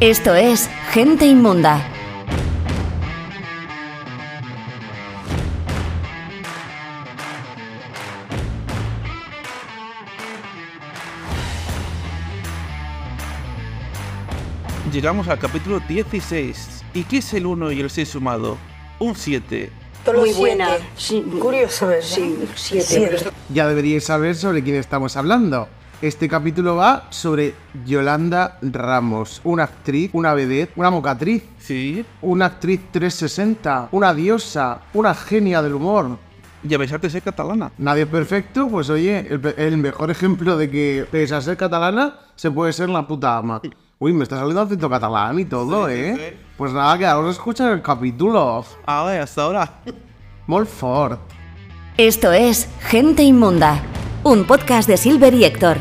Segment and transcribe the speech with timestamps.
[0.00, 1.86] Esto es Gente Inmunda.
[14.90, 16.82] Llegamos al capítulo 16.
[16.94, 18.56] ¿Y qué es el 1 y el 6 sumado?
[19.00, 19.70] Un 7.
[20.16, 20.78] Muy buena.
[20.96, 22.06] Sí, curioso, ¿verdad?
[22.06, 23.18] Sí, siete.
[23.52, 25.68] Ya deberíais saber sobre quién estamos hablando.
[26.02, 27.54] Este capítulo va sobre
[27.84, 32.02] Yolanda Ramos, una actriz, una vedette, una mocatriz, Sí.
[32.22, 36.16] una actriz 360, una diosa, una genia del humor.
[36.62, 37.70] Y a pesar de ser catalana.
[37.76, 39.26] Nadie es perfecto, pues oye,
[39.58, 43.60] el, mejor ejemplo de que pese a ser catalana, se puede ser la puta ama.
[43.98, 46.14] Uy, me está saliendo acento catalán y todo, ¿eh?
[46.16, 46.36] sí.
[46.56, 48.64] Pues nada, que ahora os escuchan el capítulo.
[48.86, 49.70] Ahora, hasta ahora.
[50.46, 51.20] Molt fort.
[51.98, 53.82] Esto es Gente Inmunda,
[54.30, 55.76] un podcast de Silver y Héctor.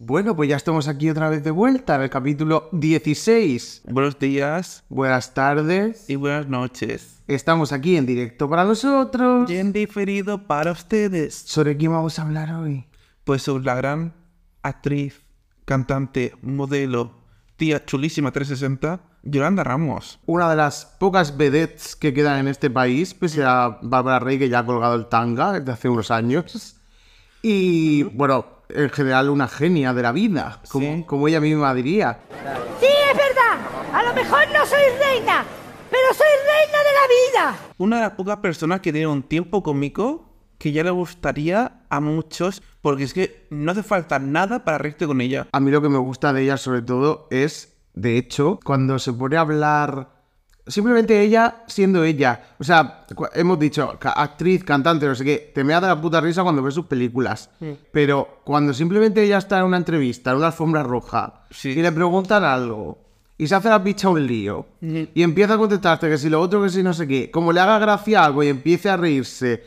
[0.00, 3.82] Bueno, pues ya estamos aquí otra vez de vuelta en el capítulo 16.
[3.88, 6.10] Buenos días Buenas tardes.
[6.10, 7.22] y buenas noches.
[7.28, 9.48] Estamos aquí en directo para nosotros.
[9.48, 11.34] Bien diferido para ustedes.
[11.36, 12.84] ¿Sobre quién vamos a hablar hoy?
[13.22, 14.12] Pues sobre la gran
[14.62, 15.22] actriz,
[15.66, 17.20] cantante, modelo,
[17.56, 20.18] tía chulísima 360, Yolanda Ramos.
[20.26, 24.48] Una de las pocas vedettes que quedan en este país, pese a Bárbara Rey, que
[24.48, 26.76] ya ha colgado el tanga desde hace unos años.
[27.42, 31.04] Y, bueno, en general una genia de la vida, como, Sí.
[31.06, 32.18] como ella misma diría.
[32.80, 33.58] Sí, es verdad.
[33.92, 35.44] A lo mejor no soy reina,
[35.90, 37.58] pero soy reina de la vida.
[37.78, 40.24] Una de las pocas personas que tiene un tiempo conmigo
[40.58, 45.06] que ya le gustaría a muchos, porque es que no hace falta nada para reírte
[45.06, 45.46] con ella.
[45.52, 49.12] A mí lo que me gusta de ella sobre todo es, de hecho, cuando se
[49.12, 50.14] pone a hablar...
[50.68, 52.42] Simplemente ella siendo ella.
[52.58, 56.42] O sea, hemos dicho, actriz, cantante, no sé qué, te me da la puta risa
[56.42, 57.50] cuando ves sus películas.
[57.92, 61.68] Pero cuando simplemente ella está en una entrevista, en una alfombra roja, Sí.
[61.70, 62.98] y le preguntan algo,
[63.38, 66.60] y se hace la picha un lío, y empieza a contestarte que si lo otro,
[66.64, 69.62] que si no sé qué, como le haga gracia algo y empiece a reírse,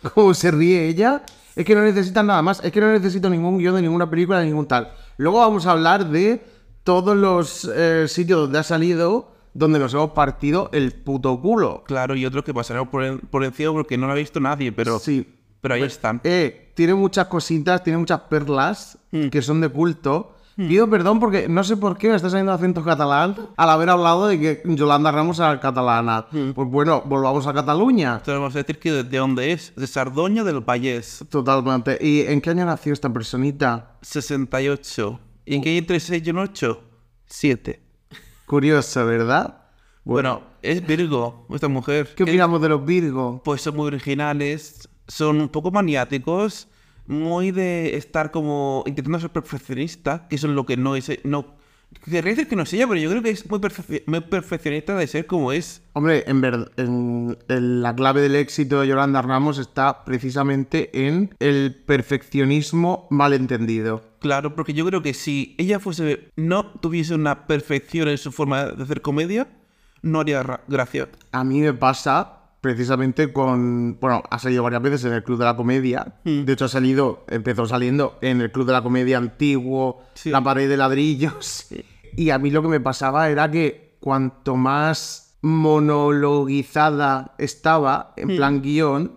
[0.14, 1.22] como se ríe ella,
[1.54, 2.62] es que no necesitan nada más.
[2.64, 4.90] Es que no necesito ningún guion de ninguna película, de ningún tal.
[5.16, 6.44] Luego vamos a hablar de
[6.82, 11.84] todos los eh, sitios donde ha salido, donde nos hemos partido el puto culo.
[11.86, 14.72] Claro, y otro que pasará por, en- por encima porque no lo ha visto nadie,
[14.72, 15.26] pero, Sí.
[15.60, 16.20] pero ahí están.
[16.24, 18.98] Eh, tiene muchas cositas, tiene muchas perlas
[19.30, 20.33] que son de culto.
[20.56, 24.28] Pido perdón porque no sé por qué me está saliendo acento catalán al haber hablado
[24.28, 26.26] de que Yolanda Ramos era catalana.
[26.30, 28.12] Pues bueno, volvamos a Cataluña.
[28.18, 31.98] Entonces vamos a decir que de, de dónde es, de Sardoña del Vallés, Totalmente.
[32.00, 33.96] ¿Y en qué año nació esta personita?
[34.02, 35.20] 68.
[35.46, 36.80] ¿Y en qué hay entre 6 y un 8?
[37.26, 37.82] 7.
[38.46, 39.62] Curioso, ¿verdad?
[40.04, 42.14] Bueno, es Virgo, esta mujer.
[42.14, 43.42] ¿Qué Es- opinamos de los Virgo?
[43.44, 46.68] pues son muy originales, son un poco maniáticos,
[47.06, 51.54] muy de estar como intentando ser perfeccionista, que eso es lo que no es, no,
[52.04, 54.94] querría decir que no es ella, pero yo creo que es muy, perfe- muy perfeccionista
[54.96, 55.82] de ser como es.
[55.92, 61.34] Hombre, en verdad, en, en la clave del éxito de Yolanda Ramos está precisamente en
[61.38, 64.02] el perfeccionismo malentendido.
[64.20, 68.64] Claro, porque yo creo que si ella fuese, no tuviese una perfección en su forma
[68.64, 69.48] de hacer comedia,
[70.02, 71.08] no haría ra- gracia.
[71.32, 73.98] A mí me pasa precisamente con.
[74.00, 76.14] Bueno, ha salido varias veces en el Club de la Comedia.
[76.24, 80.30] De hecho, ha salido, empezó saliendo en el Club de la Comedia antiguo, Sí.
[80.30, 81.66] la pared de ladrillos.
[82.16, 88.62] Y a mí lo que me pasaba era que cuanto más monologuizada estaba, en plan
[88.62, 89.12] guion,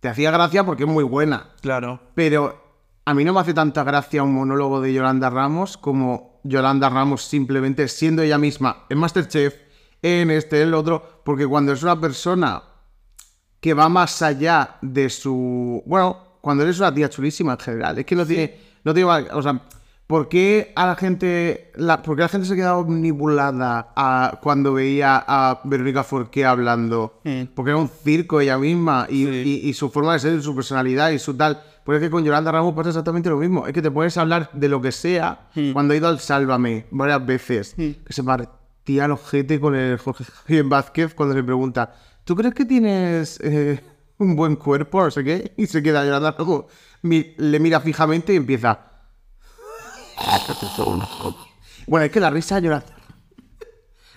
[0.00, 1.52] te hacía gracia porque es muy buena.
[1.62, 2.00] Claro.
[2.14, 2.60] Pero
[3.06, 7.22] a mí no me hace tanta gracia un monólogo de Yolanda Ramos como Yolanda Ramos
[7.22, 9.54] simplemente siendo ella misma en Masterchef,
[10.02, 12.62] en este, en el otro, porque cuando es una persona
[13.60, 15.82] que va más allá de su...
[15.86, 18.72] Bueno, cuando eres una tía chulísima en general, es que no tiene...
[18.84, 19.60] No tiene o sea,
[20.08, 21.70] ¿por qué a la gente...
[21.76, 27.20] La, ¿Por qué la gente se queda omnibulada a- cuando veía a Verónica Forqué hablando?
[27.54, 29.60] Porque era un circo ella misma y, Sí.
[29.64, 31.62] y- y su forma de ser, y su personalidad y su tal.
[31.84, 33.66] Pues es que con Yolanda Ramos pasa exactamente lo mismo.
[33.68, 37.24] Es que te puedes hablar de lo que sea cuando ha ido al Sálvame varias
[37.24, 37.74] veces.
[37.74, 38.22] Que se
[38.82, 41.94] partía el ojete con el Jorge Javier Vázquez cuando le pregunta
[42.24, 43.80] ¿Tú crees que tienes eh,
[44.18, 45.02] un buen cuerpo?
[45.04, 45.54] No sé qué.
[45.56, 46.64] Y se queda Yolanda Ramos.
[47.02, 48.78] mi- le mira fijamente y empieza...
[51.86, 52.86] Bueno, es que la risa Yolanda...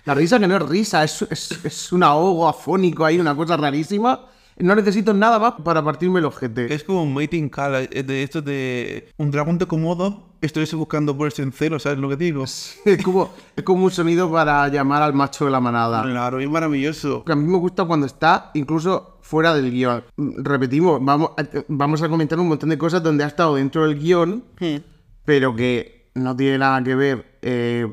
[0.06, 3.58] La risa que no es risa, es, es, es un ahogo afónico ahí, una cosa
[3.58, 4.28] rarísima.
[4.58, 6.72] No necesito nada más para partirme el ojete.
[6.74, 11.18] Es como un mating call, eh, de esto de un dragón de Komodo, estuviese buscando
[11.18, 12.44] ponerse en cero, ¿sabes lo que digo?
[12.86, 16.04] Es como, es como un sonido para llamar al macho de la manada.
[16.04, 17.24] Claro, es maravilloso.
[17.26, 20.04] Que a mí me gusta cuando está incluso fuera del guion.
[20.18, 24.00] Repetimos, vamos, a- vamos a comentar un montón de cosas donde ha estado dentro del
[24.00, 24.44] guion,
[25.26, 27.88] pero que no tiene nada que ver eh,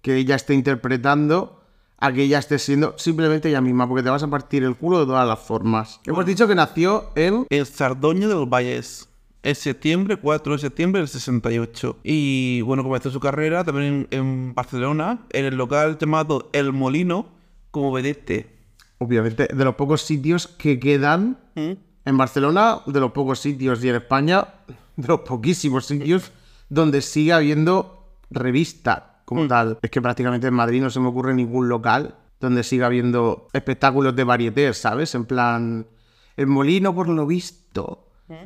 [0.00, 1.60] que ella esté interpretando
[1.98, 5.00] a que ella esté siendo simplemente ella misma, porque te vas a partir el culo
[5.00, 6.00] de todas las formas.
[6.04, 7.46] Hemos dicho que nació en...
[7.48, 9.08] El Sardoño del Valles.
[9.44, 11.98] En septiembre, 4 de septiembre del 68.
[12.02, 17.26] Y bueno, comenzó su carrera también en, en Barcelona, en el local llamado El Molino,
[17.70, 18.48] como vedette.
[18.96, 21.72] Obviamente, de los pocos sitios que quedan ¿Mm?
[22.06, 24.48] en Barcelona, de los pocos sitios y en España,
[24.96, 26.32] de los poquísimos sitios
[26.70, 29.78] donde sigue habiendo revista como tal.
[29.82, 34.16] Es que prácticamente en Madrid no se me ocurre ningún local donde siga habiendo espectáculos
[34.16, 35.14] de varieté, ¿sabes?
[35.14, 35.86] En plan,
[36.38, 38.03] el molino por lo visto.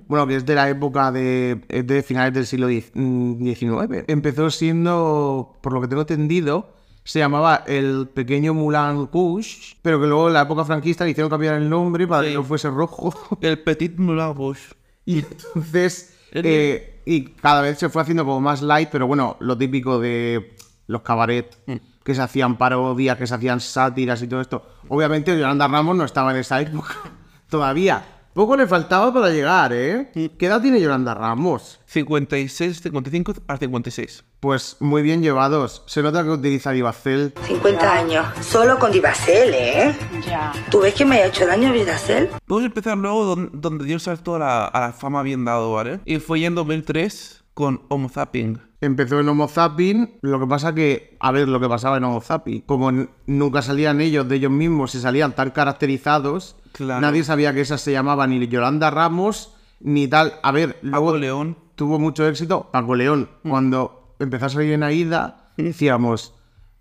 [0.09, 4.05] Bueno, que es de la época de, de finales del siglo XIX.
[4.09, 10.07] Empezó siendo, por lo que tengo entendido, se llamaba el pequeño Moulin Rouge, pero que
[10.07, 12.29] luego en la época franquista le hicieron cambiar el nombre para Sí.
[12.31, 13.15] que no fuese rojo.
[13.41, 14.75] El Petit Moulin Rouge.
[15.07, 19.57] Y entonces, eh, y cada vez se fue haciendo como más light, pero bueno, lo
[19.57, 20.55] típico de
[20.87, 21.77] los cabaret, Mm.
[22.05, 24.67] que se hacían parodias, que se hacían sátiras y todo esto.
[24.89, 26.95] Obviamente Yolanda Ramos no estaba en esa época
[27.49, 28.05] todavía.
[28.35, 30.11] Poco le faltaba para llegar, ¿eh?
[30.15, 30.27] Mm.
[30.39, 31.81] ¿Qué edad tiene Yolanda Ramos?
[31.87, 34.25] 56, 55 a 56.
[34.39, 35.83] Pues muy bien llevados.
[35.87, 37.35] Se nota que utiliza Divacel.
[37.47, 38.27] 50 años.
[38.41, 39.97] Solo con Divacel, ¿eh?
[40.25, 40.53] Ya.
[40.71, 42.29] ¿Tú ves que me ha hecho daño Divacel?
[42.47, 45.73] Podemos empezar luego don- donde dio el salto a la, a la fama bien dado,
[45.73, 45.99] ¿vale?
[46.05, 48.61] Y fue ya en 2003 con Homo Zapping.
[48.81, 52.21] Empezó en Homo Zapping, lo que pasa que, a ver, lo que pasaba en Homo
[52.21, 52.93] Zapping, como
[53.27, 57.01] nunca salían ellos de ellos mismos y salían tan caracterizados, Claro.
[57.01, 60.35] nadie sabía que esa se llamaba ni Yolanda Ramos ni tal.
[60.45, 61.57] A ver, luego Paco León.
[61.75, 63.29] tuvo mucho éxito Paco León.
[63.43, 66.35] Cuando empezó a salir en Aida, decíamos,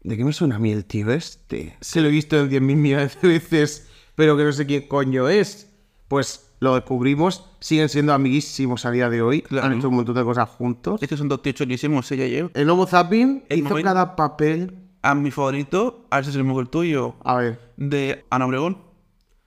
[0.03, 1.75] ¿de qué me suena a mí el tío este?
[1.81, 5.29] Se lo he visto en 10.000 millones de veces, pero que no sé quién coño
[5.29, 5.73] es.
[6.07, 9.67] Pues lo descubrimos, siguen siendo amiguísimos a día de hoy, Claro.
[9.67, 11.01] han hecho un montón de cosas juntos.
[11.03, 12.51] Estos son dos tíos chulísimos, ella y él.
[12.53, 14.83] El Homo Zapping El hizo momento- cada papel.
[15.03, 17.59] A mi favorito, a ver si es el mismo que el tuyo, A ver.
[17.77, 18.79] de Ana Obregón.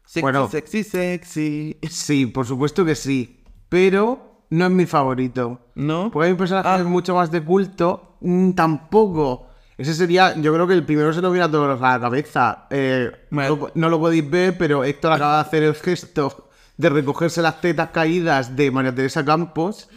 [0.04, 0.48] Sexy, Bueno.
[0.48, 1.76] sexy, sexy.
[1.90, 3.42] Sí, por supuesto que sí.
[3.68, 5.60] Pero no es mi favorito.
[5.74, 6.10] ¿No?
[6.12, 6.84] Porque hay un personaje Ah.
[6.84, 8.16] mucho más de culto.
[8.22, 9.46] mm, tampoco.
[9.78, 12.66] Ese sería, yo creo que el primero se lo viene a todos a la cabeza.
[12.70, 16.49] Eh, no, no lo podéis ver, pero Héctor acaba de hacer el gesto
[16.80, 19.88] de recogerse las tetas caídas de María Teresa Campos.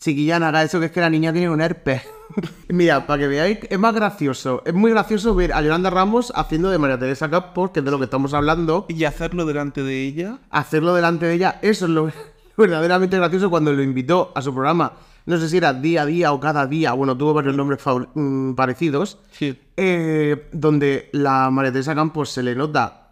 [0.00, 2.02] Chiquillana, haga eso que es que la niña tiene un herpes.
[2.68, 4.60] Mira, para que veáis, es más gracioso.
[4.66, 7.90] Es muy gracioso ver a Yolanda Ramos haciendo de María Teresa Campos, que es de
[7.92, 10.38] lo que estamos hablando, Y hacerlo delante de ella.
[10.50, 11.60] hacerlo delante de ella.
[11.62, 12.10] Eso es lo
[12.56, 14.92] verdaderamente gracioso cuando lo invitó a su programa.
[15.26, 16.92] No sé si era día a día o cada día.
[16.94, 17.80] Bueno, tuvo varios nombres
[18.14, 19.18] mm, parecidos.
[19.30, 19.56] Sí.
[19.76, 23.03] eh, donde la María Teresa Campos se le nota.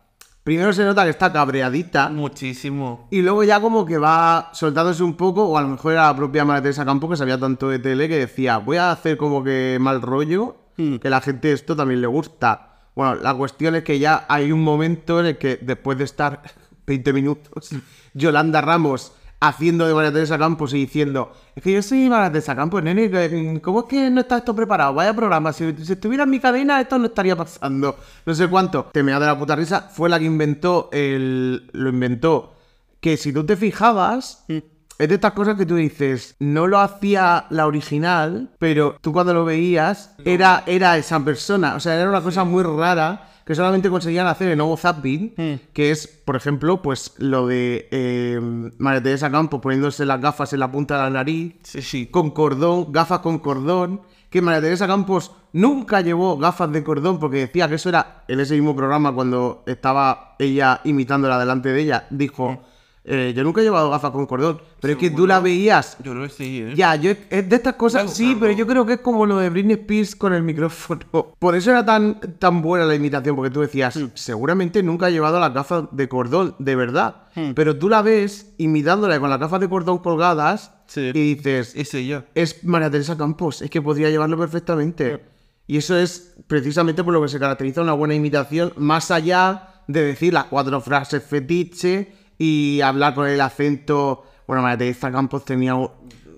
[0.45, 2.09] Primero se nota que está cabreadita.
[2.09, 3.07] Muchísimo.
[3.11, 6.17] Y luego ya como que va soltándose un poco, o a lo mejor era la
[6.17, 9.45] propia María Teresa Campos que sabía tanto de tele que decía, voy a hacer como
[9.45, 10.97] que mal rollo, Hmm.
[10.97, 12.79] que la gente esto también le gusta.
[12.95, 16.43] Bueno, la cuestión es que ya hay un momento en el que después de estar
[16.87, 17.71] 20 minutos,
[18.15, 19.13] Yolanda Ramos
[19.43, 23.61] haciendo de María Teresa Campos y diciendo, es que yo soy María Teresa Campos, nene,
[23.61, 24.95] ¿cómo es que no está esto preparado?
[24.95, 27.97] Vaya programa, si, si estuviera en mi cadena esto no estaría pasando.
[28.25, 28.91] No sé cuánto.
[28.93, 31.69] Te me da de la puta risa, fue la que inventó el...
[31.73, 32.55] lo inventó
[33.01, 37.47] que si tú te fijabas, es de estas cosas que tú dices, no lo hacía
[37.51, 41.75] la original, pero tú cuando lo veías, era, era esa persona.
[41.75, 45.35] O sea, era una cosa muy rara que solamente conseguían hacer en Homo Zapping,
[45.73, 48.39] que es, por ejemplo, pues lo de eh,
[48.79, 52.07] María Teresa Campos poniéndose las gafas en la punta de la nariz, Sí, sí.
[52.07, 57.39] con cordón, gafas con cordón, que María Teresa Campos nunca llevó gafas de cordón porque
[57.39, 62.07] decía que eso era en ese mismo programa cuando estaba ella imitándola delante de ella,
[62.11, 62.63] dijo,
[63.05, 65.97] eh, yo nunca he llevado gafas con cordón, pero es que tú la veías.
[66.05, 66.73] Yo creo que sí, ¿eh?
[66.77, 69.51] Ya, yo, es de estas cosas, sí, pero yo creo que es como lo de
[69.51, 71.01] Britney Spears con el micrófono.
[71.39, 75.41] Por eso era tan, tan buena la imitación, porque tú decías, seguramente nunca ha llevado
[75.41, 77.17] las gafas de cordón, de verdad.
[77.55, 81.11] Pero tú la ves imitándola con las gafas de cordón colgadas Sí.
[81.15, 82.27] y dices, Es ella.
[82.35, 85.23] es María Teresa Campos, es que podría llevarlo perfectamente.
[85.67, 90.03] Y eso es precisamente por lo que se caracteriza una buena imitación, más allá de
[90.05, 92.13] decir las cuatro frases fetiche
[92.45, 94.25] y hablar con el acento.
[94.49, 95.77] Bueno, María Teresa Campos tenía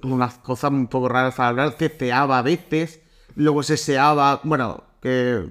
[0.03, 3.01] unas cosas un poco raras para hablar, ceceaba a veces,
[3.37, 5.51] luego se seaba, bueno, que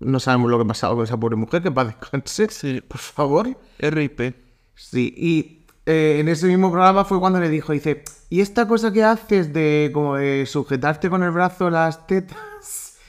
[0.00, 2.80] no sabemos lo que ha pasado con esa pobre mujer, que para descanse, Sí.
[2.80, 3.56] por favor.
[3.78, 4.34] RIP.
[4.74, 8.92] Sí, y eh, en ese mismo programa fue cuando le dijo, dice, ¿y esta cosa
[8.92, 12.36] que haces de como de sujetarte con el brazo las tetas?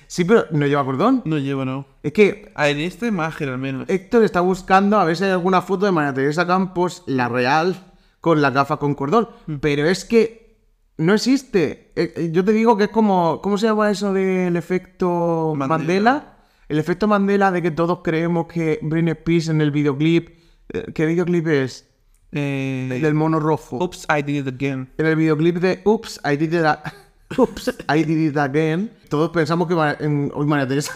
[0.08, 1.22] Sí, pero no lleva cordón.
[1.26, 1.86] No lleva, no.
[2.04, 3.90] Es que Ah, en esta imagen al menos.
[3.90, 7.94] Héctor está buscando a ver si hay alguna foto de María Teresa Campos, la real,
[8.22, 9.30] con la gafa con cordón.
[9.62, 10.58] Pero es que
[10.98, 11.92] no existe.
[11.96, 15.78] Eh, eh, yo te digo que es como, ¿cómo se llama eso del efecto Mandela.
[15.78, 16.32] Mandela?
[16.70, 20.30] El efecto Mandela de que todos creemos que Britney Spears en el videoclip,
[20.74, 21.88] eh, ¿qué videoclip es?
[22.32, 23.78] Eh, El del mono rojo.
[23.78, 24.90] Oops, I did it again.
[24.98, 26.82] En el videoclip de Oops, I did it, a-
[27.38, 29.74] Oops, I did it again, todos pensamos que
[30.04, 30.94] en, hoy María Teresa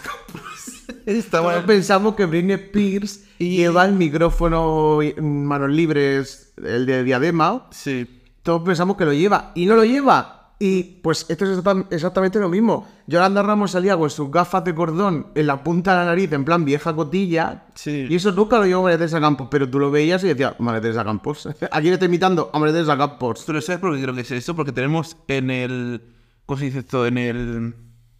[1.30, 7.66] Todos pensamos que Britney Spears lleva el micrófono en manos libres, el de diadema.
[7.70, 8.22] Sí.
[8.42, 10.36] Todos pensamos que lo lleva y no lo lleva.
[10.62, 12.86] Y pues esto es exacta- exactamente lo mismo.
[13.06, 16.44] Yolanda Ramos salía con sus gafas de cordón en la punta de la nariz, en
[16.44, 17.64] plan vieja cotilla.
[17.74, 18.06] Sí.
[18.10, 20.82] Y eso nunca lo llevó María Teresa Campos, pero tú lo veías y decías, María
[20.82, 21.48] Teresa Campos.
[21.70, 22.50] ¿A quién está imitando?
[22.52, 23.42] A María Teresa Campos.
[23.46, 24.54] Pero ¿sabes por qué creo que es eso?
[24.54, 26.02] Porque tenemos en el...
[26.50, 27.06] ¿Cómo se dice esto?
[27.06, 27.74] En el...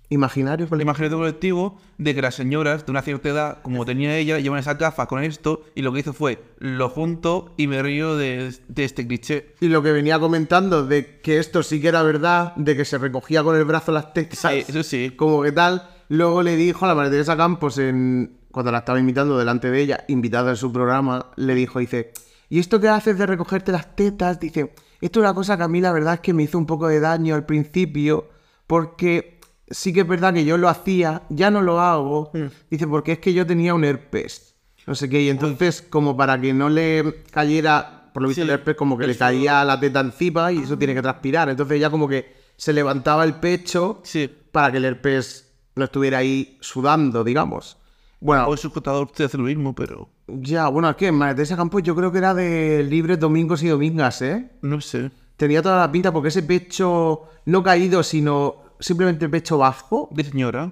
[0.08, 4.38] Imaginario, el imaginario colectivo de que las señoras de una cierta edad, como tenía ella,
[4.38, 8.16] llevan esas gafas con esto y lo que hizo fue lo junto y me río
[8.16, 9.56] de, de este cliché.
[9.60, 12.98] Y lo que venía comentando de que esto sí que era verdad, de que se
[12.98, 14.38] recogía con el brazo las tetas.
[14.38, 15.10] Sí, eso sí.
[15.16, 15.88] Como que tal.
[16.08, 19.80] Luego le dijo a la María Teresa Campos, en, cuando la estaba imitando delante de
[19.80, 22.12] ella, invitada en su programa, le dijo, dice,
[22.48, 24.38] ¿y esto que haces de recogerte las tetas?
[24.38, 24.72] Dice,
[25.06, 26.88] esto es una cosa que a mí la verdad es que me hizo un poco
[26.88, 28.28] de daño al principio,
[28.66, 32.30] porque sí que es verdad que yo lo hacía, ya no lo hago.
[32.70, 34.54] Dice, porque es que yo tenía un herpes.
[34.86, 38.48] No sé qué, y entonces como para que no le cayera, por lo visto Sí,
[38.48, 41.48] el herpes como que le caía la teta encima y eso tiene que transpirar.
[41.48, 44.30] Entonces ya como que se levantaba el pecho Sí.
[44.52, 47.76] para que el herpes no estuviera ahí sudando, digamos.
[48.20, 51.56] Bueno, O el subcotador te hace lo mismo, pero ya, bueno, es que María Teresa
[51.56, 54.50] Campos yo creo que era de libres domingos y domingas, ¿eh?
[54.62, 55.10] no sé.
[55.36, 60.70] Tenía toda la pinta porque ese pecho no caído, sino simplemente pecho bajo De señora.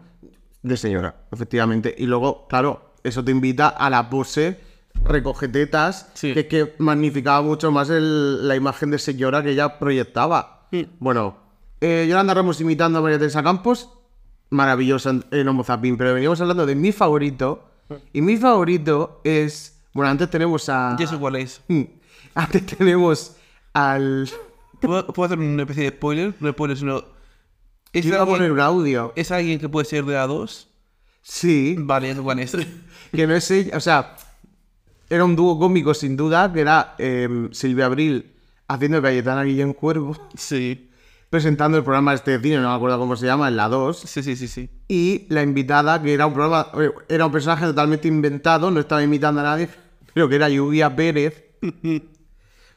[0.62, 1.94] de señora, efectivamente.
[1.96, 4.60] Y luego, claro, eso te invita a la pose
[5.04, 6.34] recoge tetas, Sí.
[6.34, 10.66] que es que magnificaba mucho más el- la imagen de señora que ella proyectaba.
[10.72, 10.80] Mm.
[10.98, 11.36] Bueno,
[11.80, 13.90] eh, Yolanda Ramos imitando a María Teresa Campos,
[14.50, 17.64] maravillosa en, en Homo Zapping, pero veníamos hablando de mi favorito,
[18.12, 20.96] y mi favorito es, bueno, antes tenemos a...
[20.98, 21.62] Ya sé cuál es.
[22.34, 23.36] Antes tenemos
[23.72, 24.28] al...
[24.80, 26.34] ¿Puedo, puedo hacer una especie de spoiler?
[26.40, 27.02] No spoiler, sino...
[27.92, 29.12] ¿Es, Yo iba a alguien, poner un audio.
[29.16, 30.66] ¿Es alguien que puede ser de A2?
[31.22, 32.56] Sí, Vale, sé cuál es.
[33.12, 34.16] que no es ella, o sea,
[35.08, 38.34] era un dúo cómico sin duda, que era eh, Silvia Abril
[38.68, 40.90] haciendo Cayetana Guillén Cuervo, Sí.
[41.30, 43.98] Presentando el programa este de cine, no me acuerdo cómo se llama, en la 2,
[43.98, 44.70] Sí, sí, sí, sí.
[44.88, 46.68] y la invitada, que era un programa,
[47.08, 49.68] era un personaje totalmente inventado, no estaba imitando a nadie,
[50.14, 51.44] pero que era Lluvia Pérez.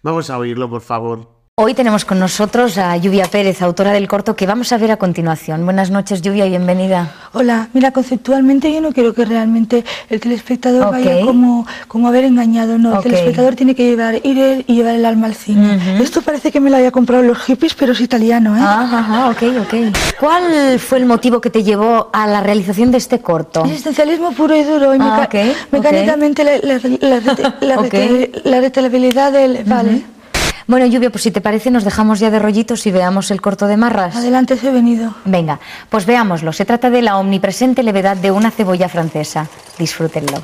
[0.03, 1.40] Vamos a oírlo, por favor.
[1.63, 4.97] Hoy tenemos con nosotros a Lluvia Pérez, autora del corto que vamos a ver a
[4.97, 5.63] continuación.
[5.63, 7.11] Buenas noches, Lluvia, y bienvenida.
[7.33, 10.91] Hola, mira, conceptualmente yo no quiero que realmente el telespectador Ok.
[10.93, 14.95] vaya como, como haber engañado, no, el telespectador tiene que llevar, ir él y llevar
[14.95, 16.01] el alma al cine.
[16.01, 18.61] Esto parece que me lo haya comprado los hippies, pero es italiano, ¿eh?
[18.63, 19.95] Ah, ajá, ok, ok.
[20.19, 23.65] ¿Cuál fue el motivo que te llevó a la realización de este corto?
[23.65, 25.29] Existencialismo puro y duro y Ah,
[25.69, 26.79] mecánicamente la, la,
[29.31, 29.63] del...
[29.65, 30.01] Vale,
[30.71, 33.67] Bueno, Lluvia, pues si te parece, nos dejamos ya de rollitos y veamos el corto
[33.67, 34.15] de Marras.
[34.15, 35.13] adelante, he venido.
[35.25, 35.59] Venga,
[35.89, 36.53] pues veámoslo.
[36.53, 39.49] Se trata de la omnipresente levedad de una cebolla francesa.
[39.77, 40.41] Disfrútenlo.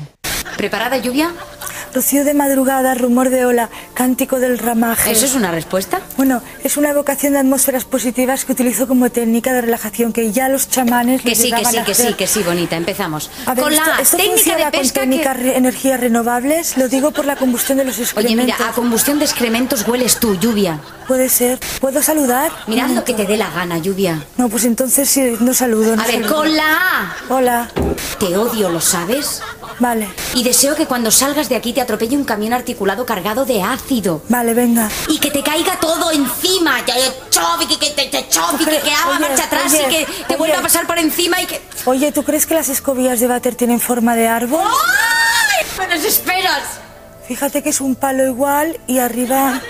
[0.58, 1.30] ¿Preparada, Lluvia?
[1.94, 5.10] Rocío de madrugada, rumor de ola, cántico del ramaje.
[5.10, 6.00] ¿Eso es una respuesta?
[6.16, 10.48] Bueno, es una evocación de atmósferas positivas que utilizo como técnica de relajación que ya
[10.48, 12.76] los chamanes Que sí, que sí, que sí, que sí, bonita.
[12.76, 13.30] Empezamos.
[13.46, 15.56] A ver, Con esto, la A, esto técnica de pesca con técnicas que...
[15.56, 18.56] energías renovables, lo digo por la combustión de los Oye, excrementos.
[18.58, 20.80] mira, a combustión de excrementos hueles tú, Lluvia.
[21.06, 21.58] Puede ser.
[21.80, 22.52] ¿Puedo saludar?
[22.66, 24.22] Mirad lo que te dé la gana, Lluvia.
[24.36, 25.96] No, pues entonces sí, no saludo.
[25.96, 26.34] no A ver, saludo.
[26.36, 27.16] con la A.
[27.30, 27.68] Hola.
[28.20, 29.40] Te odio, ¿lo sabes?
[29.80, 33.62] Vale, Y deseo que cuando salgas de aquí te atropelle un camión articulado cargado de
[33.62, 34.20] ácido.
[34.28, 34.90] vale, venga.
[35.08, 36.84] Y que te caiga todo encima.
[36.84, 36.92] Que
[37.30, 40.34] choque, que, te, te choque, que, que haga Oye, marcha atrás oye, y que te
[40.34, 40.36] oye.
[40.38, 41.60] vuelva a pasar por encima y que...
[41.84, 44.64] Oye, ¿tú crees que las escobillas de váter tienen forma de árbol?
[44.66, 45.66] ¡Ay!
[45.78, 46.80] ¡Me desesperas!
[47.28, 49.62] Fíjate que es un palo igual y arriba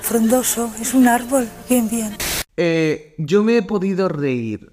[0.00, 0.72] frondoso.
[0.80, 1.46] Es un árbol.
[1.68, 2.16] Bien, bien.
[2.56, 4.72] Eh, yo me he podido reír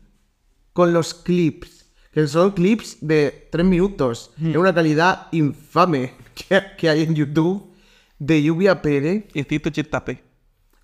[0.71, 6.13] con los clips, que son clips de tres minutos, en una calidad infame
[6.47, 7.73] que, que hay en YouTube
[8.19, 9.25] de Lluvia Pérez.
[9.33, 10.19] Y 180p.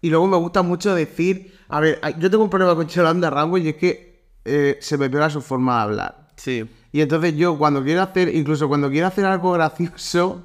[0.02, 3.62] Y luego me gusta mucho decir, a ver, yo tengo un problema con Yolanda Ramos
[3.62, 6.28] y es que eh, se me pega su forma de hablar.
[6.36, 6.66] Sí.
[6.92, 10.44] Y entonces yo cuando quiero hacer, incluso cuando quiero hacer algo gracioso,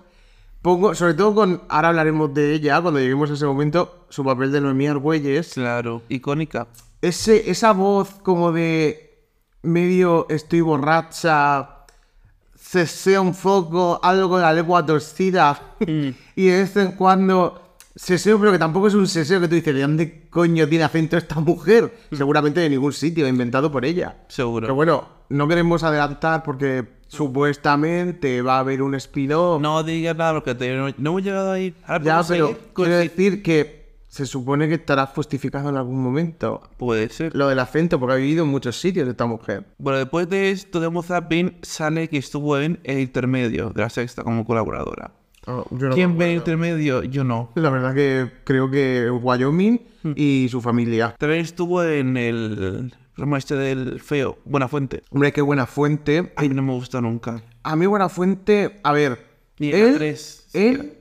[0.62, 4.52] pongo, sobre todo con, ahora hablaremos de ella, cuando lleguemos a ese momento, su papel
[4.52, 6.02] de Noemí Argüelles, Claro.
[6.08, 6.68] Icónica.
[7.02, 9.26] ese, esa voz como de
[9.62, 11.68] medio estoy borracha,
[12.70, 17.62] cesé un poco, algo con la lengua torcida, y de vez en cuando
[17.96, 21.16] Seseo, pero que tampoco es un seseo que tú dices, ¿de dónde coño tiene acento
[21.16, 21.92] esta mujer?
[22.12, 24.18] Seguramente de ningún sitio, inventado por ella.
[24.28, 24.66] Seguro.
[24.66, 29.60] Pero bueno, no queremos adelantar porque supuestamente va a haber un spin-off.
[29.60, 31.74] No digas nada porque te- no, no hemos llegado ahí.
[31.86, 33.77] Ahora ya, pero quiero decir que
[34.08, 36.62] se supone que estará justificado en algún momento.
[36.76, 37.34] Puede ser.
[37.36, 39.64] Lo del acento, porque ha vivido en muchos sitios esta mujer.
[39.78, 43.90] Bueno, después de esto de Homo Zapping, sale que estuvo en El Intermedio de la
[43.90, 45.12] Sexta como colaboradora.
[45.94, 47.02] ¿Quién ve El Intermedio?
[47.04, 47.50] Yo no.
[47.54, 50.12] La verdad que creo que Wyoming Hmm.
[50.14, 51.14] y su familia.
[51.18, 55.02] También estuvo en el programa este del feo, Buena Fuente.
[55.10, 56.32] Hombre, qué buena fuente.
[56.36, 57.42] A mí no me gusta nunca.
[57.64, 59.18] A mí buena fuente, a ver,
[59.58, 60.97] Ni él, tres, él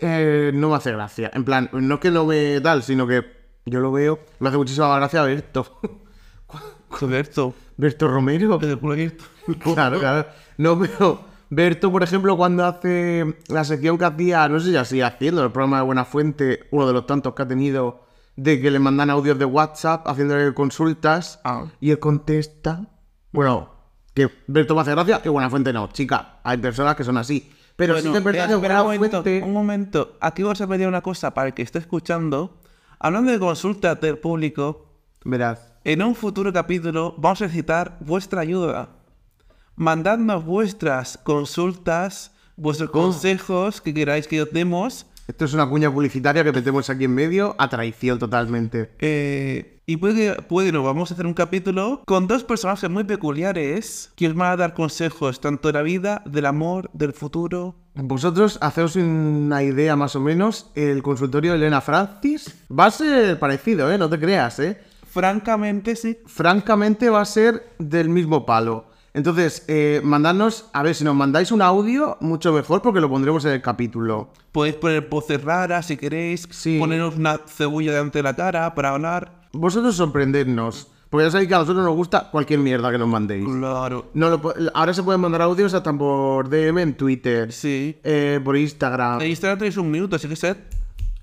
[0.00, 1.30] eh, no me hace gracia.
[1.34, 3.24] En plan, no es que no me tal, sino que
[3.64, 5.80] yo lo veo, me hace muchísima gracia Berto.
[7.00, 7.54] Roberto.
[7.76, 8.58] Berto Romero.
[9.62, 10.26] Claro, claro.
[10.58, 15.00] No, pero Berto, por ejemplo, cuando hace la sección que hacía, no sé si así
[15.00, 18.70] haciendo, el programa de Buena Fuente, uno de los tantos que ha tenido, de que
[18.70, 21.66] le mandan audios de WhatsApp haciéndole consultas Ah.
[21.80, 22.88] y él contesta.
[23.30, 23.70] Bueno,
[24.14, 26.40] que Berto me hace gracia, que Buena Fuente no, chica.
[26.42, 27.52] Hay personas que son así.
[27.76, 29.42] Pero sí que es verdad que un momento, Fuente.
[29.42, 30.16] un momento.
[30.20, 32.58] Aquí vamos a pedir una cosa para el que esté escuchando.
[32.98, 34.86] Hablando de consultas del público,
[35.24, 35.74] Verás.
[35.84, 38.88] en un futuro capítulo vamos a necesitar vuestra ayuda.
[39.76, 45.06] Mandadnos vuestras consultas, vuestros consejos que queráis que os demos.
[45.26, 48.90] Esto es una cuña publicitaria que metemos aquí en medio a traición totalmente.
[49.00, 53.04] eh, y puede que puede, nos vamos a hacer un capítulo con dos personajes muy
[53.04, 57.76] peculiares que os van a dar consejos tanto de la vida, del amor, del futuro.
[57.94, 60.72] Vosotros haceos una idea más o menos.
[60.74, 63.96] El consultorio de Elena Francis va a ser parecido, ¿eh?
[63.96, 64.76] No te creas, ¿eh?
[65.08, 66.18] Francamente, sí.
[66.26, 68.88] Francamente va a ser del mismo palo.
[69.16, 73.42] Entonces, eh, mandadnos, a ver, si nos mandáis un audio, mucho mejor porque lo pondremos
[73.46, 74.28] en el capítulo.
[74.52, 76.46] Podéis poner voces raras si queréis.
[76.50, 76.78] Sí.
[76.78, 79.32] Poneros una cebolla delante de la cara para hablar.
[79.54, 80.88] Vosotros sorprendernos.
[81.08, 83.46] Porque ya sabéis que a nosotros nos gusta cualquier mierda que nos mandéis.
[83.46, 84.10] Claro.
[84.12, 87.96] No lo ahora se pueden mandar audios hasta por DM en Twitter, Sí.
[88.04, 89.22] eh, por Instagram.
[89.22, 90.58] En Instagram tenéis un minuto, así que sed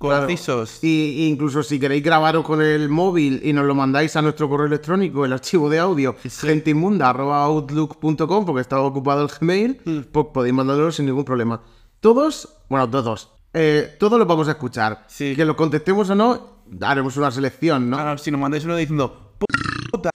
[0.10, 0.28] Claro.
[0.28, 0.80] concisos.
[0.84, 4.48] Y, y incluso si queréis grabaros con el móvil y nos lo mandáis a nuestro
[4.50, 10.00] correo electrónico, el archivo de audio, genteinmunda.outlook.com, porque estaba ocupado el Gmail, Mm.
[10.12, 11.62] pues podéis mandarlo sin ningún problema.
[12.00, 15.06] Todos, bueno, todos, eh, todos los vamos a escuchar.
[15.08, 15.36] Sí.
[15.36, 17.98] Que lo contestemos o no, haremos una selección, ¿no?
[17.98, 19.34] Ahora, si nos mandáis uno diciendo
[19.92, 20.10] puta,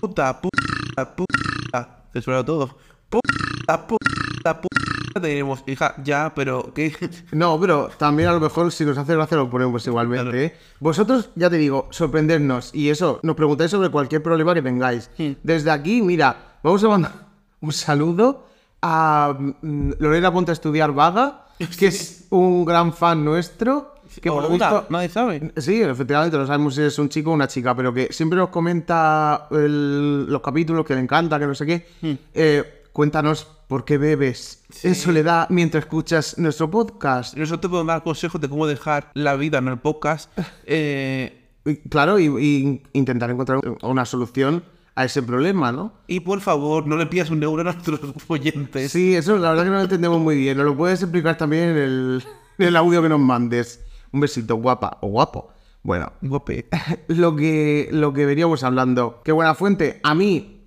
[0.00, 2.76] puta, puta, puta, te suena todo.
[3.08, 3.97] Puta, puta,
[5.18, 6.92] puta, te diremos, hija, ya, pero ¿qué?
[7.32, 10.22] No, pero también a lo mejor si nos hace gracia lo ponemos igualmente.
[10.24, 10.38] Claro.
[10.38, 10.54] ¿eh?
[10.80, 12.74] Vosotros, ya te digo, sorprendernos.
[12.74, 15.10] Y eso, nos preguntáis sobre cualquier problema que tengáis.
[15.42, 17.12] Desde aquí, mira, vamos a mandar
[17.60, 18.46] un saludo
[18.82, 21.46] a mm, Lorena Ponte a Estudiar Vaga,
[21.78, 23.94] que es un gran fan nuestro.
[24.22, 25.52] Que por visto- nadie sabe.
[25.58, 28.48] Sí, efectivamente, no sabemos si es un chico o una chica, pero que siempre nos
[28.48, 31.86] comenta el- los capítulos, que le encanta, que no sé qué.
[32.34, 37.36] Eh, cuéntanos por qué bebes en soledad mientras escuchas nuestro podcast.
[37.36, 40.30] Nosotros podemos dar consejos de cómo dejar la vida en el podcast.
[40.66, 41.34] Eh,
[41.90, 45.92] Claro, y, y intentar encontrar una solución a ese problema, ¿no?
[46.06, 48.90] y por favor, no le pidas un euro a nuestros oyentes.
[48.90, 50.56] Sí, eso la verdad que no lo entendemos muy bien.
[50.56, 52.24] Nos lo puedes explicar también en el,
[52.58, 53.84] en el audio que nos mandes.
[54.12, 55.50] Un besito, guapa o guapo.
[55.82, 56.68] Bueno, Guape.
[57.08, 59.20] lo que, lo que veníamos hablando.
[59.24, 60.00] Qué buena fuente.
[60.02, 60.57] A mí,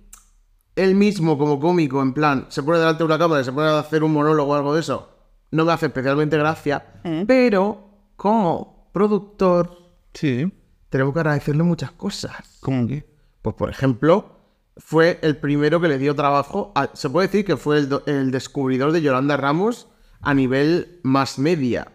[0.76, 3.68] él mismo como cómico, en plan, se pone delante de una cámara y se pone
[3.68, 5.08] a hacer un monólogo o algo de eso.
[5.50, 7.00] No me hace especialmente gracia.
[7.26, 9.78] Pero, como productor,
[10.14, 10.50] Sí.
[10.88, 12.58] tenemos que agradecerle muchas cosas.
[12.60, 13.06] ¿Cómo que?
[13.42, 14.36] Pues, por ejemplo,
[14.78, 16.72] fue el primero que le dio trabajo.
[16.74, 19.88] a- se puede decir que fue el, do- el descubridor de Yolanda Ramos
[20.22, 21.92] a nivel más media.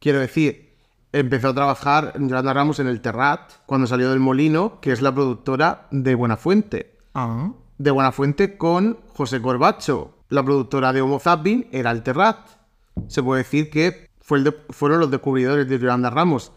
[0.00, 0.76] Quiero decir,
[1.12, 5.14] empezó a trabajar Yolanda Ramos en el Terrat cuando salió del Molino, que es la
[5.14, 6.98] productora de Buenafuente.
[7.14, 7.52] Ah.
[7.78, 10.14] De Buenafuente con José Corbacho.
[10.28, 12.48] La productora de Homo Zapping era el Terrat.
[13.06, 16.52] Se puede decir que fue el de- fueron los descubridores de Yolanda Ramos.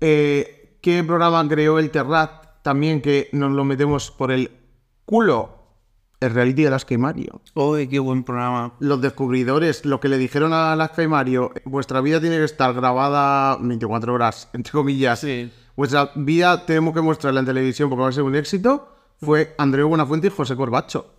[0.00, 2.62] Eh, ¿Qué programa creó el Terrat?
[2.62, 4.50] También que nos lo metemos por el
[5.04, 5.54] culo.
[6.20, 7.40] El reality de Alaska y Mario.
[7.54, 8.72] Uy, qué buen programa.
[8.80, 12.72] Los descubridores, lo que le dijeron a Alaska y Mario, vuestra vida tiene que estar
[12.72, 15.20] grabada 24 horas, entre comillas.
[15.20, 15.52] Sí.
[15.76, 18.95] Vuestra vida tenemos que mostrarla en televisión porque va a ser un éxito.
[19.20, 21.12] Fue Andreu Buenafuente y José Corbacho.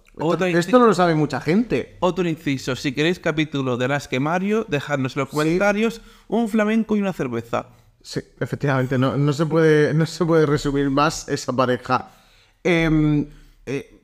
[0.47, 1.97] Esto, no lo sabe mucha gente.
[1.99, 6.95] Otro inciso, si queréis capítulo de las que Mario, dejadnos en los comentarios un flamenco
[6.95, 7.67] y una cerveza.
[8.01, 12.09] Sí, efectivamente, no, no se, puede, no se puede resumir más esa pareja.
[12.63, 13.27] Em,
[13.65, 14.01] eh,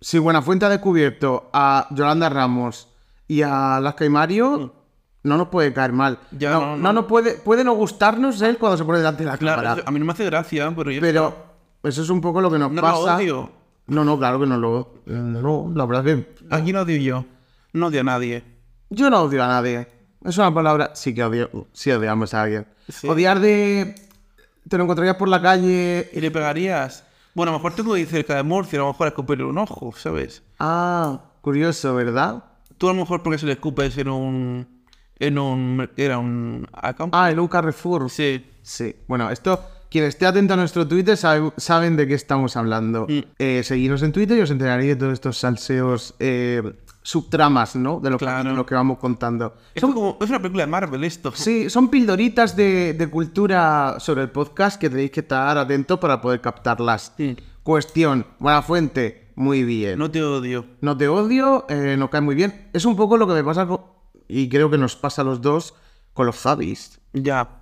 [0.00, 2.88] si Buenafuente ha descubierto a Yolanda Ramos
[3.26, 4.74] y a Alaska y Mario,
[5.24, 6.18] no nos puede caer mal.
[6.30, 6.92] Ya, no, no, no no.
[6.92, 9.82] nos puede, puede no gustarnos él cuando se pone delante de la Claro, cámara.
[9.86, 11.00] a mí no me hace gracia, pero yo...
[11.00, 11.51] Pero
[11.82, 13.16] eso es un poco lo que nos no lo pasa.
[13.16, 13.50] odio.
[13.86, 15.02] No, no, claro que no lo.
[15.06, 16.34] No, la verdad que.
[16.50, 17.24] Aquí no odio yo.
[17.72, 18.44] No odio a nadie.
[18.90, 19.88] Yo no odio a nadie.
[20.24, 20.92] Es una palabra.
[20.94, 21.50] Sí que odio.
[21.72, 22.66] Sí odiamos a alguien.
[22.88, 23.08] Sí.
[23.08, 23.94] Odiar de.
[24.68, 26.08] Te lo encontrarías por la calle.
[26.12, 27.04] ¿Y le pegarías?
[27.34, 29.92] Bueno, a lo mejor tengo ahí cerca de Murcia, a lo mejor escupirle un ojo,
[29.96, 30.42] ¿sabes?
[30.58, 32.44] Ah, curioso, ¿verdad?
[32.76, 34.84] Tú a lo mejor porque se le escupes en un...
[35.18, 35.88] En un...
[35.96, 36.66] Era un...
[36.72, 38.10] Ah, en un Carrefour.
[38.10, 38.46] Sí.
[38.62, 38.94] Sí.
[39.08, 39.60] Bueno, esto.
[39.92, 43.06] Quien esté atento a nuestro Twitter sabe- saben de qué estamos hablando.
[43.08, 43.18] Mm.
[43.38, 46.14] Eh, seguidnos en Twitter y os enteraréis de todos estos salseos.
[46.18, 46.62] eh,
[47.04, 47.98] subtramas, ¿no?
[48.00, 48.18] De Claro.
[48.44, 49.54] capítulos que vamos contando.
[49.74, 51.32] Es, como, es una película de Marvel esto.
[51.34, 56.20] Sí, son pildoritas de, de cultura sobre el podcast que tenéis que estar atentos para
[56.20, 57.12] poder captarlas.
[57.16, 57.36] Sí.
[57.64, 59.98] Cuestión, buena fuente, muy bien.
[59.98, 60.64] No, No te odio.
[60.96, 62.70] te odio, eh, no cae muy bien.
[62.72, 63.80] Es un poco lo que me pasa con,
[64.28, 65.74] y creo que nos pasa a los dos
[66.14, 67.00] con los Javis.
[67.12, 67.58] Ya.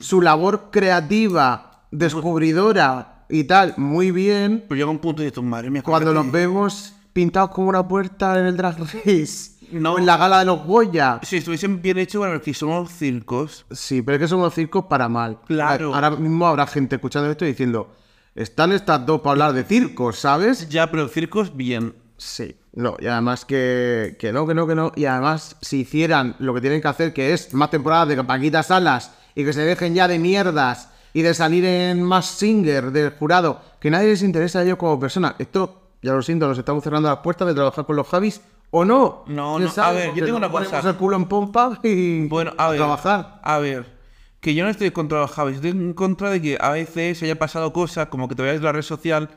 [0.00, 4.64] Su labor creativa, descubridora y tal, muy bien.
[4.68, 5.82] Pero llega un punto y dices, madre mía.
[5.82, 9.58] Cuando los vemos pintados como una puerta en el Drag Race.
[9.72, 9.94] No.
[9.94, 11.20] O en la gala de los Goya.
[11.22, 13.66] Si estuviesen bien hechos, bueno, que son los circos.
[13.70, 15.40] Sí, pero es que son unos circos para mal.
[15.46, 15.94] Claro.
[15.94, 17.92] Ahora mismo habrá gente escuchando esto y diciendo,
[18.34, 20.68] están estas dos para hablar de circos, ¿sabes?
[20.68, 21.94] Ya, pero circos bien.
[22.16, 22.56] Sí.
[22.72, 24.92] No, y además que, que no, que no, que no.
[24.94, 28.62] Y además, si hicieran lo que tienen que hacer, que es más temporadas de Paquita
[28.62, 33.10] Salas y que se dejen ya de mierdas y de salir en más singer del
[33.10, 35.34] jurado, que nadie les interesa a ellos como persona.
[35.38, 38.40] Esto, ya lo siento, nos estamos cerrando las puertas de trabajar con los Javis
[38.70, 39.24] o no.
[39.26, 39.88] No, ¿Quién no, sabe?
[40.02, 40.80] a ver, yo tengo una cosa.
[40.88, 42.78] el culo en pompa y Bueno, a ver.
[42.78, 43.40] trabajar.
[43.42, 43.96] A ver.
[44.40, 47.38] Que yo no estoy contra los Javis, estoy en contra de que a veces haya
[47.38, 49.30] pasado cosas como que te vayas de la red social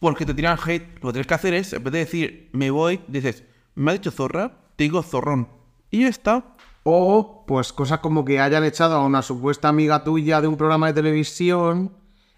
[0.00, 0.94] porque te tiran hate.
[1.02, 3.94] Lo que tienes que hacer es, en vez de decir me voy, dices, me ha
[3.94, 5.48] dicho zorra, te digo zorrón.
[5.90, 6.53] Y ya está.
[6.84, 10.86] O, pues, cosas como que hayan echado a una supuesta amiga tuya de un programa
[10.88, 11.92] de televisión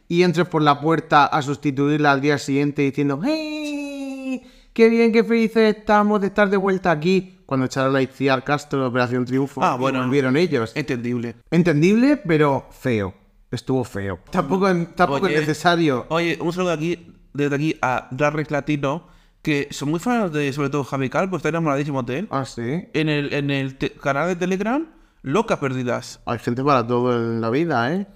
[0.09, 4.43] y entres por la puerta a sustituirla al día siguiente diciendo ¡Hey!
[4.73, 7.39] ¡Qué bien, qué felices estamos de estar de vuelta aquí!
[7.47, 10.01] Cuando echaron a Itziar Castro de Operación Triunfo Ah, bueno.
[10.01, 10.73] volvieron ellos.
[10.77, 11.37] Entendible.
[11.51, 13.15] Entendible, pero feo.
[13.51, 14.19] Estuvo feo.
[14.31, 15.35] Tampoco, tampoco Oye.
[15.35, 16.07] es necesario.
[16.09, 19.07] Oye, un saludo aquí, desde aquí a Race Latino,
[19.47, 22.29] que son muy fans de, sobre todo Javi Calvo, está enamoradísimo de él.
[22.33, 22.89] Ah, sí.
[22.93, 24.85] En el, en el canal de Telegram,
[25.23, 26.21] Loca Perdidas.
[26.27, 28.09] Hay gente para todo en la vida, ¿eh?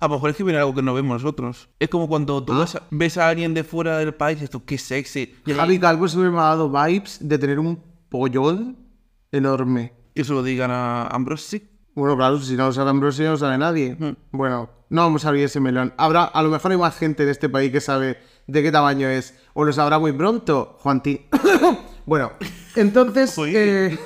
[0.00, 1.68] A lo mejor es que viene algo que no vemos nosotros.
[1.78, 4.50] Es como cuando tú ves, a, ves a alguien de fuera del país y dices
[4.50, 5.32] tú, qué sexy.
[5.46, 8.76] Y, Javi Calvo siempre me ha dado vibes de tener un pollón
[9.30, 9.92] enorme.
[10.16, 11.62] y eso lo digan a Ambrosi.
[11.94, 13.96] Bueno, claro, si no sale Ambrosio no sale nadie.
[14.30, 15.92] Bueno, no vamos a abrir ese melón.
[15.96, 19.08] Habrá, a lo mejor hay más gente de este país que sabe de qué tamaño
[19.08, 19.34] es.
[19.54, 21.22] O lo sabrá muy pronto, Juantín.
[22.06, 22.32] bueno,
[22.76, 23.98] entonces, eh,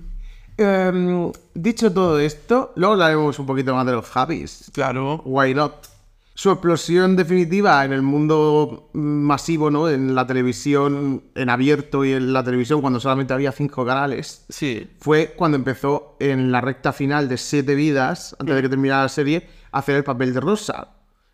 [0.56, 4.70] em, dicho todo esto, luego hablaremos un poquito más de los Javis.
[4.72, 5.22] Claro.
[5.24, 5.87] Why not?
[6.38, 9.88] Su explosión definitiva en el mundo masivo, ¿no?
[9.88, 14.88] En la televisión, en abierto y en la televisión, cuando solamente había cinco canales Sí.
[15.00, 19.08] fue cuando empezó en la recta final de Siete Vidas, antes de que terminara la
[19.08, 20.90] serie, a hacer el papel de Rosa.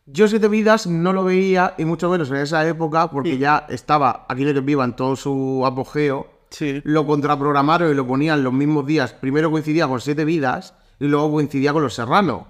[0.07, 4.25] Yo Siete Vidas no lo veía, y mucho menos en esa época, porque ya estaba
[4.27, 6.29] aquí en Viva en todo su apogeo.
[6.49, 6.81] Sí.
[6.83, 9.13] Lo contraprogramaron y lo ponían los mismos días.
[9.13, 12.47] Primero coincidía con Siete Vidas y luego coincidía con Los Serrano.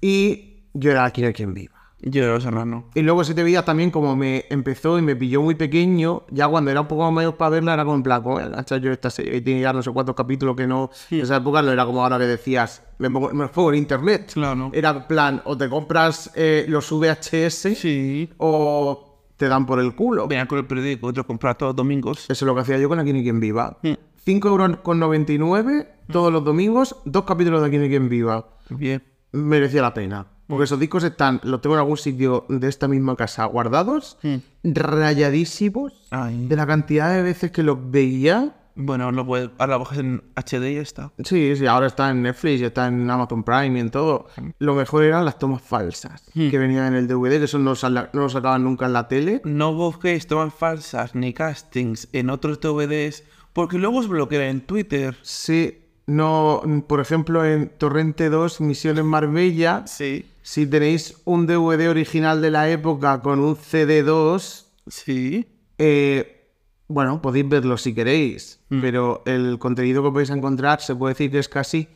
[0.00, 1.79] Y yo era aquí quien viva.
[2.02, 2.84] Yo era Serrano.
[2.94, 6.70] Y luego Siete Vidas también, como me empezó y me pilló muy pequeño, ya cuando
[6.70, 8.80] era un poco más mayor para verla, era como en plan, "Joder, ¿cachai?
[8.80, 10.90] yo esta serie tiene ya no sé cuántos capítulos que no.
[11.10, 13.78] En esa época no era como ahora que decías, me, pongo, me los pongo en
[13.78, 14.30] internet.
[14.32, 14.70] Claro.
[14.72, 18.30] Era en plan, o te compras eh, los VHS Sí.
[18.38, 20.26] o te dan por el culo.
[20.28, 22.24] Venían con el periódico, otros comprar todos los domingos.
[22.24, 23.78] Eso es lo que hacía yo con Aquí ni quien viva.
[23.82, 23.92] Mm.
[24.24, 28.48] 5 euros con 99 todos los domingos, dos capítulos de Aquí ni quien viva.
[28.70, 29.02] Bien.
[29.32, 30.26] merecía la pena.
[30.50, 34.18] Porque esos discos están, los tengo en algún sitio de esta misma casa guardados,
[34.64, 36.46] rayadísimos, Ay.
[36.48, 38.56] de la cantidad de veces que los veía.
[38.76, 41.12] Bueno, lo puedes, ahora lo bajas en HD y ya está.
[41.24, 44.26] Sí, sí, ahora está en Netflix, está en Amazon Prime y en todo.
[44.58, 48.10] Lo mejor eran las tomas falsas que venían en el DVD, que eso no, sala-
[48.12, 49.42] no lo sacaban nunca en la tele.
[49.44, 55.16] No busquéis tomas falsas ni castings en otros DVDs porque luego os bloquean en Twitter.
[55.22, 55.78] Sí,
[56.14, 60.26] no, por ejemplo, en Torrente 2, Misiones Marbella, Sí.
[60.42, 65.46] si tenéis un DVD original de la época con un CD2, Sí.
[65.78, 66.48] Eh,
[66.88, 71.38] bueno, podéis verlo si queréis, pero el contenido que podéis encontrar se puede decir que
[71.38, 71.88] es casi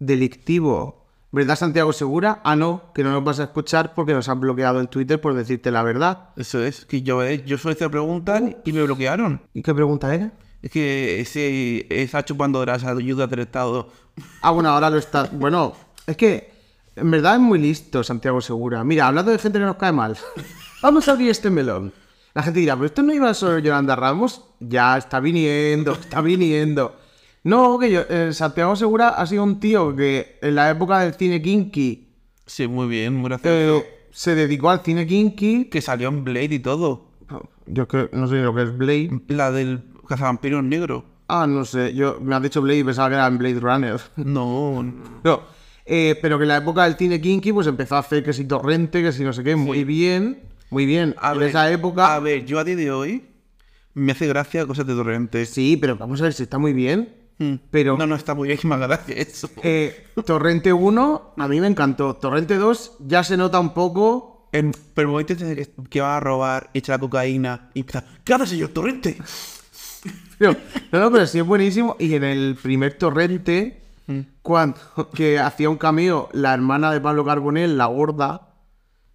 [0.00, 1.04] delictivo.
[1.30, 2.40] ¿Verdad, Santiago Segura?
[2.44, 5.34] Ah, no, que no nos vas a escuchar porque nos han bloqueado en Twitter por
[5.34, 6.28] decirte la verdad.
[6.36, 6.84] Eso es.
[6.86, 9.40] Que yo, eh, yo soy hacer preguntas y me bloquearon.
[9.52, 10.32] ¿Y qué pregunta era?
[10.64, 13.90] Es que se está chupando de las ayudas del Estado.
[14.40, 15.28] Ah, bueno, ahora lo está.
[15.30, 15.74] Bueno,
[16.06, 16.50] es que
[16.96, 18.82] en verdad es muy listo Santiago Segura.
[18.82, 20.16] Mira, hablando de gente que nos cae mal,
[20.82, 21.92] vamos a abrir este melón.
[22.32, 24.42] La gente dirá, pero esto no iba sobre Yolanda Ramos.
[24.58, 26.96] Ya está viniendo, está viniendo.
[27.42, 31.12] No, que yo, eh, Santiago Segura ha sido un tío que en la época del
[31.12, 32.08] cine kinky
[32.46, 33.80] Sí, muy bien, muy gracioso.
[33.80, 35.66] eh, se dedicó al cine kinky.
[35.66, 37.08] Que salió en Blade y todo.
[37.66, 39.20] Yo es que no sé lo que es Blade.
[39.28, 41.04] La del cazavampiros negro.
[41.28, 44.00] Ah, no sé, yo me has dicho Blade y pensaba que era en Blade Runner.
[44.16, 44.82] No,
[45.24, 45.42] No,
[45.86, 48.44] eh, pero que en la época del cine kinky pues empezó a hacer que si
[48.46, 51.14] torrente, que si no sé qué, muy bien, muy bien.
[51.18, 53.24] a en ver, esa época, A ver, yo a día de hoy
[53.94, 55.46] me hace gracia cosas de Torrente.
[55.46, 57.14] sí, pero vamos a ver si está muy bien.
[57.38, 57.54] Mm.
[57.70, 59.48] Pero No, no, está muy bien, que me gracia eso.
[59.62, 62.14] eh, Torrente 1 a mí me encantó.
[62.16, 64.48] Torrente 2 ya se nota un poco.
[64.52, 68.34] En, pero el momento que, que va a robar, echa la cocaína y empieza, ¿qué
[68.34, 69.16] hace señor Torrente?
[70.38, 70.56] Pero,
[70.92, 71.96] no, no, pero sí es buenísimo.
[71.98, 74.20] Y en el primer Torrente, Mm.
[74.42, 74.76] cuando
[75.14, 78.48] que hacía un cameo la hermana de Pablo Carbonell, la gorda,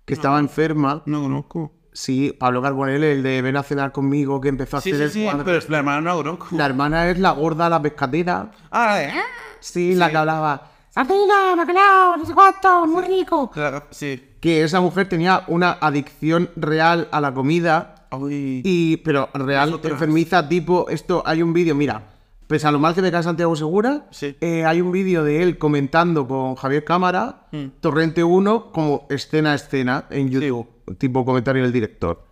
[0.06, 1.04] que estaba enferma.
[1.06, 1.74] No conozco.
[1.94, 5.28] Sí, Pablo Carbonell, el de ven a cenar conmigo, que empezó a Sí, hacer sí,
[5.28, 6.48] el sí, pero la hermana no la conozco.
[6.56, 8.52] La hermana es la gorda, la pescatera.
[8.72, 9.14] Ah, ¿eh?
[9.60, 10.72] Sí, la que hablaba.
[10.90, 13.52] Sardina, bacalao, no sé cuánto, muy rico.
[13.92, 14.38] Sí.
[14.40, 17.94] Que esa mujer tenía una adicción real a la comida.
[18.12, 19.94] Y, pero real, Nosotras.
[19.94, 22.14] enfermiza, tipo, esto, hay un vídeo, mira,
[22.48, 24.36] pese a lo mal que me cae Santiago Segura, Sí.
[24.42, 27.66] eh, hay un vídeo de él comentando con Javier Cámara, Mm.
[27.82, 30.68] Torrente 1, como escena a escena en YouTube,
[30.98, 32.26] tipo comentario del director.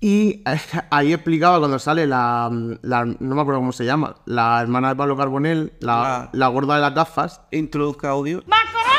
[0.00, 2.48] Y eh, ahí explicaba cuando sale la,
[2.82, 6.30] la- no me acuerdo cómo se llama, la hermana de Pablo Carbonell, la, Ah.
[6.32, 8.44] la gorda de las gafas, Introduzca audio.
[8.46, 8.97] ¡Macarrones,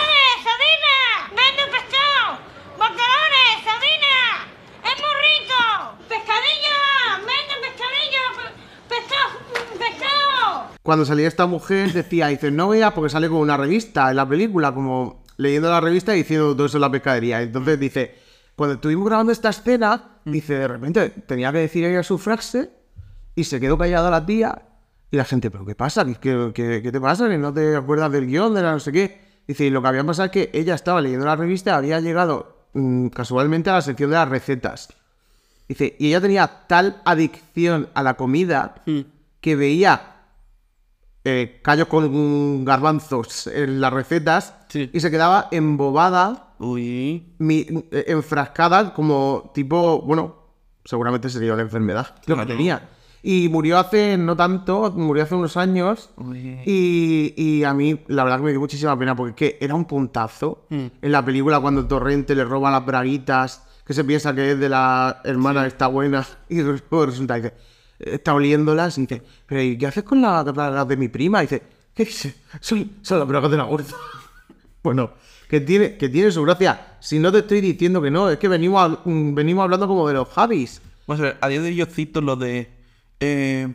[10.89, 14.28] cuando salía esta mujer decía, dice, no veas porque sale con una revista en la
[14.28, 17.43] película, como leyendo la revista y diciendo todo eso en la pescadería.
[17.43, 18.15] Entonces dice,
[18.56, 22.71] cuando estuvimos grabando esta escena, dice, de repente tenía que decir ella su frase
[23.36, 24.63] y se quedó callada la tía
[25.12, 26.04] y la gente, ¿pero qué pasa?
[26.06, 27.30] ¿Qué, qué, qué- te pasa?
[27.30, 29.21] ¿Que no te acuerdas del guion, de la no sé qué?
[29.47, 32.65] Dice, y lo que había pasado es que ella estaba leyendo la revista, había llegado
[32.73, 34.89] mm, casualmente a la sección de las recetas.
[35.67, 38.73] Dice, y ella tenía tal adicción a la comida
[39.39, 40.15] que veía
[41.25, 44.89] eh, callos con garbanzos en las recetas Sí.
[44.93, 47.34] y se quedaba embobada, Uy.
[47.39, 50.36] mi- eh, enfrascada, como tipo, bueno,
[50.86, 52.89] seguramente sería una enfermedad lo que tenía.
[53.21, 56.10] Y murió hace no tanto, murió hace unos años.
[56.65, 59.75] Y, y a mí, la verdad que me dio muchísima pena porque es que era
[59.75, 60.86] un puntazo Mm.
[61.01, 64.69] en la película cuando Torrente le roba las braguitas, que se piensa que es de
[64.69, 67.53] la hermana está buena, y resulta que dice,
[67.99, 71.39] está oliéndolas y dice, pero ¿y qué haces con las bragas de mi prima?
[71.43, 71.62] Y dice,
[71.93, 72.35] ¿qué dice?
[72.62, 73.93] Son, son las bragas de la gorda.
[74.83, 75.12] bueno,
[75.49, 76.97] que tiene, que tiene su gracia.
[76.99, 80.13] Si no te estoy diciendo que no, es que venimos, a- venimos hablando como de
[80.15, 80.81] los Javis.
[81.07, 82.69] Vamos a ver, a día de hoy yo cito lo de.
[83.19, 83.73] eh,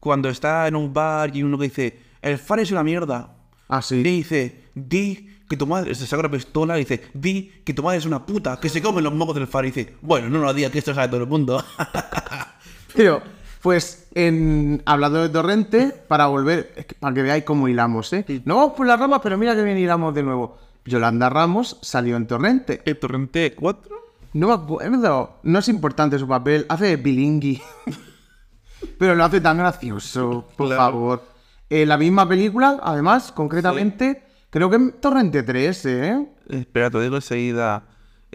[0.00, 3.34] cuando está en un bar y uno que dice, el far es una mierda.
[3.68, 3.96] Así.
[3.96, 5.94] Y dice, di que tu madre.
[5.94, 8.82] Se saca una pistola y dice, di que tu madre es una puta, que se
[8.82, 9.64] come los mocos del far.
[9.64, 11.64] Y dice, bueno, no lo digas que esto sabe todo el mundo.
[12.94, 13.22] Pero,
[13.62, 18.24] pues, en, hablando de Torrente, para volver, es que- para que veáis cómo hilamos, ¿eh?
[18.44, 20.58] No vamos por las ramas, pero mira que bien hilamos de nuevo.
[20.86, 22.82] Yolanda Ramos salió en Torrente.
[22.84, 23.94] el torrente 4.
[24.34, 27.62] No me acuerdo, no es importante su papel, hace de bilingui.
[28.98, 30.82] pero lo hace tan gracioso, por Claro.
[30.82, 31.22] favor.
[31.70, 36.26] En la misma película, además, concretamente, creo que en Torrente 3, ¿eh?
[36.48, 37.84] Espera, te digo enseguida.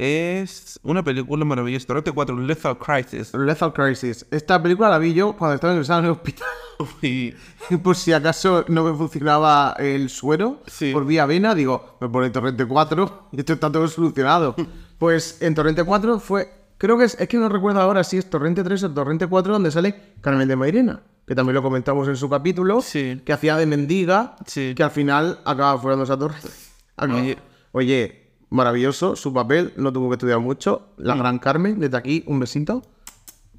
[0.02, 1.86] Es una película maravillosa.
[1.88, 3.34] Torrente 4, Lethal Crisis.
[3.34, 4.26] Lethal Crisis.
[4.32, 6.48] Esta película la vi yo cuando estaba ingresado en el hospital.
[7.02, 7.34] Y
[7.84, 10.94] Por si acaso no me funcionaba el suero Sí.
[10.94, 14.56] por vía vena, digo, me pone Torrente 4 y esto está todo solucionado.
[14.98, 18.30] pues en Torrente 4 fue, creo que es, es que no recuerdo ahora si es
[18.30, 22.16] Torrente 3 o Torrente 4 donde sale Carmen de Mairena, que también lo comentamos en
[22.16, 23.22] su capítulo, Sí.
[23.26, 24.74] que hacía de mendiga, Sí.
[24.74, 26.48] que al final acaba fuerándose a Torrente.
[26.96, 27.38] Acaba- Oye.
[27.74, 30.94] Oye, maravilloso su papel, no tuvo que estudiar mucho.
[30.98, 31.20] La Mm.
[31.20, 32.84] gran Carmen, desde aquí, un besito.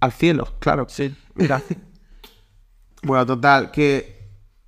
[0.01, 0.87] Al cielo, claro.
[0.89, 1.15] Sí.
[1.35, 1.63] Mira.
[3.03, 4.21] Bueno, total, que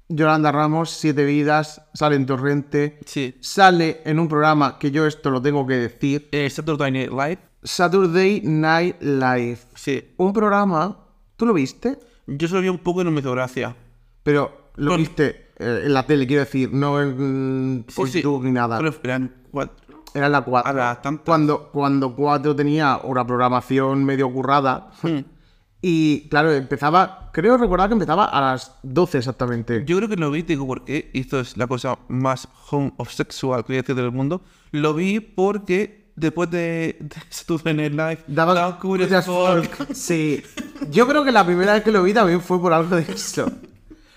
[0.09, 3.35] Yolanda Ramos, Siete Vidas, sale en Torrente, Sí.
[3.41, 7.39] sale en un programa que yo esto lo tengo que decir, Eh, Saturday Night Live.
[7.63, 9.59] Saturday Night Live.
[9.75, 10.13] Sí.
[10.17, 10.99] Un programa,
[11.37, 11.99] ¿tú lo viste?
[12.27, 13.75] Yo solo vi un poco y no me hizo gracia.
[14.23, 18.23] Pero lo Con- viste eh, en la tele, quiero decir, no en Pues sí.
[18.23, 18.79] YouTube ni nada.
[18.79, 19.35] Pero eran.
[20.15, 20.71] Era la 4.
[20.71, 21.25] A las tantas.
[21.25, 25.19] Cuando, cuando 4 tenía una programación medio currada, Hmm.
[25.85, 29.83] Y claro, empezaba, creo recordar que empezaba a las 12 exactamente.
[29.85, 32.93] Yo creo que lo vi, digo por qué, y esto es la cosa más home
[32.99, 34.43] of sexual que voy a decir del mundo.
[34.71, 38.79] Lo vi porque después de, de Saturday Night Live Daba.
[39.93, 40.41] Sí.
[40.93, 43.51] Yo creo que la primera vez que lo vi también fue por algo de eso.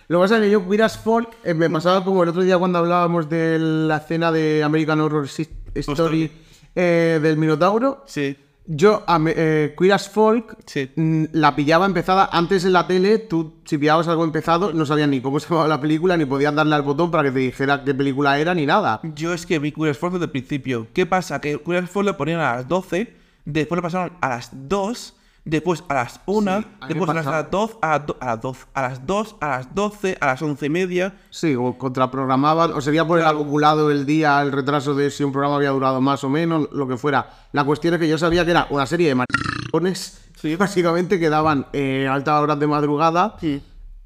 [0.07, 2.43] Lo que pasa es que yo Queer as Folk eh, me pasaba como el otro
[2.43, 6.31] día cuando hablábamos de la escena de American Horror Si- Story
[6.75, 8.03] eh, del Minotauro.
[8.07, 8.35] Sí,
[8.67, 10.89] Yo, a eh, Queer as Folk, Sí.
[10.95, 13.19] mm, la pillaba empezada antes en la tele.
[13.19, 16.55] Tú, si pillabas algo empezado, no sabías ni cómo se llamaba la película, ni podías
[16.55, 19.01] darle al botón para que te dijera qué película era, ni nada.
[19.15, 20.87] yo es que vi Queer as Folk desde el principio.
[20.93, 21.39] ¿Qué pasa?
[21.39, 23.13] Que Queer as Folk lo ponían a las 12,
[23.45, 25.14] después lo pasaron a las 2,
[25.45, 27.43] después a las 1, a mí me después a las pasaba.
[27.43, 30.41] 2, a las 2, a las 2, a las 2, a las 12, a las
[30.41, 31.15] 11 y media.
[31.29, 35.31] Sí, o contraprogramaban, o sería por el acumulado el día, el retraso de si un
[35.31, 37.29] programa había durado más o menos, lo que fuera.
[37.51, 40.19] La cuestión es que yo sabía que era una serie de maricones,
[40.57, 43.37] básicamente que daban eh, altas horas de madrugada.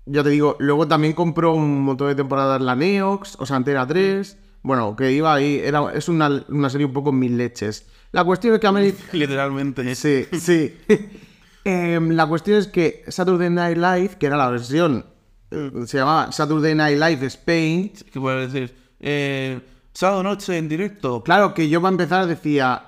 [0.06, 3.88] Ya te digo, luego también compró un montón de temporadas la Neox, o sea, Antena
[3.88, 4.38] 3.
[4.62, 7.86] Bueno, que iba ahí, era, es una, una serie un poco mil leches.
[8.12, 9.06] La cuestión es que American...
[9.13, 9.95] Literalmente.
[9.95, 10.75] Sí, sí.
[11.63, 15.05] Em, la cuestión es que Saturday Night Live, que era la versión,
[15.51, 18.75] eh, se llamaba Saturday Night Live Spain, ¿Qué puedo decir?
[18.99, 19.59] Eh,
[19.93, 21.23] sábado noche en directo.
[21.23, 22.83] Claro, que yo para empezar decía,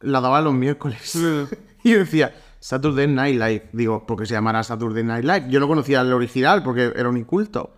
[0.00, 1.14] la daba los miércoles.
[1.84, 3.68] y yo decía, Saturday Night Live.
[3.72, 5.46] Digo, porque se llamará Saturday Night Live.
[5.50, 7.74] Yo no conocía el original porque era un inculto.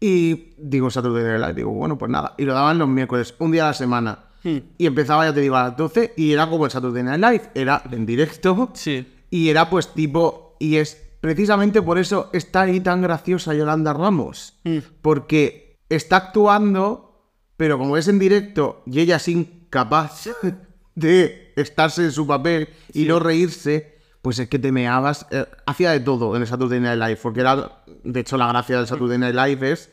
[0.00, 1.54] Y digo, Saturday Night Live.
[1.54, 2.34] Digo, bueno, pues nada.
[2.36, 4.18] Y lo daban los miércoles, un día a la semana.
[4.42, 7.50] Y empezaba, ya te digo, a las 12 y era como el Saturday Night Live.
[7.54, 8.70] Era en directo.
[8.74, 9.06] Sí.
[9.34, 14.60] Y era pues tipo, y es precisamente por eso está ahí tan graciosa Yolanda Ramos.
[15.02, 20.28] Porque está actuando, pero como es en directo y ella es incapaz
[20.94, 25.26] de estarse en su papel y no reírse, pues es que te meabas.
[25.32, 28.76] eh, hacía de todo en el Saturday Night Live, porque era, de hecho, la gracia
[28.76, 29.90] del Saturday Night Live es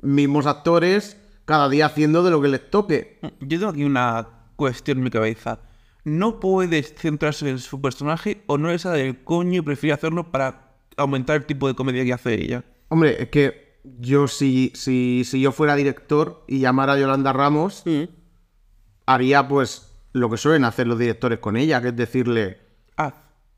[0.00, 3.18] mismos actores cada día haciendo de lo que les toque.
[3.40, 5.58] Yo tengo aquí una cuestión en mi cabeza.
[6.06, 10.30] No puedes centrarse en su personaje o no le sale del coño y prefiere hacerlo
[10.30, 12.64] para aumentar el tipo de comedia que hace ella.
[12.90, 17.82] Hombre, es que yo si, si, si yo fuera director y llamara a Yolanda Ramos,
[19.04, 22.60] haría pues lo que suelen hacer los directores con ella, que es decirle,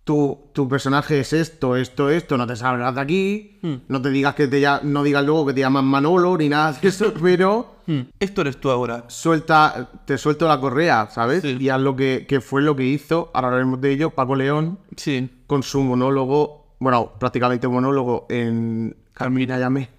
[0.09, 4.35] tu, tu personaje es esto, esto, esto, no te salgas de aquí, no te digas
[4.35, 7.77] que te ya, no digas luego que te llaman Manolo ni nada de eso, pero
[8.19, 9.05] esto eres tú ahora.
[9.09, 11.43] suelta, te suelto la correa, ¿sabes?
[11.43, 11.59] Sí.
[11.61, 14.79] Y haz lo que, que fue lo que hizo, ahora hablaremos de ello, Paco León,
[14.97, 15.31] Sí.
[15.47, 19.91] con su monólogo, bueno, prácticamente monólogo en Carmina Llamé,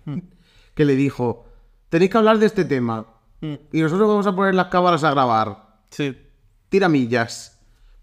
[0.74, 1.46] que le dijo,
[1.90, 3.06] tenéis que hablar de este tema
[3.42, 5.68] y nosotros vamos a poner las cámaras a grabar.
[5.92, 6.18] Sí.
[6.70, 7.59] Tiramillas.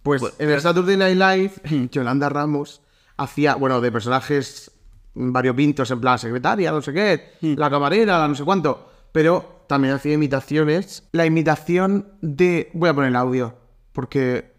[0.07, 2.81] Pues en el Saturday Night Live, Yolanda Ramos
[3.17, 4.71] hacía, bueno, de personajes
[5.15, 9.95] variopintos, en plan secretaria, no sé qué, la camarera, la no sé cuánto, pero también
[9.95, 11.09] hacía imitaciones.
[11.11, 12.71] La imitación de...
[12.73, 13.57] Voy a poner el audio,
[13.93, 14.55] porque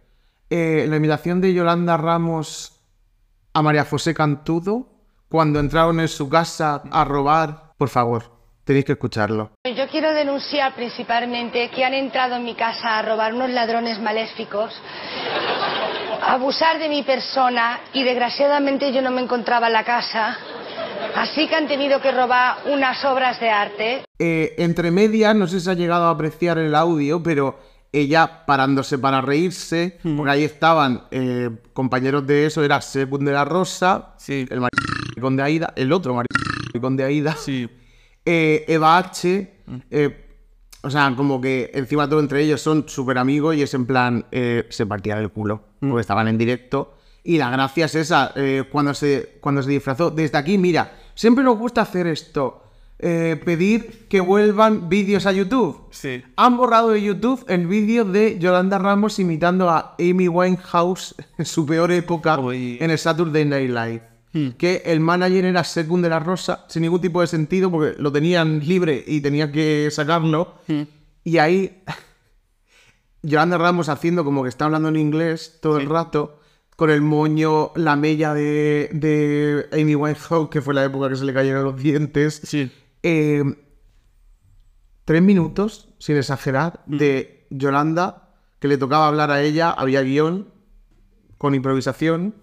[0.49, 2.81] eh, la imitación de Yolanda Ramos
[3.53, 4.89] a María José Cantudo,
[5.29, 8.36] cuando entraron en su casa a robar, por favor,
[8.67, 9.51] tenéis que escucharlo.
[9.63, 14.73] Yo quiero denunciar principalmente que han entrado en mi casa a robar unos ladrones maléficos,
[16.21, 20.37] a abusar de mi persona y desgraciadamente yo no me encontraba en la casa,
[21.15, 24.03] así que han tenido que robar unas obras de arte.
[24.19, 27.57] Eh, entre medias, no sé si se ha llegado a apreciar el audio, pero
[27.93, 33.45] ella parándose para reírse, porque ahí estaban eh, compañeros de eso, era Sepun de la
[33.45, 34.45] Rosa, Sí.
[34.49, 37.69] el maricón de Aida, el otro maricón de Aida, Sí.
[38.27, 39.51] Eh, Eva H.
[39.89, 40.25] eh,
[40.83, 44.25] o sea, como que encima todo entre ellos son súper amigos y es en plan,
[44.31, 46.93] eh, se partían el culo, porque estaban en directo.
[47.23, 48.33] Y la gracia es esa,
[48.71, 50.11] cuando, se, cuando se disfrazó.
[50.11, 52.63] Desde aquí, mira, siempre nos gusta hacer esto.
[52.99, 55.87] eh, pedir que vuelvan vídeos a YouTube.
[55.91, 56.23] Sí.
[56.35, 61.65] Han borrado de YouTube el vídeo de Yolanda Ramos imitando a Amy Winehouse en su
[61.65, 62.77] peor época Uy.
[62.81, 64.01] en el Saturday Night Live.
[64.57, 68.11] Que el manager era Secund de la Rosa, sin ningún tipo de sentido, porque lo
[68.11, 70.55] tenían libre y tenía que sacarlo.
[71.23, 71.83] Y ahí,
[73.21, 76.39] Yolanda Ramos haciendo como que está hablando en inglés todo el rato,
[76.75, 81.25] con el moño, la mella de, de Amy Winehouse, que fue la época que se
[81.25, 82.41] le cayeron los dientes.
[82.43, 82.71] Sí.
[83.01, 83.43] Eh,
[85.05, 90.49] tres minutos, sin exagerar, de Yolanda, que le tocaba hablar a ella, había guion,
[91.37, 92.35] con improvisación.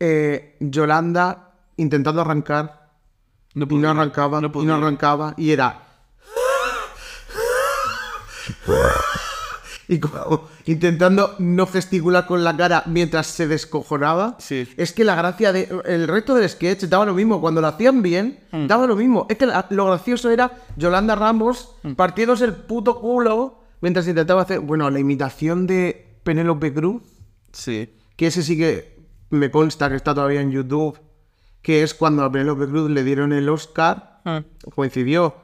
[0.00, 2.90] Eh, Yolanda intentando arrancar,
[3.54, 5.80] No y no arrancaba, No y no arrancaba, y era...
[9.88, 14.36] y como intentando no gesticular con la cara mientras se descojonaba.
[14.38, 14.66] Sí.
[14.76, 15.68] Es que la gracia de.
[15.84, 17.40] El resto del sketch daba lo mismo.
[17.40, 18.66] Cuando lo hacían bien, Mm.
[18.66, 19.26] daba lo mismo.
[19.28, 21.92] Es que la- lo gracioso era Yolanda Ramos Mm.
[21.92, 24.60] partiéndose el puto culo mientras intentaba hacer.
[24.60, 27.02] Bueno, la imitación de Penélope Cruz,
[27.52, 27.94] Sí.
[28.16, 28.93] que ese sí que
[29.30, 30.98] me consta que está todavía en YouTube,
[31.62, 34.20] que es cuando a Penélope Cruz le dieron el Oscar,
[34.74, 35.34] coincidió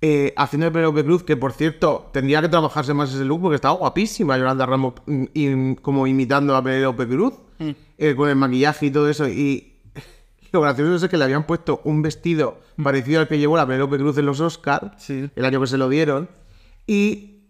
[0.00, 3.56] eh, haciendo de Penélope Cruz, que por cierto tendría que trabajarse más ese look porque
[3.56, 7.34] estaba guapísima Yolanda Ramos, mm, y- como imitando a Penélope Cruz,
[7.98, 9.26] eh, con el maquillaje y todo eso.
[9.28, 9.74] Y
[10.52, 13.96] lo gracioso es que le habían puesto un vestido parecido al que llevó la Penélope
[13.98, 15.28] Cruz en los Oscars, Sí.
[15.34, 16.28] el año que se lo dieron,
[16.86, 17.40] y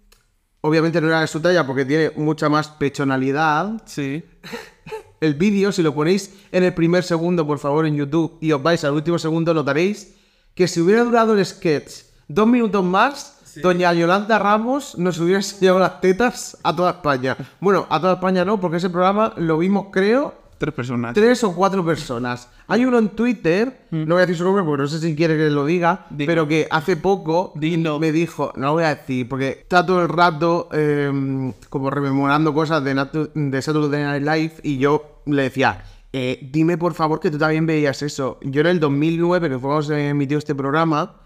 [0.62, 3.82] obviamente no era de su talla porque tiene mucha más pechonalidad.
[3.84, 4.24] Sí.
[5.20, 8.62] El vídeo, si lo ponéis en el primer segundo, por favor, en YouTube, y os
[8.62, 10.14] vais al último segundo, notaréis
[10.54, 15.78] que si hubiera durado el sketch dos minutos más, doña Yolanda Ramos nos hubiera enseñado
[15.78, 17.36] las tetas a toda España.
[17.60, 21.14] Bueno, a toda España no, porque ese programa lo vimos, creo, Tres personas.
[21.14, 22.48] tres o cuatro personas.
[22.66, 25.36] Hay uno en Twitter, no voy a decir su nombre porque no sé si quiere
[25.36, 27.52] que lo diga, Di- pero que hace poco
[28.00, 32.52] me dijo, no lo voy a decir, porque está todo el rato eh, como rememorando
[32.52, 37.20] cosas de, Natu- de Saturday Night Live y yo le decía, eh, dime por favor
[37.20, 38.38] que tú también veías eso.
[38.42, 41.20] Yo en el 2009, que fue cuando se emitió este programa,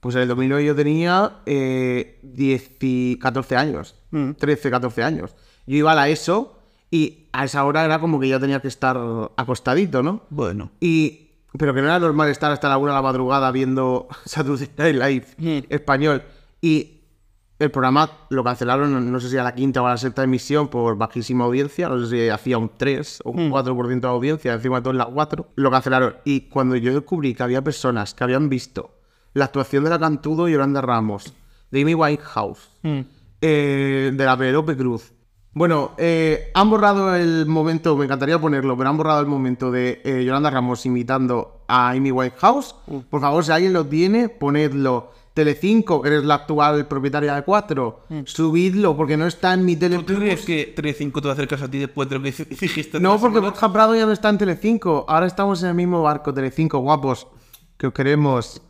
[0.00, 3.94] pues en el 2009 yo tenía eh, 10 y 14 años,
[4.38, 5.34] 13, 14 años.
[5.66, 6.58] Yo iba a la ESO
[6.94, 8.96] y a esa hora era como que yo tenía que estar
[9.36, 10.20] acostadito, ¿no?
[10.30, 10.70] Bueno.
[10.78, 14.70] Y, pero que no era normal estar hasta la una de la madrugada viendo Saturday
[14.78, 16.22] Night Live español.
[16.60, 17.00] Y
[17.58, 20.68] el programa lo cancelaron, no, sé si a la quinta o a la sexta emisión
[20.68, 24.76] por bajísima audiencia, no sé si hacía un 3 o un 4% de audiencia, encima
[24.76, 26.14] de todas las 4, lo cancelaron.
[26.24, 28.94] Y cuando yo descubrí que había personas que habían visto
[29.32, 31.34] la actuación de la Cantudo y Yolanda Ramos,
[31.72, 32.70] de Amy Whitehouse,
[33.40, 35.12] eh, de la Penélope Cruz.
[35.54, 40.02] Bueno, eh, han borrado el momento, me encantaría ponerlo, pero han borrado el momento de
[40.04, 42.74] eh, Yolanda Ramos imitando a Amy Whitehouse.
[43.08, 45.12] Por favor, si alguien lo tiene, ponedlo.
[45.32, 49.98] Telecinco, que eres la actual propietaria de Cuatro, subidlo porque no está en mi tele.
[49.98, 52.30] ¿Tú crees que 3-5 te va a hacer caso a ti después de lo que
[52.60, 53.00] dijiste?
[53.00, 55.04] No, porque Borja Prado ya no está en Telecinco.
[55.08, 57.26] Ahora estamos en el mismo barco, Telecinco, guapos.
[57.76, 58.62] Que os queremos.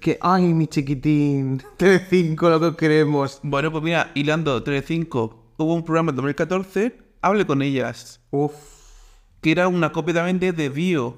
[0.00, 1.60] Que, ay, mi chiquitín.
[1.76, 3.40] Telecinco, lo que os queremos.
[3.42, 8.52] Bueno, pues mira, hilando 3-5, hubo un programa en 2014, Hable con ellas, Uf,
[9.40, 11.16] que era una copia también de The View,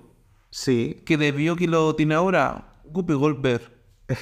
[0.51, 1.03] sí.
[1.07, 3.63] que The View que lo tiene ahora, Guppy Goldberg.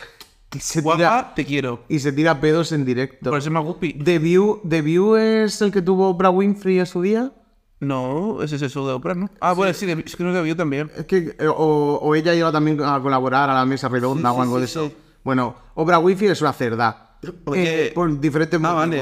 [0.53, 1.85] Y se Guapa, tira, te quiero.
[1.89, 3.31] y se tira pedos en directo.
[3.31, 3.93] Por eso llama Guppy.
[3.93, 7.33] The View, The View es el que tuvo Oprah Winfrey en su día.
[7.79, 9.31] No, ese es eso de Oprah, ¿no?
[9.41, 10.91] Ah, bueno, sí, es que no The View también.
[10.97, 14.37] Es que, eh, o, o ella iba también a colaborar a la mesa redonda Sí,
[14.37, 14.93] o algo sí, de eso.
[15.23, 17.17] Bueno, Oprah Winfrey es una cerda.
[17.55, 19.01] Eh, por diferentes Ah, vale.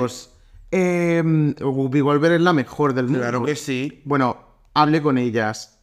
[0.71, 1.23] Eh,
[1.61, 3.21] Goldberg es la mejor del mundo.
[3.21, 4.03] Claro que sí.
[4.05, 4.37] Bueno,
[4.75, 5.83] hablé con ellas.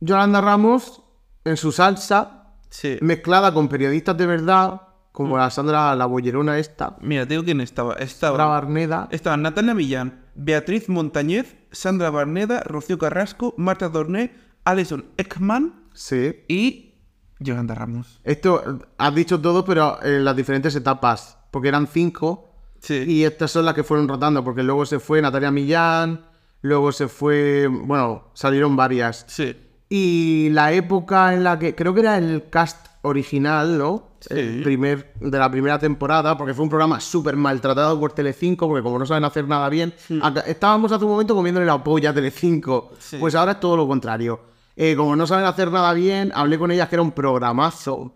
[0.00, 1.02] Yolanda Ramos,
[1.44, 2.36] en su salsa,
[2.68, 2.98] Sí.
[3.00, 4.82] mezclada con periodistas de verdad,
[5.12, 7.94] como la Sandra la bollerona esta, Mira, te digo quién estaba.
[7.94, 9.08] Sandra Estaba, Barneda.
[9.10, 14.32] estaban Natalia Millán, Beatriz Montañez, Sandra Barneda, Rocío Carrasco, Marta Dorné,
[14.64, 16.44] Alison Ekman Sí.
[16.46, 16.94] y
[17.40, 18.20] Yolanda Ramos.
[18.22, 22.49] Esto eh, has dicho todo, pero en las diferentes etapas, porque eran cinco.
[22.80, 23.04] Sí.
[23.06, 26.24] Y estas son las que fueron rotando, porque luego se fue Natalia Millán,
[26.62, 29.24] luego se fue, bueno, salieron varias.
[29.28, 29.56] Sí.
[29.88, 34.10] Y la época en la que, creo que era el cast original, ¿no?
[34.20, 34.34] Sí.
[34.38, 38.82] El primer, de la primera temporada, porque fue un programa súper maltratado por Telecinco, porque
[38.82, 42.14] como no saben hacer nada bien, acá- estábamos hace un momento comiéndole la polla a
[42.14, 42.92] Telecinco.
[42.98, 43.16] Sí.
[43.18, 44.40] Pues ahora es todo lo contrario.
[44.76, 48.14] Eh, como no saben hacer nada bien, hablé con ellas que era un programazo.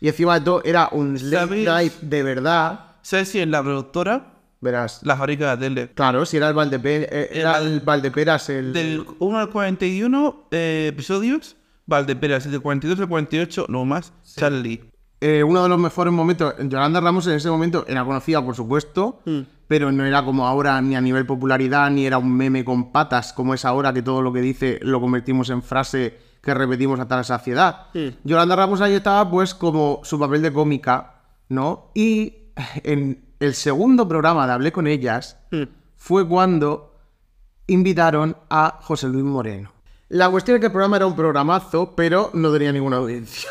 [0.00, 2.87] Y encima de todo era un late night de verdad.
[3.08, 4.34] ¿Sabes si en la productora?
[4.60, 5.00] Verás.
[5.02, 5.90] La fábrica de tele.
[5.94, 8.74] Claro, si era el Valdeperas, era el Valdeperas el...
[8.74, 11.56] Del 1 al 41 eh, episodios,
[11.86, 14.90] Valdeperas, del 42 al 48, no más, Charlie.
[15.22, 16.52] eh, uno de los mejores momentos.
[16.58, 19.22] Yolanda Ramos en ese momento era conocida, por supuesto,
[19.66, 23.32] pero no era como ahora ni a nivel popularidad, ni era un meme con patas,
[23.32, 27.16] como es ahora que todo lo que dice lo convertimos en frase que repetimos hasta
[27.16, 27.86] la saciedad.
[28.24, 31.90] Yolanda Ramos ahí estaba pues como su papel de cómica, ¿no?
[31.94, 32.47] Y
[32.84, 35.38] en el segundo programa de Hablé con ellas
[35.96, 36.94] fue cuando
[37.66, 39.70] invitaron a José Luis Moreno.
[40.08, 43.50] La cuestión es que el programa era un programazo, pero no tenía ninguna audiencia.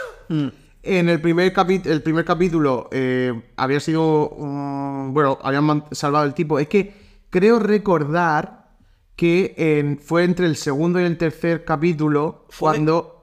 [0.84, 1.54] En el primer,
[1.86, 4.32] el primer capítulo eh, había sido.
[4.38, 6.58] mm, bueno, habían salvado el tipo.
[6.60, 6.94] Es que
[7.30, 8.70] creo recordar
[9.16, 13.17] que en- fue entre el segundo y el tercer capítulo cuando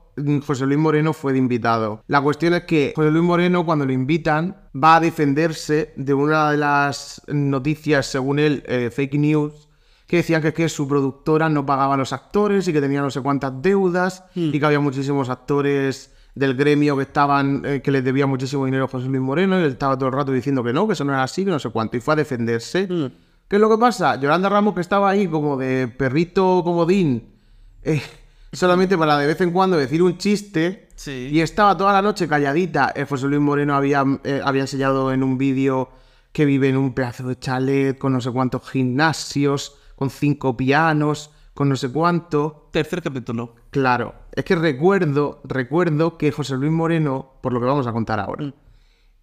[0.46, 2.02] José Luis Moreno fue de invitado.
[2.06, 6.50] La cuestión es que José Luis Moreno, cuando lo invitan, va a defenderse de una
[6.50, 9.68] de las noticias, según él, eh, fake news,
[10.06, 13.10] que decían que, que su productora no pagaba a los actores y que tenía no
[13.10, 18.04] sé cuántas deudas y que había muchísimos actores del gremio que estaban eh, que les
[18.04, 20.72] debía muchísimo dinero a José Luis Moreno y él estaba todo el rato diciendo que
[20.72, 22.88] no, que eso no era así, que no sé cuánto, y fue a defenderse.
[23.48, 24.18] ¿Qué es lo que pasa?
[24.20, 27.34] Yolanda Ramos que estaba ahí como de perrito comodín,
[27.82, 28.02] eh,
[28.54, 31.28] solamente para de vez en cuando decir un chiste, Sí.
[31.32, 32.92] y estaba toda la noche calladita.
[32.94, 35.90] Eh, José Luis Moreno había, eh, había enseñado en un vídeo
[36.32, 41.30] que vive en un pedazo de chalet con no sé cuántos gimnasios, con cinco pianos,
[41.52, 42.68] con no sé cuánto.
[42.72, 43.54] Tercer capítulo.
[43.70, 48.18] Claro, es que recuerdo, recuerdo que José Luis Moreno, por lo que vamos a contar
[48.20, 48.52] ahora,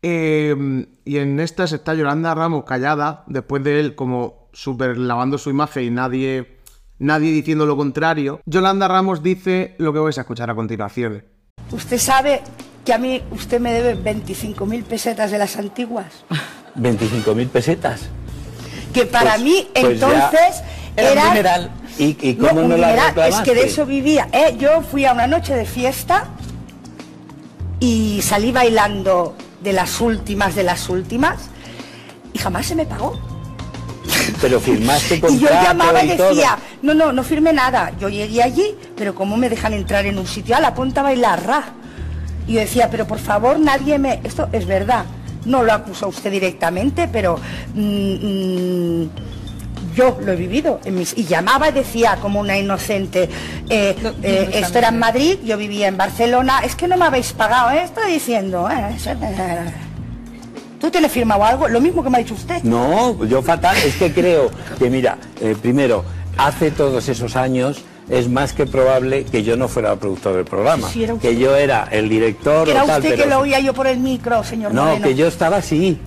[0.02, 5.50] eh, y en estas está Yolanda Ramos callada, después de él como súper lavando su
[5.50, 6.58] imagen y nadie,
[7.02, 8.41] nadie diciendo lo contrario.
[8.45, 11.26] Yolanda Ramos dice lo que vais a escuchar a continuación.
[11.72, 12.41] Usted sabe
[12.86, 16.08] que a mí usted me debe 25.000 pesetas de las antiguas.
[16.78, 18.02] 25.000 pesetas.
[18.93, 20.64] Que para Pues- mí pues entonces
[20.95, 21.72] era un dineral.
[21.97, 23.10] ¿Y, No, cómo un no, la?
[23.28, 24.28] Es que de eso vivía.
[24.32, 24.56] ¿eh?
[24.58, 26.28] Yo fui a una noche de fiesta
[27.80, 31.49] y salí bailando de las últimas de las últimas
[32.34, 33.20] y jamás se me pagó.
[34.41, 36.30] Pero firmaste Y yo contrato llamaba y y todo.
[36.30, 37.91] decía, no, no, no firmé nada.
[37.99, 40.55] Yo llegué allí, pero ¿cómo me dejan entrar en un sitio?
[40.55, 41.63] A la punta a bailar, ra.
[42.47, 44.19] Y yo decía, pero por favor, nadie me...
[44.24, 45.05] Esto es verdad.
[45.45, 47.39] No lo acusa usted directamente, pero
[47.74, 49.09] mm, mm,
[49.95, 50.80] yo lo he vivido.
[50.86, 53.30] En mis, y llamaba y decía como una inocente,
[53.69, 57.34] eh, eh, esto era en Madrid, yo vivía en Barcelona, es que no me habéis
[57.34, 57.84] pagado, ¿eh?
[57.84, 58.67] Estoy diciendo,
[60.82, 61.68] ¿Tú tienes firmado algo?
[61.68, 62.64] Lo mismo que me ha dicho usted.
[62.64, 63.78] No, yo fatal.
[63.78, 66.04] Es que creo que, mira, eh, primero,
[66.38, 70.46] hace todos esos años es más que probable que yo no fuera el productor del
[70.46, 70.90] programa.
[70.90, 73.86] Sí, que yo era el director era o tal, usted que lo oía yo por
[73.86, 75.08] el micro, señor No, Moreno.
[75.08, 76.00] que yo estaba así.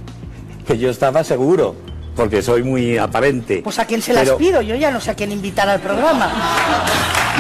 [0.67, 1.77] Que yo estaba seguro.
[2.17, 3.61] Porque soy muy aparente.
[3.63, 6.33] Pues a quién se las pido, yo ya no sé a quién invitar al programa.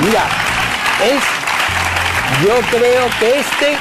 [0.05, 0.23] Mira,
[1.05, 1.23] es...
[2.43, 3.77] Yo creo que este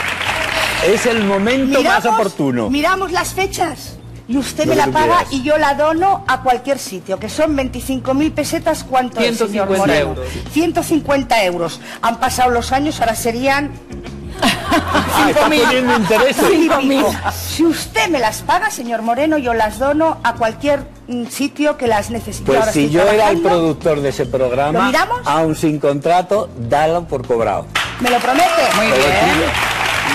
[0.86, 2.69] es el momento más oportuno.
[2.69, 3.97] Miramos las fechas.
[4.25, 5.34] Y usted me la paga quieras.
[5.34, 9.77] y yo la dono a cualquier sitio, que son 25.000 pesetas, ¿cuánto es, señor 150
[9.77, 10.09] Moreno?
[10.11, 10.27] euros.
[10.53, 11.81] 150 euros.
[12.01, 13.71] Han pasado los años, ahora serían...
[14.75, 16.43] Ah, está poniendo intereses.
[16.49, 17.05] Cinco mil.
[17.31, 21.86] Si usted me las paga, señor Moreno, yo las dono a cualquier mm, sitio que
[21.88, 22.45] las necesite.
[22.47, 24.91] Pues Ahora si yo era el productor de ese ¿Lo programa,
[25.25, 27.67] aún sin contrato, dalo por cobrado.
[27.99, 28.47] ¿Me lo promete?
[28.75, 29.51] Muy Pero bien.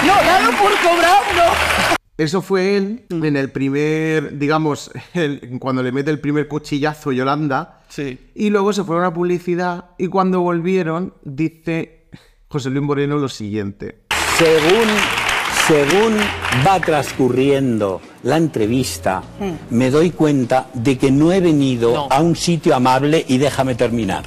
[0.06, 1.94] Dalo por cobrado, no.
[2.16, 7.82] Eso fue él en el primer, digamos, el- cuando le mete el primer cuchillazo Yolanda.
[7.88, 8.18] Sí.
[8.34, 12.06] Y luego se fue a una publicidad y cuando volvieron dice
[12.48, 14.00] José Luis Moreno lo siguiente.
[14.36, 14.88] Según,
[15.68, 16.16] según
[16.66, 19.22] va transcurriendo la entrevista,
[19.70, 22.08] me doy cuenta de que no he venido No.
[22.10, 24.24] a un sitio amable y déjame terminar.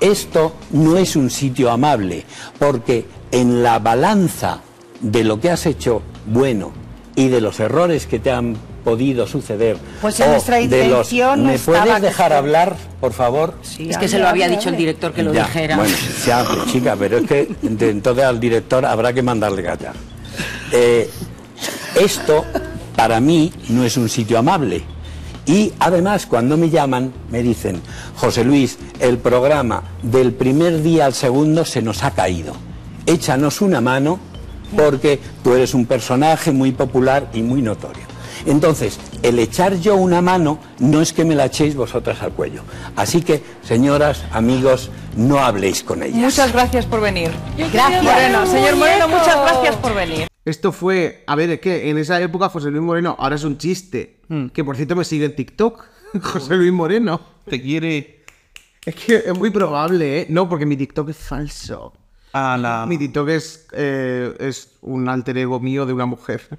[0.00, 2.24] Esto no es un sitio amable,
[2.58, 4.60] porque en la balanza
[5.02, 6.72] de lo que has hecho bueno
[7.14, 11.42] y de los errores que te han podido suceder, Pues en nuestra de los- intención
[11.44, 13.54] no ¿Me puedes dejar hablar, por favor?
[13.78, 15.76] Es que se lo había dicho el director que lo Ya, dijera.
[15.76, 19.94] Bueno, se hable, chica, pero es que de- entonces al director habrá que mandarle callar.
[20.72, 21.08] Eh,
[22.00, 22.44] esto,
[22.96, 24.82] para mí, no es un sitio amable.
[25.46, 27.80] Y además, cuando me llaman, me dicen,
[28.16, 32.54] José Luis, el programa del primer día al segundo se nos ha caído.
[33.06, 34.18] Échanos una mano
[34.76, 38.12] porque tú eres un personaje muy popular y muy notorio.
[38.44, 42.62] Entonces, el echar yo una mano no es que me la echéis vosotras al cuello.
[42.96, 46.16] Así que, señoras, amigos, no habléis con ellas.
[46.16, 47.30] Muchas gracias por venir.
[47.72, 48.02] Gracias.
[48.02, 50.26] Moreno, señor Moreno, muchas gracias por venir.
[50.44, 53.58] Esto fue, a ver, es que en esa época José Luis Moreno, ahora es un
[53.58, 54.16] chiste,
[54.52, 55.84] que por cierto me sigue en TikTok,
[56.22, 57.20] José Luis Moreno.
[57.48, 58.24] Te quiere
[58.84, 60.26] Es que es muy probable, ¿eh?
[60.28, 61.92] No, porque mi TikTok es falso.
[62.32, 62.86] A la...
[62.86, 66.58] Mi TikTok es, eh, es un alter ego mío de una mujer.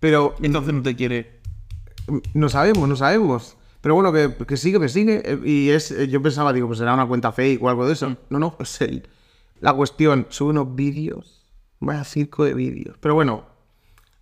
[0.00, 1.40] Pero Entonces no te quiere.
[2.34, 3.56] no sabemos, no sabemos.
[3.80, 5.40] Pero bueno, que, que sigue, que sigue.
[5.44, 8.16] Y es, yo pensaba, digo, pues será una cuenta fake o algo de eso.
[8.30, 9.08] No, no, es él.
[9.60, 11.46] La cuestión, sube unos vídeos.
[11.80, 12.96] Vaya circo de vídeos.
[13.00, 13.46] Pero bueno,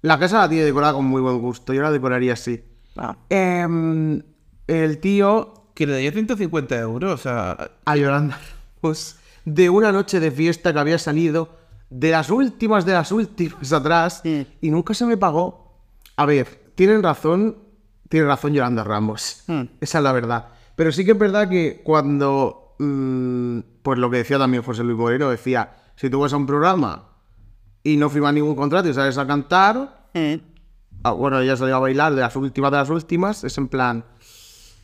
[0.03, 1.73] la casa la tiene decorada con muy buen gusto.
[1.73, 2.63] Yo la decoraría así.
[2.97, 3.17] Ah.
[3.29, 4.23] Em,
[4.67, 7.71] el tío Que le daría 150 euros, sea...
[7.85, 8.41] a Yolanda
[8.83, 9.17] Ramos
[9.47, 11.57] de una noche de fiesta que había salido
[11.89, 15.81] de las últimas de las últimas atrás y nunca se me pagó.
[16.17, 17.57] A ver, tienen razón,
[18.09, 19.45] tiene razón Yolanda Ramos.
[19.81, 20.49] Esa es la verdad.
[20.75, 24.99] Pero sí que es verdad que cuando, mm, pues lo que decía también José Luis
[24.99, 27.05] Moreno, decía, si tú vas a un programa
[27.85, 30.09] y no firmas ningún contrato y sales a cantar,
[31.05, 34.05] ah, bueno, ella salió a bailar de las últimas de las últimas, es en plan...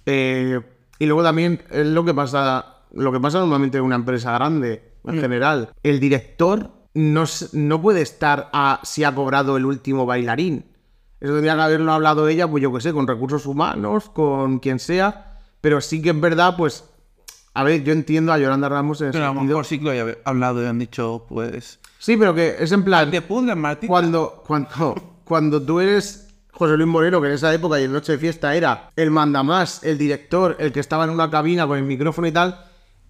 [0.07, 0.61] eh,
[0.99, 4.93] y luego también es lo que pasa, lo que pasa normalmente en una empresa grande,
[5.07, 5.71] en general.
[5.83, 10.67] El director no, no puede estar a si ha cobrado el último bailarín.
[11.21, 14.79] Eso tendría que haberlo hablado ella, pues yo qué sé, con recursos humanos, con quien
[14.79, 15.39] sea.
[15.61, 16.85] Pero sí que es verdad, pues.
[17.55, 19.59] A ver, yo entiendo a Yolanda Ramos en ese Pero a lo sentido.
[19.59, 21.79] mejor sí que lo haya hablado y han dicho, pues.
[21.99, 23.11] Sí, pero que es en plan.
[23.11, 23.89] Te pudras, Martín.
[23.89, 28.13] Cuando, cuando, cuando tú eres José Luis Moreno, que en esa época y en Noche
[28.13, 31.85] de Fiesta era el mandamás, el director, el que estaba en una cabina con el
[31.85, 32.59] micrófono y tal,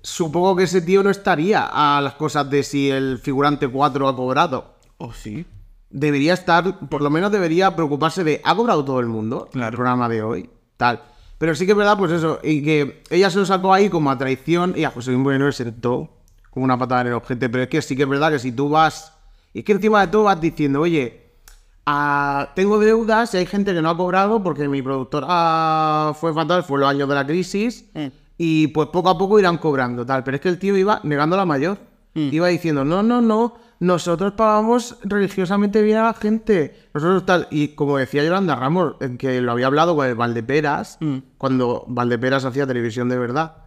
[0.02, 4.16] supongo que ese tío no estaría a las cosas de si el figurante 4 ha
[4.16, 4.74] cobrado.
[4.98, 5.46] ¿O sí?
[5.90, 9.48] Debería estar, por lo menos debería preocuparse de, ¿ha cobrado todo el mundo?
[9.52, 9.68] Claro.
[9.68, 11.02] El programa de hoy, tal.
[11.38, 14.10] Pero sí que es verdad, pues eso, y que ella se lo sacó ahí como
[14.10, 16.08] a traición y a José Luis Moreno le sentó
[16.50, 17.48] como una patada en el ojete.
[17.48, 19.12] Pero es que sí que es verdad que si tú vas,
[19.52, 21.32] y es que encima de todo vas diciendo, oye,
[21.84, 26.62] ah, tengo deudas y hay gente que no ha cobrado porque mi productora fue fatal,
[26.62, 27.90] fue los años de la crisis,
[28.44, 30.24] y pues poco a poco irán cobrando, tal.
[30.24, 31.78] Pero es que el tío iba negando la mayor.
[32.12, 36.74] Iba diciendo, no, no, no, nosotros pagamos religiosamente bien a la gente.
[36.92, 37.46] Nosotros tal.
[37.52, 40.98] Y como decía Yolanda Ramos, en que lo había hablado con el Valdeperas,
[41.38, 43.58] cuando Valdeperas hacía televisión de verdad.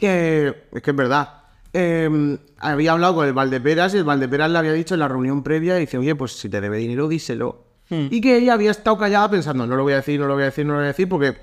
[0.00, 1.42] Que, es que es verdad.
[1.74, 5.42] Eh, había hablado con el Valdeperas y el Valdeperas le había dicho en la reunión
[5.42, 7.62] previa, dice, oye, pues si te debe dinero, díselo.
[7.90, 10.44] Y que ella había estado callada pensando, no lo voy a decir, no lo voy
[10.44, 11.36] a decir, no lo voy a decir, porque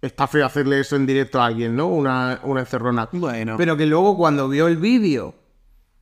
[0.00, 1.88] está feo hacerle eso en directo a alguien, ¿no?
[1.88, 3.08] Una, una encerrona.
[3.12, 3.56] Bueno.
[3.56, 5.34] Pero que luego cuando vio el vídeo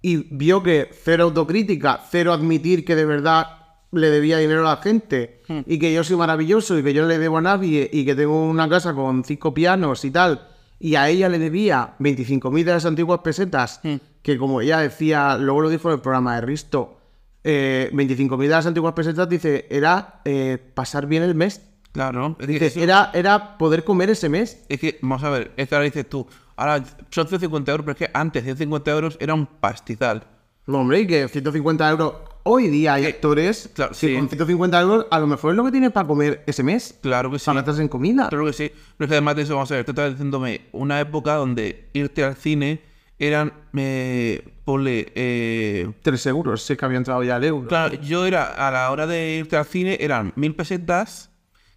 [0.03, 3.47] y vio que cero autocrítica, cero admitir que de verdad
[3.93, 7.09] le debía dinero a la gente y que yo soy maravilloso y que yo no
[7.09, 10.97] le debo a nadie y que tengo una casa con cinco pianos y tal y
[10.97, 13.81] a ella le debía 25.000 de las antiguas pesetas
[14.23, 16.99] que como ella decía, luego lo dijo en el programa de Risto,
[17.43, 21.61] eh, 25.000 de las antiguas pesetas dice, era eh, pasar bien el mes.
[21.95, 22.37] Claro.
[22.41, 24.65] Es que, Dice, era, era poder comer ese mes.
[24.69, 26.27] es que, vamos a ver, es que ahora dices tú,
[26.57, 30.25] ahora son 150 euros, pero es que antes 150 euros era un pastizal.
[30.67, 32.15] No, hombre, y que 150 euros.
[32.43, 34.15] Hoy día hay actores claro, que sí.
[34.15, 36.99] con 150 euros a lo mejor es lo que tienes para comer ese mes.
[37.01, 37.47] Claro que sí.
[37.47, 38.29] Para gastarse en comida.
[38.29, 38.73] Claro que sí.
[38.99, 41.89] Pero es que además de eso, vamos a ver, tú estás diciéndome una época donde
[41.93, 42.83] irte al cine
[43.19, 47.69] eran, eh, ponle, eh, 3 euros, sé que había entrado ya el euro.
[47.69, 51.31] Claro, yo era, a la hora de irte al cine, eran mil pesetas,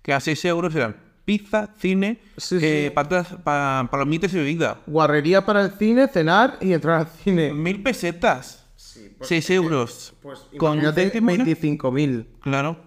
[0.07, 0.95] que a 6 euros eran
[1.25, 2.95] pizza, cine, Sí, eh, sí.
[2.95, 4.79] patatas, pa, palomitas y bebida.
[4.87, 7.51] Guarrería para el cine, cenar y entrar al cine.
[7.53, 8.65] Mil pesetas.
[9.19, 10.13] 6 euros.
[10.21, 11.43] Pues Con imagínate décimo, ¿no?
[11.43, 12.25] 25.000.
[12.39, 12.77] Claro.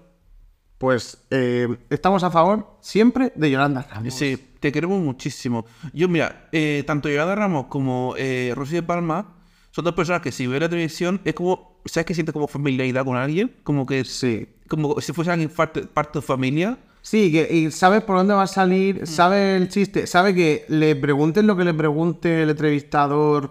[0.78, 4.14] Pues eh, estamos a favor siempre de Yolanda Ramos.
[4.14, 5.66] Sí, te queremos muchísimo.
[5.92, 9.34] Yo, mira, eh, tanto Yolanda Ramos como eh, Rosy de Palma
[9.72, 13.04] son dos personas que si ven la televisión es como, ¿sabes que sientes como familiaridad
[13.04, 13.54] con alguien?
[13.62, 14.48] Como que Sí.
[14.68, 16.78] como si fuese alguien parte, parte de tu familia.
[17.02, 20.94] Sí, que, y sabes por dónde va a salir, sabe el chiste, sabe que le
[20.96, 23.50] pregunten lo que le pregunte el entrevistador,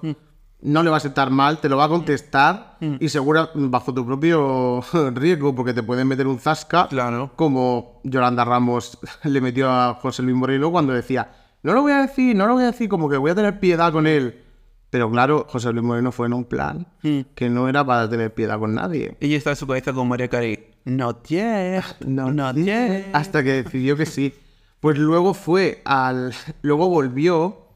[0.62, 4.06] no le va a sentar mal, te lo va a contestar y seguro bajo tu
[4.06, 4.82] propio
[5.16, 7.32] riesgo, porque te pueden meter un zasca, Claro.
[7.36, 11.32] como Yolanda Ramos le metió a José Luis Moreno cuando decía,
[11.64, 13.60] no lo voy a decir, no lo voy a decir, como que voy a tener
[13.60, 14.44] piedad con él.
[14.92, 16.88] Pero claro, José Luis Moreno fue en un plan
[17.36, 19.18] que no era para tener piedad con nadie.
[19.20, 20.69] Ella está en su cabeza con María Carey.
[20.86, 21.84] Not yet.
[22.06, 23.08] No, not yet.
[23.14, 24.34] Hasta que decidió que sí.
[24.80, 26.34] Pues luego fue al.
[26.62, 27.68] Luego volvió.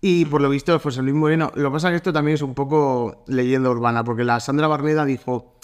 [0.00, 1.52] Y por lo visto, José Luis Moreno.
[1.54, 4.02] Lo que pasa es que esto también es un poco leyenda urbana.
[4.04, 5.56] Porque la Sandra Barneda dijo.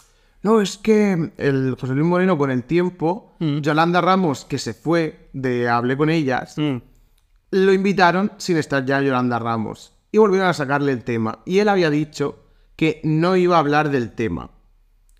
[0.42, 3.34] No, es que el José Luis Moreno con el tiempo.
[3.40, 6.56] Yolanda Ramos, que se fue de Hablé con ellas.
[6.56, 6.76] Mm.
[7.50, 9.92] Lo invitaron sin estar ya Yolanda Ramos.
[10.12, 11.40] Y volvieron a sacarle el tema.
[11.44, 12.44] Y él había dicho
[12.76, 14.50] que no iba a hablar del tema.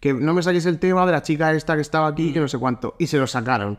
[0.06, 2.46] Que no me saques el tema de la chica esta que estaba aquí, que no
[2.46, 2.94] sé cuánto.
[2.96, 3.76] Y se lo sacaron.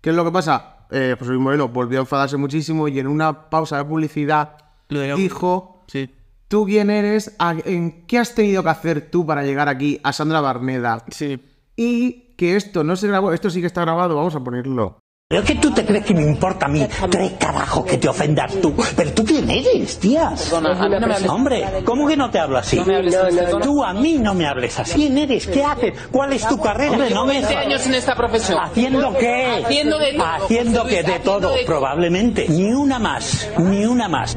[0.00, 0.86] ¿Qué es lo que pasa?
[0.90, 4.56] Eh, José Luis Moreno volvió a enfadarse muchísimo y en una pausa de publicidad
[4.88, 6.10] Lo dijo, Sí.
[6.48, 7.36] ¿tú quién eres?
[7.38, 11.04] ¿A- ¿En qué has tenido que hacer tú para llegar aquí a Sandra Barneda?
[11.10, 11.38] Sí.
[11.76, 14.98] Y que esto no se grabó, esto sí que está grabado, vamos a ponerlo.
[15.26, 16.86] ¿Pero qué tú te crees que me importa a mí?
[17.10, 18.74] Tres carajos que te ofendas tú.
[18.94, 20.34] ¿Pero tú quién eres, tía?
[21.30, 22.78] Hombre, ¿cómo que no te hablo así?
[23.62, 24.92] Tú a mí no me hables así.
[24.94, 25.46] ¿Quién eres?
[25.46, 25.94] ¿Qué haces?
[26.12, 26.92] ¿Cuál es tu carrera?
[26.92, 27.40] Hombre, no me...
[27.40, 28.58] 20 años en esta profesión.
[28.62, 29.62] ¿Haciendo qué?
[29.64, 30.26] Haciendo de todo.
[30.26, 31.54] Haciendo que de todo.
[31.64, 32.46] probablemente.
[32.50, 34.36] Ni una más, ni una más.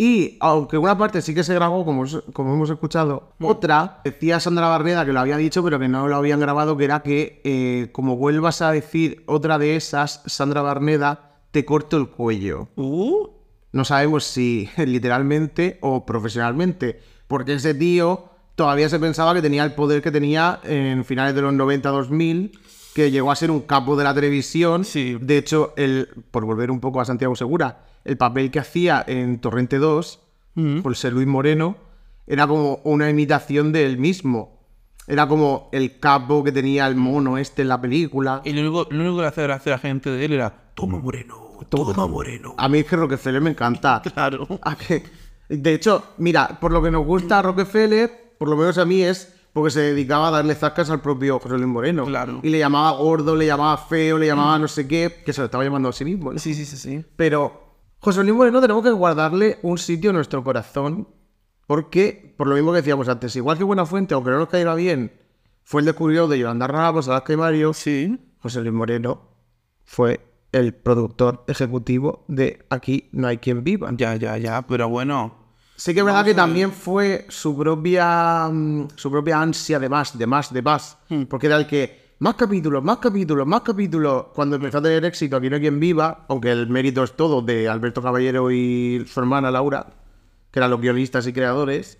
[0.00, 4.68] Y aunque una parte sí que se grabó, como, como hemos escuchado, otra decía Sandra
[4.68, 7.88] Barneda que lo había dicho, pero que no lo habían grabado, que era que eh,
[7.90, 12.68] como vuelvas a decir otra de esas, Sandra Barneda, te corto el cuello.
[12.76, 13.28] Uh.
[13.72, 19.74] No sabemos si literalmente o profesionalmente, porque ese tío todavía se pensaba que tenía el
[19.74, 22.56] poder que tenía en finales de los 90-2000,
[22.94, 24.84] que llegó a ser un capo de la televisión.
[24.94, 29.40] De hecho, el, por volver un poco a Santiago Segura, el papel que hacía en
[29.40, 30.20] Torrente 2,
[30.82, 31.76] por ser Luis Moreno,
[32.26, 34.58] era como una imitación de él mismo.
[35.06, 38.42] Era como el capo que tenía el mono este en la película.
[38.44, 40.72] Y lo único, lo único que le hacía gracia a la gente de él era
[40.74, 41.36] Toma Moreno,
[41.68, 42.54] toma Moreno.
[42.58, 44.02] A mí es que Rockefeller me encanta.
[44.12, 44.46] Claro.
[44.62, 45.02] A mí-
[45.56, 49.34] De hecho, mira, por lo que nos gusta Rockefeller, por lo menos a mí es
[49.52, 52.04] porque se dedicaba a darle zascas al propio José Luis Moreno.
[52.04, 52.40] Claro.
[52.42, 55.46] Y le llamaba gordo, le llamaba feo, le llamaba no sé qué, que se lo
[55.46, 56.32] estaba llamando a sí mismo.
[56.32, 56.38] ¿no?
[56.38, 57.04] Sí, sí, sí, sí.
[57.16, 57.67] Pero
[58.00, 61.08] José Luis Moreno tenemos que guardarle un sitio en nuestro corazón
[61.66, 65.12] porque, por lo mismo que decíamos antes, igual que Buenafuente, aunque no nos caiga bien,
[65.64, 68.18] fue el descubridor de Yolanda Ramos, Alaska y Mario, Sí.
[68.40, 69.20] José Luis Moreno
[69.84, 70.20] fue
[70.52, 73.90] el productor ejecutivo de Aquí no hay quien viva.
[73.94, 74.62] Ya, ya, ya.
[74.62, 75.34] Pero bueno.
[75.76, 80.16] Sí que es verdad que también fue su propia mm, su propia ansia de más,
[80.16, 80.98] de más, de más.
[81.28, 84.26] Porque era el que más capítulos, más capítulos, más capítulos.
[84.34, 87.42] Cuando empezó a tener éxito Aquí no hay quien viva, aunque el mérito es todo
[87.42, 89.86] de Alberto Caballero y su hermana Laura,
[90.50, 91.98] que eran los guionistas y creadores.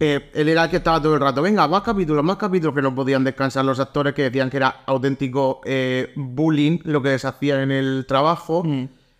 [0.00, 2.82] eh, él era el que estaba todo el rato, venga, más capítulos, más capítulos, que
[2.82, 7.24] no podían descansar los actores que decían que era auténtico eh, bullying lo que les
[7.24, 8.64] hacían en el trabajo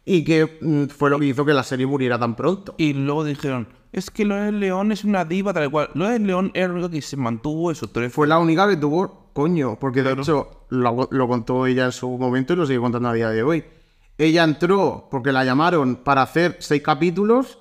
[0.04, 2.74] y que mm, fue lo que hizo que la serie muriera tan pronto.
[2.76, 5.90] Y luego dijeron, es que Lourdes León es una diva tal cual.
[5.94, 7.88] Lourdes León era lo único que se mantuvo eso.
[7.88, 11.92] Tres Fue la única que tuvo, coño, porque de hecho lo, lo contó ella en
[11.92, 13.64] su momento y lo sigue contando a día de hoy.
[14.16, 17.58] Ella entró porque la llamaron para hacer seis capítulos.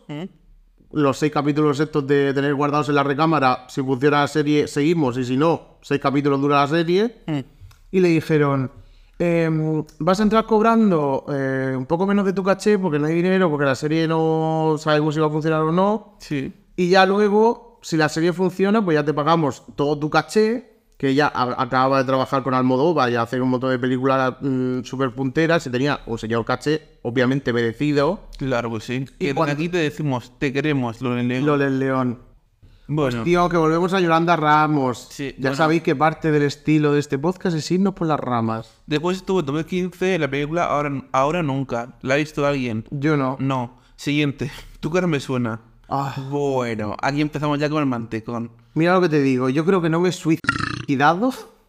[0.92, 5.18] Los seis capítulos estos de tener guardados en la recámara, si funciona la serie, seguimos,
[5.18, 7.24] y si no, seis capítulos dura la serie.
[7.90, 8.72] Y le dijeron,
[9.18, 13.16] em, vas a entrar cobrando eh, un poco menos de tu caché porque no hay
[13.16, 16.18] dinero, porque la serie no sabemos si va a funcionar o no.
[16.20, 16.54] Sí.
[16.76, 20.73] Y ya luego, si la serie funciona, pues ya te pagamos todo tu caché,
[21.04, 25.14] que ella acababa de trabajar con Almodóvar y hacer un montón de películas mm, súper
[25.14, 28.22] punteras y tenía un señor caché, obviamente merecido.
[28.38, 29.06] Claro que sí.
[29.20, 31.46] Y cuando- aquí te decimos, te queremos, Lourdes León.
[31.46, 32.20] Loles León.
[32.88, 35.10] Bueno, Tío, que volvemos a Yolanda Ramos.
[35.12, 35.56] Sí, ya bueno.
[35.58, 38.72] sabéis que parte del estilo de este podcast es irnos por las ramas.
[38.88, 41.98] después estuvo en 2015 la película Ahora, Ahora Nunca.
[42.02, 42.86] ¿La ha visto alguien?
[42.92, 43.36] Yo no.
[43.42, 43.78] No.
[43.98, 44.52] Siguiente.
[44.80, 45.60] Tu cara me suena.
[45.90, 46.16] Ah.
[46.30, 48.52] Bueno, aquí empezamos ya con el mantecón.
[48.74, 50.12] Mira lo que te digo, yo creo que no me he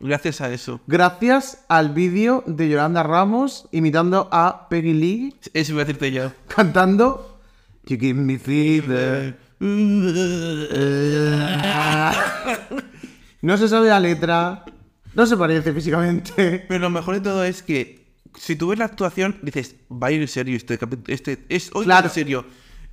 [0.01, 0.81] Gracias a eso.
[0.87, 6.31] gracias al vídeo de Yolanda Ramos imitando a Peggy Lee Eso iba a decirte yo.
[6.49, 7.41] cantando
[7.87, 9.39] You give me fever.
[13.43, 14.65] No se sabe la letra,
[15.15, 16.65] no se parece físicamente.
[16.67, 18.07] Pero lo mejor de todo es que
[18.39, 21.15] si tú ves la actuación, dices, va a ir en serio este capítulo.
[21.15, 22.07] Este, es hoy Claro.
[22.09, 22.47] en serio.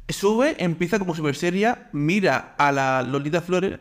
[0.10, 3.80] Sube, empieza como súper seria, mira a la Lolita Flores.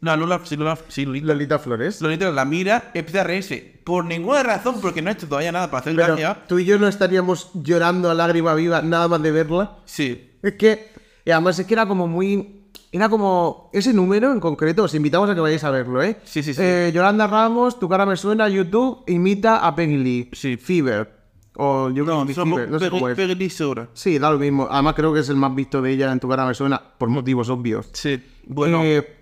[0.00, 1.26] No, Lola, sí, Lola, sí, Lolita.
[1.28, 2.00] Lolita Flores.
[2.00, 3.80] Lolita la mira, empieza a reírse.
[3.84, 6.44] Por ninguna razón, porque no ha hecho todavía nada para hacer Pero gracia.
[6.46, 9.78] tú y yo no estaríamos llorando a lágrima viva nada más de verla.
[9.84, 10.30] Sí.
[10.42, 10.88] Es que,
[11.24, 12.58] y además es que era como muy...
[12.94, 16.18] Era como ese número en concreto, os invitamos a que vayáis a verlo, ¿eh?
[16.24, 16.60] Sí, sí, sí.
[16.62, 20.30] Eh, Yolanda Ramos, Tu cara me suena, YouTube, imita a Peggy Lee.
[20.34, 20.58] Sí.
[20.58, 21.10] Fever.
[21.56, 23.16] O yo No, Fever, somos no sé cómo es.
[23.16, 23.50] Peggy.
[23.94, 24.68] Sí, da lo mismo.
[24.70, 27.08] Además creo que es el más visto de ella en Tu cara me suena, por
[27.08, 27.88] motivos obvios.
[27.94, 28.22] Sí.
[28.46, 29.21] Bueno, Eh,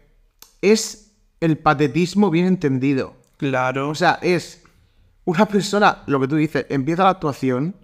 [0.63, 3.15] es el patetismo bien entendido.
[3.37, 3.89] claro.
[3.89, 4.63] O sea, es
[5.25, 7.75] una persona, lo que tú dices, empieza la actuación,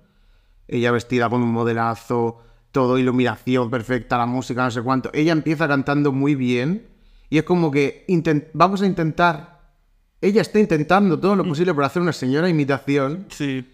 [0.68, 5.10] ella vestida con un modelazo, todo, iluminación perfecta, la música, no sé cuánto.
[5.12, 6.86] Ella empieza cantando muy bien
[7.30, 8.04] y es como que
[8.52, 9.60] vamos a intentar,
[10.20, 13.66] ella está intentando todo lo posible por hacer una señora imitación sí.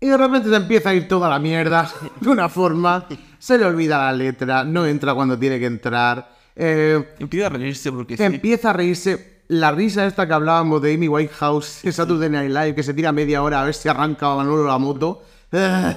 [0.00, 1.90] y de repente se empieza a ir toda la mierda
[2.20, 3.06] de una forma,
[3.38, 6.31] se le olvida la letra, no entra cuando tiene que entrar.
[6.56, 8.22] Eh, Empieza a reírse porque sí.
[8.22, 9.32] empieza a reírse.
[9.48, 13.12] La risa esta que hablábamos de Amy Whitehouse, esa Saturday Night Live, que se tira
[13.12, 15.22] media hora a ver si arranca a Manolo la moto.
[15.50, 15.94] Pero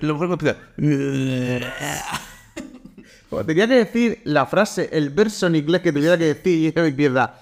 [0.00, 0.56] lo mejor que empieza.
[3.46, 6.86] Tenía que decir la frase, el verso en inglés que tuviera que decir, y ella
[6.86, 7.34] empieza.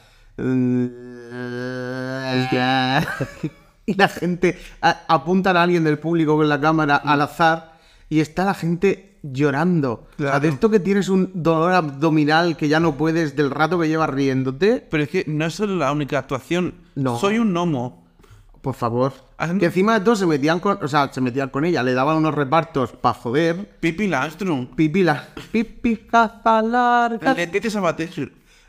[3.87, 7.75] Y la gente a- apuntan a alguien del público con la cámara al azar
[8.09, 10.07] y está la gente llorando.
[10.19, 13.79] O sea, de esto que tienes un dolor abdominal que ya no puedes del rato
[13.79, 14.87] que llevas riéndote.
[14.91, 16.75] Pero es que no es la única actuación.
[16.95, 17.19] No.
[17.19, 18.05] Soy un gnomo.
[18.61, 19.13] Por favor.
[19.37, 20.79] Hacen- Que encima de todo se metían con.
[20.83, 23.77] O sea, se metían con ella, le daban unos repartos para joder.
[23.81, 24.69] Pipi Landstrom.
[24.75, 25.29] Pipi la.
[25.53, 27.35] Pipi caza larga.
[27.35, 28.11] Leticia Sabater.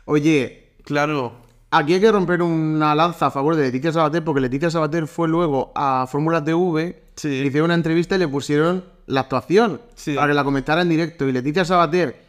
[0.04, 1.32] Oye, Claro.
[1.70, 5.28] aquí hay que romper una lanza a favor de Leticia Sabater, porque Leticia Sabater fue
[5.28, 7.28] luego a Fórmula TV, Sí.
[7.40, 10.14] le hicieron una entrevista y le pusieron la actuación Sí.
[10.14, 11.26] para que la comentara en directo.
[11.28, 12.24] Y Leticia Sabater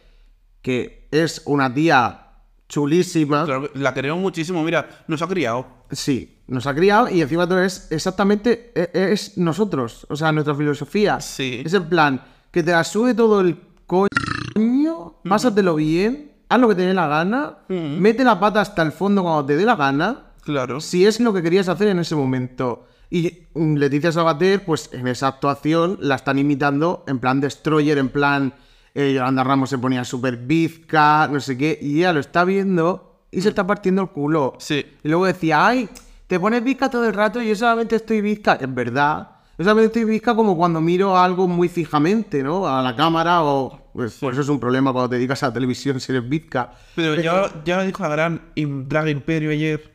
[0.62, 2.26] que es una tía
[2.68, 3.44] chulísima.
[3.44, 5.66] Claro, la queremos muchísimo, mira, nos ha criado.
[5.90, 10.54] Sí, nos ha criado y encima todo es exactamente e- es nosotros, o sea, nuestra
[10.54, 11.20] filosofía.
[11.20, 11.62] Sí.
[11.64, 13.56] Es en plan, que te la sube todo el
[13.86, 18.92] coño, pásatelo bien, haz lo que te dé la gana, mete la pata hasta el
[18.92, 20.80] fondo cuando te dé la gana, Claro.
[20.80, 22.86] si es lo que querías hacer en ese momento.
[23.10, 28.08] Y mm, Leticia Sabater, pues en esa actuación la están imitando en plan Destroyer, en
[28.08, 28.54] plan
[28.94, 33.22] eh, Yolanda Ramos se ponía súper bizca, no sé qué, y ella lo está viendo
[33.30, 34.54] y se está partiendo el culo.
[34.58, 34.84] Sí.
[35.02, 35.88] Y luego decía, ay,
[36.26, 38.54] te pones bizca todo el rato y yo solamente estoy bizca.
[38.60, 39.30] Es verdad.
[39.56, 42.68] Yo solamente estoy bizca como cuando miro algo muy fijamente, ¿no?
[42.68, 43.88] A la cámara o...
[43.92, 46.72] Pues, por eso es un problema cuando te dedicas a la televisión si eres bizca.
[46.94, 49.90] Pero ya, ya lo dijo la gran Drag Imperio ayer,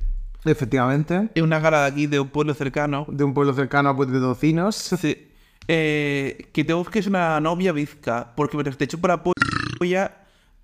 [0.45, 1.29] Efectivamente.
[1.35, 3.05] en una gala de aquí de un pueblo cercano.
[3.09, 4.75] De un pueblo cercano a Tocinos.
[4.75, 5.29] Sí.
[5.67, 10.11] Eh, que te busques una novia bizca, porque mientras te chupa la polla,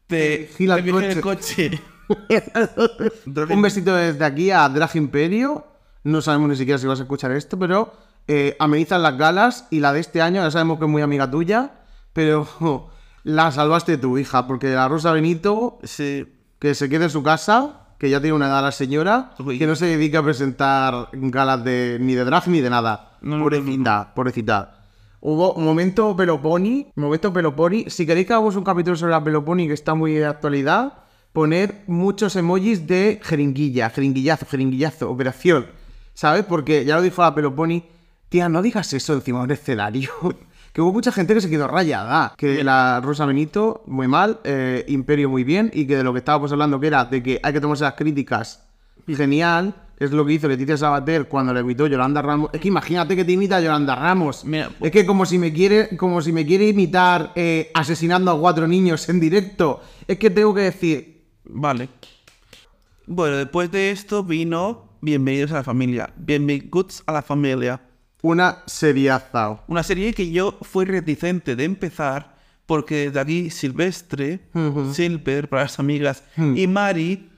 [0.07, 1.69] te, Gira te el viene el coche.
[1.69, 1.81] coche.
[3.53, 5.65] Un besito desde aquí a Drag Imperio.
[6.03, 7.93] No sabemos ni siquiera si vas a escuchar esto, pero
[8.27, 11.29] eh, amenizan las galas y la de este año ya sabemos que es muy amiga
[11.29, 11.71] tuya,
[12.13, 12.89] pero
[13.23, 16.25] la salvaste tu hija, porque la Rosa Benito, Sí.
[16.57, 19.59] que se quede en su casa, que ya tiene una edad la señora, Uy.
[19.59, 23.17] que no se dedica a presentar galas de ni de drag ni de nada.
[23.21, 24.85] No, no, pobrecita, pobrecita.
[25.19, 27.89] Hubo un momento Peloponi, momento Peloponi.
[27.89, 30.93] Si queréis que hagamos un capítulo sobre la Peloponi que está muy de actualidad,
[31.33, 35.67] poner muchos emojis de jeringuilla, jeringuillazo, jeringuillazo, operación.
[36.13, 36.45] ¿Sabes?
[36.45, 37.83] Porque ya lo dijo la Peloponi,
[38.29, 40.09] tía, no digas eso encima de un escenario.
[40.79, 42.33] Que hubo mucha gente que se quedó rayada.
[42.37, 46.19] Que la Rosa Benito, muy mal, eh, Imperio muy bien, y que de lo que
[46.19, 48.65] estábamos hablando, que era de que hay que tomarse las críticas
[49.05, 52.51] genial, es lo que hizo Leticia Sabater cuando le imitó Yolanda Ramos.
[52.53, 54.45] Es que imagínate que te imita Yolanda Ramos.
[54.45, 58.39] Mira, es que como si me quiere, como si me quiere imitar eh, asesinando a
[58.39, 59.81] cuatro niños en directo.
[60.07, 61.89] Es que tengo que decir, Vale.
[63.05, 66.09] Bueno, después de esto vino Bienvenidos a la familia.
[66.15, 67.81] Bienvenidos a la familia.
[68.21, 69.61] Una seriaza.
[69.67, 74.49] Una serie que yo fui reticente de empezar porque desde aquí Silvestre.
[74.93, 76.55] Silver para las amigas Hmm.
[76.57, 77.29] y Mari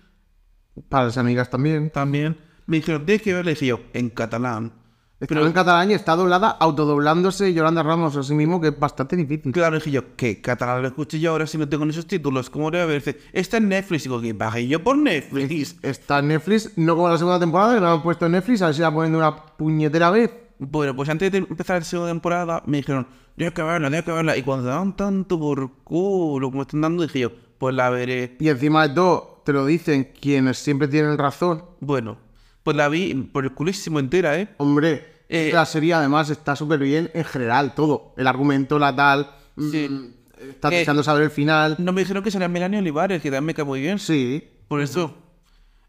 [0.89, 1.89] Para las amigas también.
[1.89, 4.73] también me dijeron, tienes que verla y dije yo, en catalán.
[5.19, 9.15] Pero en catalán y está doblada, autodoblándose Yolanda Ramos a sí mismo, que es bastante
[9.15, 9.51] difícil.
[9.51, 12.49] Claro, dije yo, ¿qué catalán lo escuché yo ahora si no tengo esos títulos?
[12.49, 13.19] ¿Cómo debe verse?
[13.32, 14.03] Está en Netflix.
[14.03, 15.75] Digo, que bajé yo por Netflix.
[15.84, 18.67] Está en Netflix, no como la segunda temporada, que la han puesto en Netflix, a
[18.67, 20.32] ver si la ponen de una puñetera vez.
[20.64, 24.12] Bueno, pues antes de empezar la segunda temporada me dijeron, tienes que verla, tienes que
[24.12, 24.38] verla.
[24.38, 28.38] Y cuando dan tanto por culo como están dando, dije yo, pues la veré.
[28.39, 31.64] Y encima de todo, te lo dicen quienes siempre tienen razón.
[31.80, 32.18] Bueno,
[32.62, 34.49] pues la vi por el culísimo entera, ¿eh?
[34.57, 38.14] Hombre, Eh, la serie además está súper bien en general, todo.
[38.18, 39.32] El argumento, la tal.
[39.57, 39.88] Sí.
[39.89, 41.76] mm, Estás Eh, deseando saber el final.
[41.80, 43.97] No me dijeron que salía Melania Olivares, que también me cae muy bien.
[43.97, 44.43] Sí.
[44.68, 45.16] Por eso.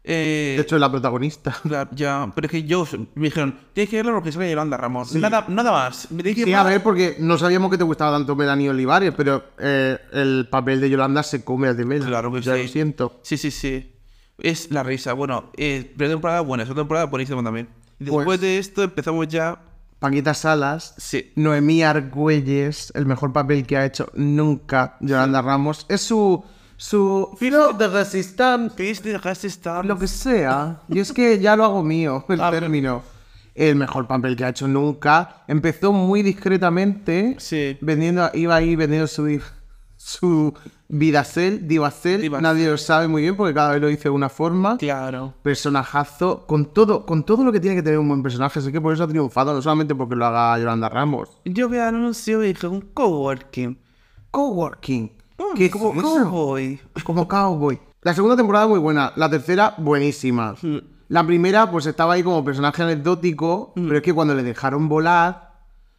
[0.05, 1.55] Eh, De hecho, es la protagonista.
[1.63, 2.85] claro, ya, pero es que yo
[3.15, 5.15] me dijeron, tienes que verla porque sale Yolanda Ramos.
[5.15, 6.11] Nada, nada más.
[6.11, 9.97] Me Sí, a ver, porque no sabíamos que te gustaba tanto Melanie Olivares, pero eh,
[10.11, 12.03] el papel de Yolanda se come al de Mel.
[12.03, 12.63] Claro que ya sí.
[12.63, 13.19] lo siento.
[13.23, 13.89] Sí, sí, sí.
[14.39, 15.13] Es la risa.
[15.13, 17.69] Bueno, eh, primera temporada buena, segunda temporada buenísima también.
[17.99, 19.59] Después Pues- de esto empezamos ya.
[19.99, 21.31] Paquita Salas, Sí.
[21.37, 25.85] Noemí Argüelles, el mejor papel que ha hecho nunca Yolanda Ramos.
[25.87, 26.43] Es su.
[26.83, 27.29] Su.
[27.37, 28.75] filo de resistance.
[28.75, 29.87] Christy Resistance.
[29.87, 30.81] Lo que sea.
[30.89, 33.01] Y es que ya lo hago mío, el Ah, término.
[33.55, 35.43] El mejor papel que ha hecho nunca.
[35.47, 37.35] Empezó muy discretamente.
[37.39, 37.77] Sí.
[37.81, 39.39] Vendiendo, iba ahí vendiendo su,
[39.95, 40.53] su
[40.89, 42.21] Vidacel, Divacel.
[42.21, 42.43] Divacel.
[42.43, 44.77] Nadie lo sabe muy bien porque cada vez lo dice de una forma.
[44.77, 45.35] Claro.
[45.41, 46.45] Personajazo.
[46.47, 48.59] Con todo, con todo lo que tiene que tener un buen personaje.
[48.59, 49.53] Así que por eso ha triunfado.
[49.53, 51.29] No solamente porque lo haga Yolanda Ramos.
[51.45, 53.77] Yo vi el anuncio y dije, un coworking.
[54.31, 55.11] Coworking.
[55.55, 56.79] ¿Qué Como es cowboy.
[57.03, 57.79] Como cowboy.
[58.01, 60.55] La segunda temporada muy buena, la tercera buenísima.
[61.07, 65.53] La primera pues estaba ahí como personaje anecdótico, pero es que cuando le dejaron volar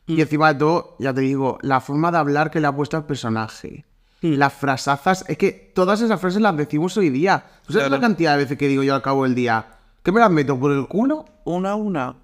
[0.07, 2.97] y encima de todo, ya te digo, la forma de hablar que le ha puesto
[2.97, 3.85] al personaje.
[4.21, 7.45] Las frasazas, es que todas esas frases las decimos hoy día.
[7.67, 8.01] ¿Tú sabes Claro.
[8.01, 9.67] la cantidad de veces que digo yo al cabo del día?
[10.03, 11.27] ¿Que me las meto por el culo?
[11.45, 12.17] Una a una.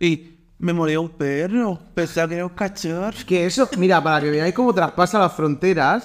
[0.00, 0.31] Y
[0.62, 1.78] me murió un perro.
[1.92, 3.16] Pensaba que era un cachorro.
[3.26, 6.04] Que eso, mira, para que veáis cómo traspasa las fronteras,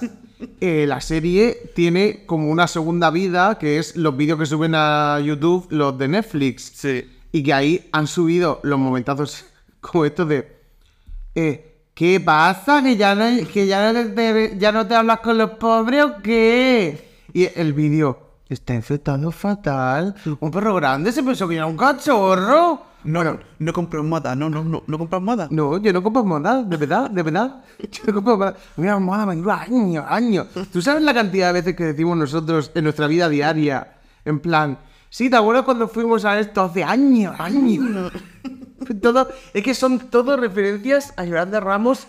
[0.59, 5.19] eh, la serie tiene como una segunda vida, que es los vídeos que suben a
[5.19, 6.71] YouTube, los de Netflix.
[6.75, 7.07] Sí.
[7.31, 9.45] Y que ahí han subido los momentazos
[9.79, 10.57] como estos de...
[11.35, 12.81] eh, ¿Qué pasa?
[12.81, 16.21] ¿Que ya no, que ya no, te, ya no te hablas con los pobres o
[16.21, 17.09] qué?
[17.31, 18.25] Y el vídeo...
[18.49, 20.15] Está infectado fatal.
[20.39, 22.86] Un perro grande se pensó que era un cachorro.
[23.03, 25.47] No, no, no compro moda, no, no, no, no compras moda.
[25.51, 27.63] No, yo no compro moda, de verdad, de verdad.
[27.91, 28.55] Yo no compro moda.
[28.75, 30.47] Mira, moda me dura años, años.
[30.71, 33.95] ¿Tú sabes la cantidad de veces que decimos nosotros en nuestra vida diaria?
[34.25, 34.77] En plan,
[35.09, 38.11] sí, ¿te acuerdas cuando fuimos a esto hace años, años?
[39.01, 42.07] Todo, es que son todo referencias a Yolanda Ramos.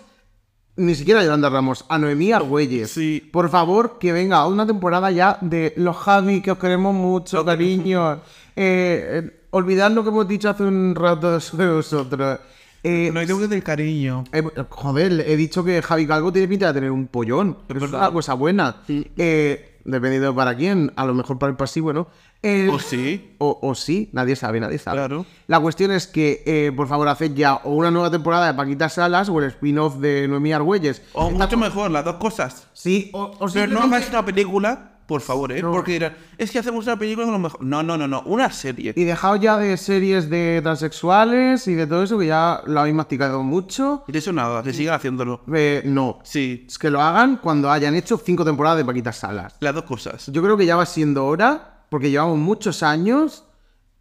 [0.76, 2.90] Ni siquiera a Yolanda Ramos, a Noemí Argüelles.
[2.90, 3.28] Sí.
[3.32, 8.20] Por favor, que venga una temporada ya de los Javi, que os queremos mucho, cariño.
[8.60, 12.38] Eh, eh, olvidad lo que hemos dicho hace un rato sobre vosotros.
[12.84, 14.24] Eh, No hay deuda del cariño.
[14.32, 17.58] eh, joder, he dicho que Javi Calvo tiene pinta de tener un pollón.
[17.68, 18.76] Eso es una cosa buena.
[18.88, 22.08] Eh, dependiendo para quién, a lo mejor para el pasivo, ¿no?
[22.40, 23.34] Eh, ¿O sí?
[23.38, 24.98] O, o sí, nadie sabe, nadie sabe.
[24.98, 25.26] Claro.
[25.48, 28.88] La cuestión es que, eh, por favor, haced ya o una nueva temporada de Paquita
[28.88, 31.02] Salas o el spin-off de Noemí Argüelles.
[31.14, 32.68] O mucho mejor, las dos cosas.
[32.74, 35.62] Sí, o, o Pero no hagáis una película, por favor, ¿eh?
[35.62, 37.64] Porque dirán, es que hacemos una película con lo mejor.
[37.64, 38.92] No, no, no, no, una serie.
[38.94, 42.94] Y dejaos ya de series de transexuales y de todo eso, que ya lo habéis
[42.94, 44.04] masticado mucho.
[44.06, 45.40] De eso nada, que sigan haciéndolo.
[45.54, 46.18] Eh, no.
[46.24, 49.56] Sí, Es que lo hagan cuando hayan hecho cinco temporadas de Paquita Salas.
[49.60, 50.26] las dos cosas.
[50.30, 53.44] Yo creo que ya va siendo hora, porque llevamos muchos años.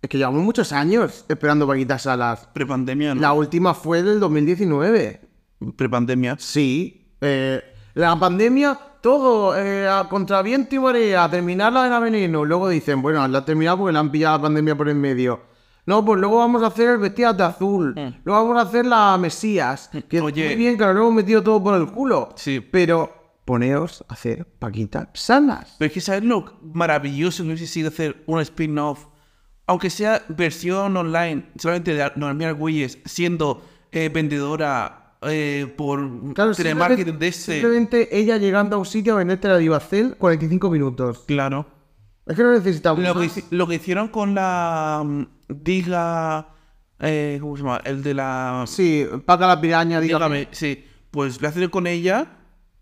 [0.01, 2.49] Es que llevamos muchos años esperando Paquita Salas.
[2.53, 3.21] Prepandemia, ¿no?
[3.21, 5.21] La última fue del 2019.
[5.77, 6.35] Prepandemia.
[6.37, 7.07] Sí.
[7.21, 7.61] eh,
[7.93, 8.77] la pandemia,
[9.07, 12.43] todo, eh, a contra viento y marea, terminarla de la veneno.
[12.43, 15.39] Luego dicen, bueno, la han terminado porque le han pillado la pandemia por en medio.
[15.85, 17.93] No, pues luego vamos a hacer el vestido de azul.
[18.25, 19.89] Luego vamos a hacer la Mesías.
[20.09, 20.19] Que.
[20.19, 20.47] Oye.
[20.47, 22.33] muy bien, que lo hemos metido todo por el culo.
[22.35, 22.59] Sí.
[22.59, 25.77] Pero poneos a hacer Paquita Salas.
[25.79, 29.05] Pero es que ¿sabes lo maravilloso que hubiese sido hacer un spin-off?
[29.67, 37.17] Aunque sea versión online, solamente de Noemí Argüelles siendo eh, vendedora eh, por Claro, telemarketing
[37.17, 37.53] de este.
[37.53, 41.23] simplemente ella llegando a un sitio a venderte la Divacel 45 minutos.
[41.27, 41.65] Claro.
[42.25, 46.49] Es que no necesitamos Lo que, lo hicieron con la mm, Diga.
[46.99, 47.81] Eh, ¿Cómo se llama?
[47.85, 48.65] El de la.
[48.67, 50.39] Sí, Paca la piraña, dígame.
[50.39, 50.83] Dígame, sí.
[51.11, 52.33] Pues lo hacen con ella.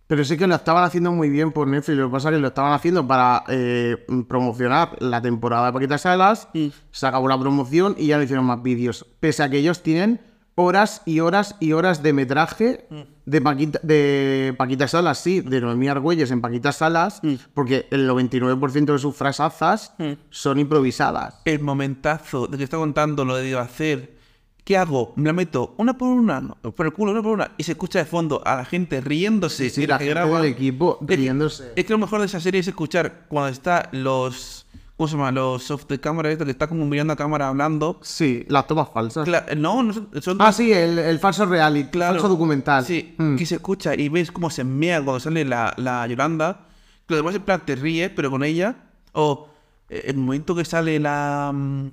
[0.07, 1.97] Pero sí que lo estaban haciendo muy bien por Netflix.
[1.97, 5.97] Lo que pasa es que lo estaban haciendo para eh, promocionar la temporada de Paquita
[5.97, 6.47] Salas.
[6.91, 9.05] Se acabó la promoción y ya no hicieron más vídeos.
[9.19, 10.21] Pese a que ellos tienen
[10.55, 12.87] horas y horas y horas de metraje
[13.25, 17.21] de Paquita, de Paquita Salas, sí, de Noemí Argüelles en Paquita Salas,
[17.53, 19.93] porque el 99% de sus frasazas
[20.29, 21.41] son improvisadas.
[21.45, 24.15] El momentazo de que está contando lo de hacer.
[24.63, 25.13] ¿Qué hago?
[25.15, 27.51] Me la meto una por una, no, por el culo, una por una.
[27.55, 29.69] Y se escucha de fondo a la gente riéndose.
[29.69, 31.73] Sí, y la gente del equipo Es riéndose.
[31.75, 34.64] Es que lo mejor de esa serie es escuchar cuando está los.
[34.97, 35.31] ¿Cómo se llama?
[35.31, 37.99] Los off the camera, esto que está como mirando a cámara hablando.
[38.01, 39.27] Sí, las tomas falsas.
[39.27, 40.09] Cla- no, no son.
[40.21, 42.13] son- Ah, sí, el, el falso reality, Claro.
[42.13, 42.85] falso documental.
[42.85, 43.35] Sí, Mm.
[43.35, 46.61] que se escucha y ves cómo se mea cuando sale la, la Yolanda.
[47.07, 48.75] Que lo demás en plan te ríes, pero con ella.
[49.11, 49.49] O
[49.89, 51.51] eh, el momento que sale la.
[51.53, 51.87] mm,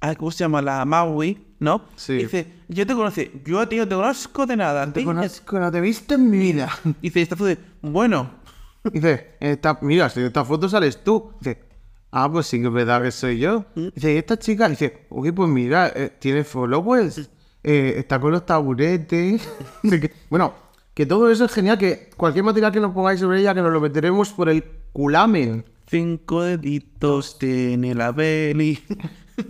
[0.00, 0.60] ah, ¿Cómo se llama?
[0.60, 1.82] La Maui, ¿no?
[1.94, 2.14] Sí.
[2.14, 4.84] Dice, yo te conocí, yo a ti no te conozco de nada.
[4.92, 6.68] Te ti- conozco, no te he visto en mi vida.
[7.00, 8.30] Dice, esta de, bueno,
[8.92, 11.32] Dice, esta, mira, si esta foto sales tú.
[11.40, 11.67] Dice,
[12.10, 13.64] ah, pues sí que es verdad que soy yo.
[13.74, 14.68] Dice, ¿y esta chica?
[14.68, 17.30] Dice, uy, pues mira, eh, tiene followers,
[17.62, 19.48] eh, está con los taburetes.
[19.82, 20.54] Dice bueno,
[20.94, 23.72] que todo eso es genial, que cualquier material que nos pongáis sobre ella, que nos
[23.72, 25.64] lo meteremos por el culamen.
[25.86, 28.78] cinco deditos tiene la Beli.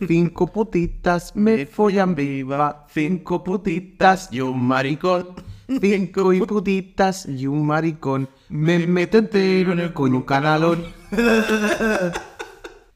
[0.06, 5.28] Cinco putitas me follan viva, cinco putitas y un maricón.
[5.80, 8.28] Cinco y putitas y un maricón.
[8.48, 10.84] Me meto entero en el coño un canalón.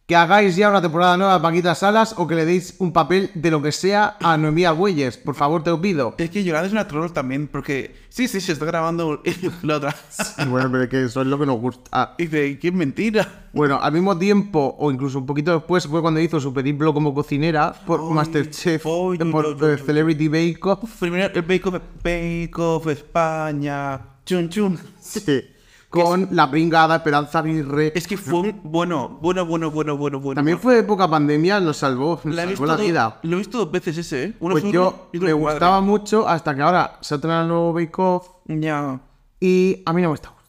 [0.06, 3.30] Que hagáis ya una temporada nueva de Paquita Salas o que le deis un papel
[3.34, 5.16] de lo que sea a Noemí Argüelles.
[5.16, 6.14] Por favor, te lo pido.
[6.18, 9.22] Es que Yolanda es una troll también, porque sí, sí, se está grabando
[9.62, 9.94] la otra.
[10.38, 12.14] Y bueno, pero es que eso es lo que nos gusta.
[12.18, 13.46] Dice, que es mentira.
[13.52, 17.14] Bueno, al mismo tiempo, o incluso un poquito después, fue cuando hizo su periplo como
[17.14, 20.98] cocinera por Masterchef, ay, por eh, Celebrity Bake Off.
[20.98, 24.00] Primero el Bake Off, Bake Off España.
[24.24, 24.78] Chun chun.
[25.00, 25.51] Sí.
[25.92, 27.92] Con la pringada Esperanza Aguirre.
[27.94, 30.38] Es que fue un bueno, bueno, bueno, bueno, bueno, bueno.
[30.38, 33.18] También fue época pandemia, nos salvó, nos La salvó visto la do- vida.
[33.22, 34.34] Lo he visto dos veces ese, ¿eh?
[34.40, 37.72] Uno Pues yo otro me gustaba mucho hasta que ahora se ha estrenado el nuevo
[37.74, 39.00] Bake Off Ya.
[39.38, 40.41] y a mí no me está gustando.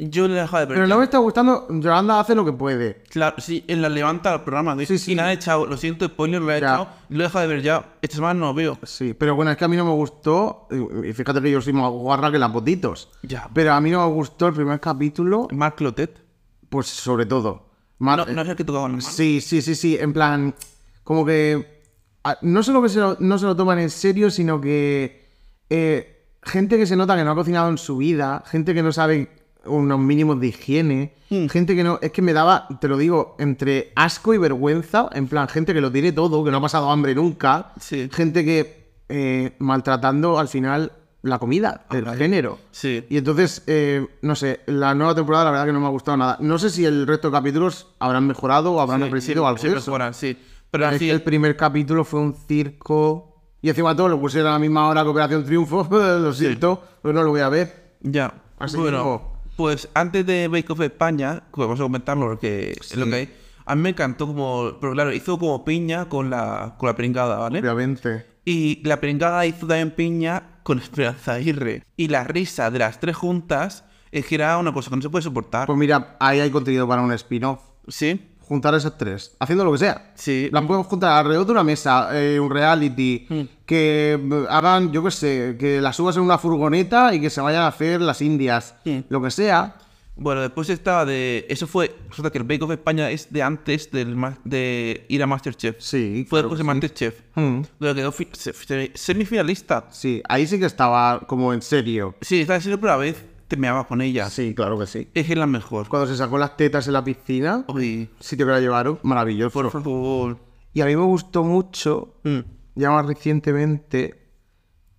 [0.00, 0.76] Yo le he dejado de ver.
[0.76, 3.02] Pero no me está gustando, Yolanda hace lo que puede.
[3.10, 4.76] Claro, sí, en la levanta el programa.
[4.76, 5.12] de- Sí, sí.
[5.12, 6.66] Y la han echado, lo siento, spoiler, lo he Ya.
[6.68, 6.88] echado.
[7.08, 7.96] Lo he dejado de ver ya.
[8.00, 8.78] Esta semana no lo veo.
[8.84, 10.68] Sí, pero bueno, es que a mí no me gustó,
[11.04, 13.08] y fíjate que yo soy más guarra que las botitos.
[13.22, 13.50] Ya.
[13.52, 16.24] Pero a mí no me gustó el primer capítulo, Mark Clotet.
[16.68, 17.66] pues sobre todo.
[17.98, 19.00] No, no es el que tocaba mano.
[19.00, 20.54] Sí, sí, sí, sí, en plan,
[21.02, 21.82] como que
[22.22, 25.26] ah, no solo que se lo- no se lo toman en serio, sino que
[25.70, 28.92] eh, gente que se nota que no ha cocinado en su vida, gente que no
[28.92, 29.30] sabe
[29.68, 31.14] unos mínimos de higiene.
[31.30, 31.46] Hmm.
[31.46, 31.98] Gente que no.
[32.02, 35.08] Es que me daba, te lo digo, entre asco y vergüenza.
[35.12, 37.72] En plan, gente que lo tiene todo, que no ha pasado hambre nunca.
[37.80, 38.08] Sí.
[38.12, 40.92] Gente que eh, maltratando al final
[41.22, 42.58] la comida, el género.
[42.70, 43.04] Sí.
[43.08, 46.16] Y entonces, eh, no sé, la nueva temporada la verdad que no me ha gustado
[46.16, 46.36] nada.
[46.40, 49.68] No sé si el resto de capítulos habrán mejorado o habrán Sí, aprendido algo sí
[49.68, 50.36] mejoran, sí.
[50.70, 53.42] Pero Es así, que el primer capítulo fue un circo.
[53.60, 55.86] Y encima todo lo pusieron a la misma hora que Operación Triunfo.
[55.90, 57.96] lo siento, pero no lo voy a ver.
[58.00, 58.32] Ya.
[58.58, 59.37] Así bueno.
[59.58, 63.34] Pues antes de Bake Off España, vamos a comentarlo porque es lo que hay.
[63.66, 67.38] A mí me encantó como, pero claro, hizo como piña con la, con la pringada,
[67.38, 67.58] ¿vale?
[67.58, 68.24] Obviamente.
[68.44, 71.82] Y la pringada hizo también piña con Esperanza Aguirre.
[71.96, 75.10] Y la risa de las tres juntas es que era una cosa que no se
[75.10, 75.66] puede soportar.
[75.66, 77.60] Pues mira, ahí hay contenido para un spin-off.
[77.88, 78.30] Sí.
[78.48, 80.10] Juntar esas tres, haciendo lo que sea.
[80.14, 80.48] Sí.
[80.50, 83.40] Las podemos juntar alrededor de una mesa, eh, un reality, Hmm.
[83.66, 84.18] que
[84.48, 87.66] hagan, yo qué sé, que las subas en una furgoneta y que se vayan a
[87.68, 88.74] hacer las indias,
[89.10, 89.76] lo que sea.
[90.20, 91.46] Bueno, después estaba de.
[91.48, 91.94] Eso fue.
[92.08, 95.76] Resulta que el Bake Off España es de antes del, ma- de ir a Masterchef.
[95.78, 96.26] Sí.
[96.28, 96.74] Fue después de que sí.
[96.74, 97.20] Masterchef.
[97.36, 97.60] Mm.
[97.78, 99.86] Donde quedó fi- se- se- semifinalista.
[99.90, 102.16] Sí, ahí sí que estaba como en serio.
[102.20, 103.24] Sí, estaba siendo por la vez.
[103.48, 104.28] Te meabas con ella.
[104.30, 105.08] Sí, claro que sí.
[105.14, 105.88] Es que es la mejor.
[105.88, 109.52] Cuando se sacó las tetas en la piscina, Uy, sitio que la llevaron, maravilloso.
[109.52, 110.38] por favor.
[110.74, 112.40] Y a mí me gustó mucho, Mm.
[112.74, 114.28] ya más recientemente,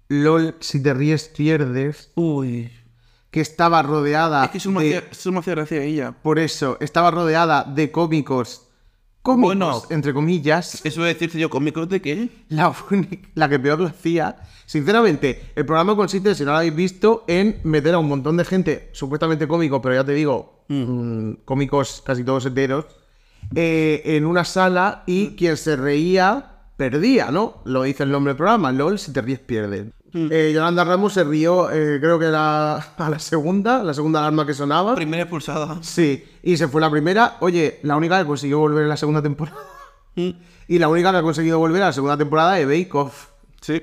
[0.10, 2.72] LOL, si te ríes, pierdes, Uy.
[3.30, 6.12] que estaba rodeada Es que eso me de- hacía- eso me hacía gracia a ella.
[6.24, 8.66] Por eso, estaba rodeada de cómicos.
[9.22, 9.82] Cómicos, Bueno.
[9.92, 10.84] entre comillas.
[10.84, 12.30] Eso de decirte yo, ¿cómicos de qué?
[12.50, 14.38] La, única- la que peor lo hacía.
[14.70, 18.46] Sinceramente, el programa consiste, si no lo habéis visto, en meter a un montón de
[18.46, 22.86] gente supuestamente cómico, pero ya te digo, mm, cómicos casi todos enteros,
[23.56, 27.64] eh, en una sala y quien se reía perdía, ¿no?
[27.66, 29.88] Lo dice el nombre del programa, LOL, si te ríes pierdes.
[30.14, 34.46] Eh, Yolanda Ramos se rió, eh, creo que era a la segunda, la segunda alarma
[34.46, 34.94] que sonaba.
[34.94, 35.80] Primera expulsada.
[35.82, 37.38] Sí, y se fue la primera.
[37.40, 39.58] Oye, la única que consiguió volver en la segunda temporada.
[40.16, 43.30] y la única que ha conseguido volver a la segunda temporada de Bake Off.
[43.62, 43.82] Sí.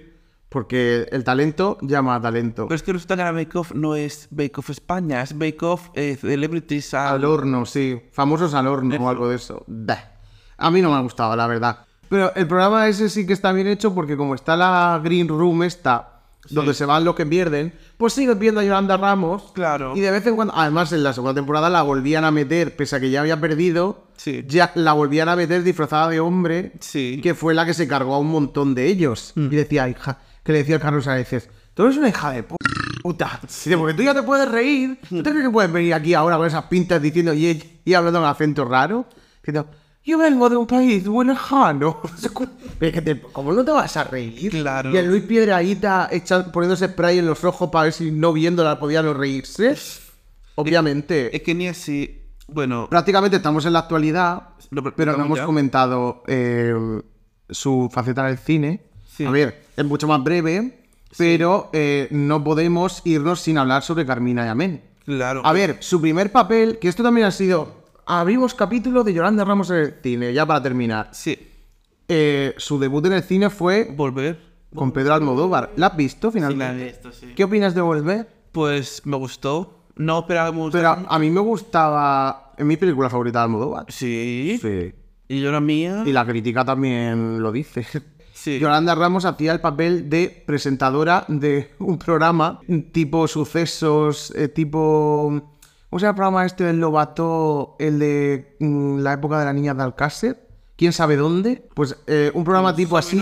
[0.49, 2.66] Porque el talento llama a talento.
[2.68, 5.62] Pero es que resulta que la Bake Off no es Bake Off España, es Bake
[5.62, 8.01] Off eh, Celebrities al- Al horno, sí.
[8.12, 9.64] Famosos al horno o algo de eso.
[9.66, 10.12] Bah.
[10.57, 11.80] A mí no me ha gustado, la verdad.
[12.09, 15.64] Pero el programa ese sí que está bien hecho porque como está la Green Room
[15.64, 16.12] esta,
[16.49, 19.51] donde se van los que pierden, pues sigues viendo a Yolanda Ramos.
[19.53, 19.97] Claro.
[19.97, 22.94] Y de vez en cuando, además en la segunda temporada la volvían a meter, pese
[22.94, 24.44] a que ya había perdido, Sí.
[24.47, 27.20] ya la volvían a meter disfrazada de hombre, Sí.
[27.20, 29.32] que fue la que se cargó a un montón de ellos.
[29.34, 32.57] Y decía, hija, que le decía Carlos a veces, tú eres una hija de pu-
[33.03, 33.40] puta.
[33.76, 34.99] Porque tú ya te puedes reír.
[35.11, 38.20] ¿No te crees que puedes venir aquí ahora con esas pintas diciendo y, y hablando
[38.20, 39.07] con acento raro?
[39.42, 39.68] Diciendo,
[40.05, 42.01] yo vengo de un país lejano.
[43.32, 44.51] ¿Cómo no te vas a reír?
[44.53, 44.90] Claro.
[44.90, 46.09] Y el Luis Piedraíta
[46.53, 49.76] poniéndose spray en los ojos para ver si no viéndola podía no reírse.
[50.55, 51.34] Obviamente.
[51.36, 52.22] Es que ni así.
[52.49, 54.51] Bueno, Prácticamente estamos en la actualidad,
[54.97, 55.44] pero no hemos ya.
[55.47, 56.72] comentado eh,
[57.51, 58.84] su faceta del cine.
[59.17, 59.25] Sí.
[59.25, 60.79] A ver, es mucho más breve,
[61.17, 64.83] pero eh, no podemos irnos sin hablar sobre Carmina y Amén.
[65.05, 65.41] claro.
[65.45, 67.85] A ver, su primer papel, que esto también ha sido...
[68.07, 71.09] Abrimos capítulo de Yolanda Ramos en el cine, ya para terminar.
[71.12, 71.37] Sí.
[72.09, 74.39] Eh, su debut en el cine fue Volver.
[74.75, 75.73] con Pedro Almodóvar.
[75.77, 76.85] ¿La has visto Sí, la he finalmente?
[76.85, 77.33] visto, sí.
[77.35, 78.29] ¿Qué opinas de Volver?
[78.53, 79.81] Pues me gustó.
[79.97, 80.71] No esperábamos.
[80.73, 82.53] Pero a, a mí me gustaba...
[82.57, 83.87] Es mi película favorita de Almodóvar.
[83.89, 84.59] Sí.
[84.62, 84.93] Sí.
[85.29, 86.05] Y yo la mía.
[86.07, 87.85] Y la crítica también lo dice.
[88.47, 88.61] Sí.
[88.61, 92.61] Yolanda Ramos hacía el papel de presentadora de un programa
[92.92, 95.42] tipo sucesos, eh, tipo...
[95.90, 97.74] ¿Cómo se llama el programa este del Lobato?
[97.80, 100.47] El de mm, la época de la niña de Alcácer.
[100.76, 101.66] ¿Quién sabe dónde?
[101.74, 103.18] Pues eh, un programa tipo así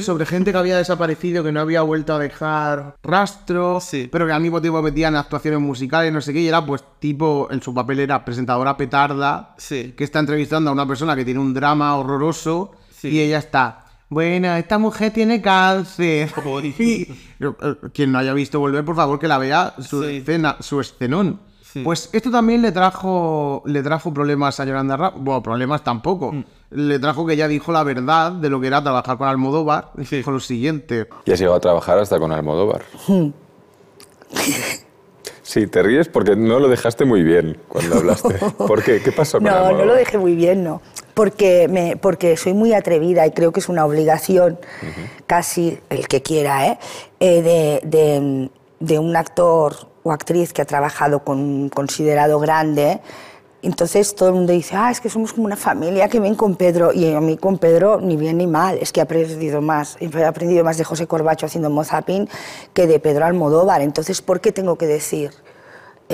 [0.00, 4.08] sobre gente que había desaparecido, que no había vuelto a dejar rastro, Sí.
[4.12, 7.48] pero que al mismo tiempo metían actuaciones musicales, no sé qué, y era pues tipo,
[7.50, 9.92] en su papel era presentadora petarda, Sí.
[9.96, 13.08] que está entrevistando a una persona que tiene un drama horroroso Sí.
[13.08, 13.81] y ella está,
[14.12, 16.30] bueno, esta mujer tiene cáncer.
[16.78, 17.02] Y,
[17.40, 20.16] eh, quien no haya visto volver, por favor, que la vea su Sí.
[20.18, 21.40] escena, su escenón.
[21.62, 21.80] Sí.
[21.82, 25.22] Pues esto también le trajo, le trajo problemas a Yolanda Ramos.
[25.24, 26.30] Bueno, problemas tampoco.
[26.32, 26.44] Mm.
[26.72, 29.90] Le trajo que ella dijo la verdad de lo que era trabajar con Almodóvar.
[29.96, 30.16] Y Sí.
[30.16, 31.08] dijo lo siguiente.
[31.24, 32.82] Y has llegado a trabajar hasta con Almodóvar.
[35.42, 38.34] Sí, te ríes porque no lo dejaste muy bien cuando hablaste.
[38.58, 39.00] ¿Por qué?
[39.02, 39.76] ¿Qué pasó con No, Almodóvar?
[39.80, 40.80] no lo dejé muy bien, no.
[41.14, 44.58] Porque, me, porque soy muy atrevida y creo que es una obligación,
[45.26, 46.78] casi el que quiera, ¿eh?
[47.20, 53.00] Eh, de, de- de un actor o actriz que ha trabajado con un considerado grande.
[53.62, 56.56] Entonces todo el mundo dice, ah, es que somos como una familia que ven con
[56.56, 56.92] Pedro.
[56.92, 60.24] Y a mí con Pedro ni bien ni mal, es que he aprendido más, he
[60.24, 62.28] aprendido más de José Corbacho haciendo Mozapin
[62.74, 63.82] que de Pedro Almodóvar.
[63.82, 65.30] Entonces, ¿por qué tengo que decir?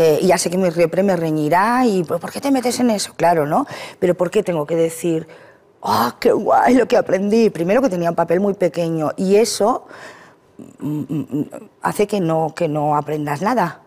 [0.00, 2.78] Eh, y ya sé que mi repre me reñirá y "¿Pero ¿por qué te metes
[2.78, 3.14] en eso?
[3.16, 3.66] Claro, ¿no?
[3.98, 5.26] Pero ¿por qué tengo que decir,
[5.82, 7.50] ¡ah, qué guay lo que aprendí!
[7.50, 9.86] Primero que tenía un papel muy pequeño y eso
[10.78, 11.50] mm, mm,
[11.82, 13.80] hace que no, que no aprendas nada.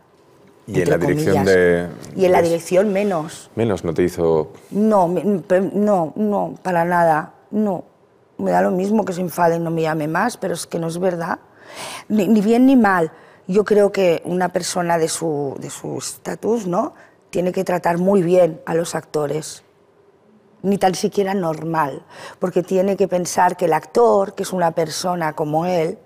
[0.67, 1.55] Y en la dirección comillas.
[1.55, 1.87] de...
[2.17, 3.49] Y en la dirección menos.
[3.55, 4.51] Menos, no te hizo...
[4.69, 7.85] No, no, no, para nada, no.
[8.37, 10.77] Me da lo mismo que se enfade y no me llame más, pero es que
[10.77, 11.39] no es verdad.
[12.09, 13.11] Ni, ni bien ni mal.
[13.47, 16.93] Yo creo que una persona de su de su estatus, ¿no?
[17.29, 19.63] Tiene que tratar muy bien a los actores.
[20.63, 22.05] Ni tan siquiera normal,
[22.37, 25.97] porque tiene que pensar que el actor, que es una persona como él,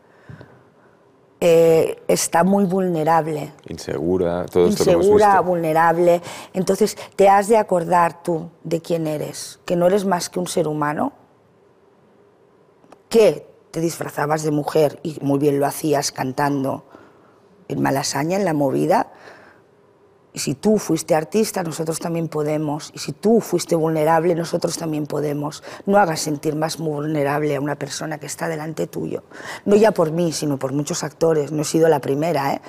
[1.41, 5.43] eh, está muy vulnerable Insegura, todo esto que hemos insegura, visto.
[5.43, 6.21] vulnerable.
[6.53, 10.47] Entonces te has de acordar tú de quién eres, que no eres más que un
[10.47, 11.11] ser humano,
[13.09, 16.85] que te disfrazabas de mujer y muy bien lo hacías cantando
[17.67, 19.11] en Malasaña, en la movida.
[20.35, 22.91] Y si tú fuiste artista, nosotros también podemos.
[22.93, 25.63] Y si tú fuiste vulnerable, nosotros también podemos.
[25.85, 29.23] No hagas sentir más vulnerable a una persona que está delante tuyo.
[29.63, 31.53] No ya por mí, sino por muchos actores.
[31.53, 32.61] No he sido la primera, ¿eh?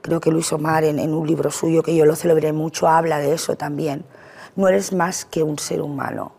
[0.00, 3.18] Creo que Luis Omar, en, en un libro suyo, que yo lo celebré mucho, habla
[3.18, 4.04] de eso también.
[4.54, 6.30] No eres más que un ser humano.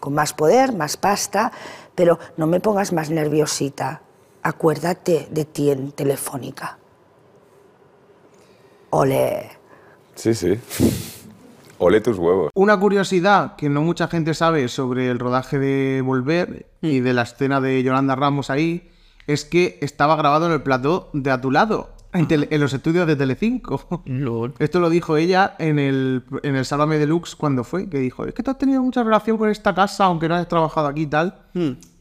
[0.00, 1.52] Con más poder, más pasta,
[1.94, 4.03] pero no me pongas más nerviosita.
[4.44, 6.78] Acuérdate de ti en Telefónica.
[8.90, 9.50] Ole.
[10.14, 10.58] Sí, sí.
[11.78, 12.50] Ole tus huevos.
[12.54, 17.22] Una curiosidad que no mucha gente sabe sobre el rodaje de Volver y de la
[17.22, 18.90] escena de Yolanda Ramos ahí
[19.26, 22.72] es que estaba grabado en el plató de a tu lado, en, tele- en los
[22.74, 24.02] estudios de Telecinco.
[24.58, 28.34] Esto lo dijo ella en el, en el Sálvame Deluxe cuando fue, que dijo, es
[28.34, 31.06] que tú has tenido mucha relación con esta casa, aunque no hayas trabajado aquí y
[31.06, 31.46] tal.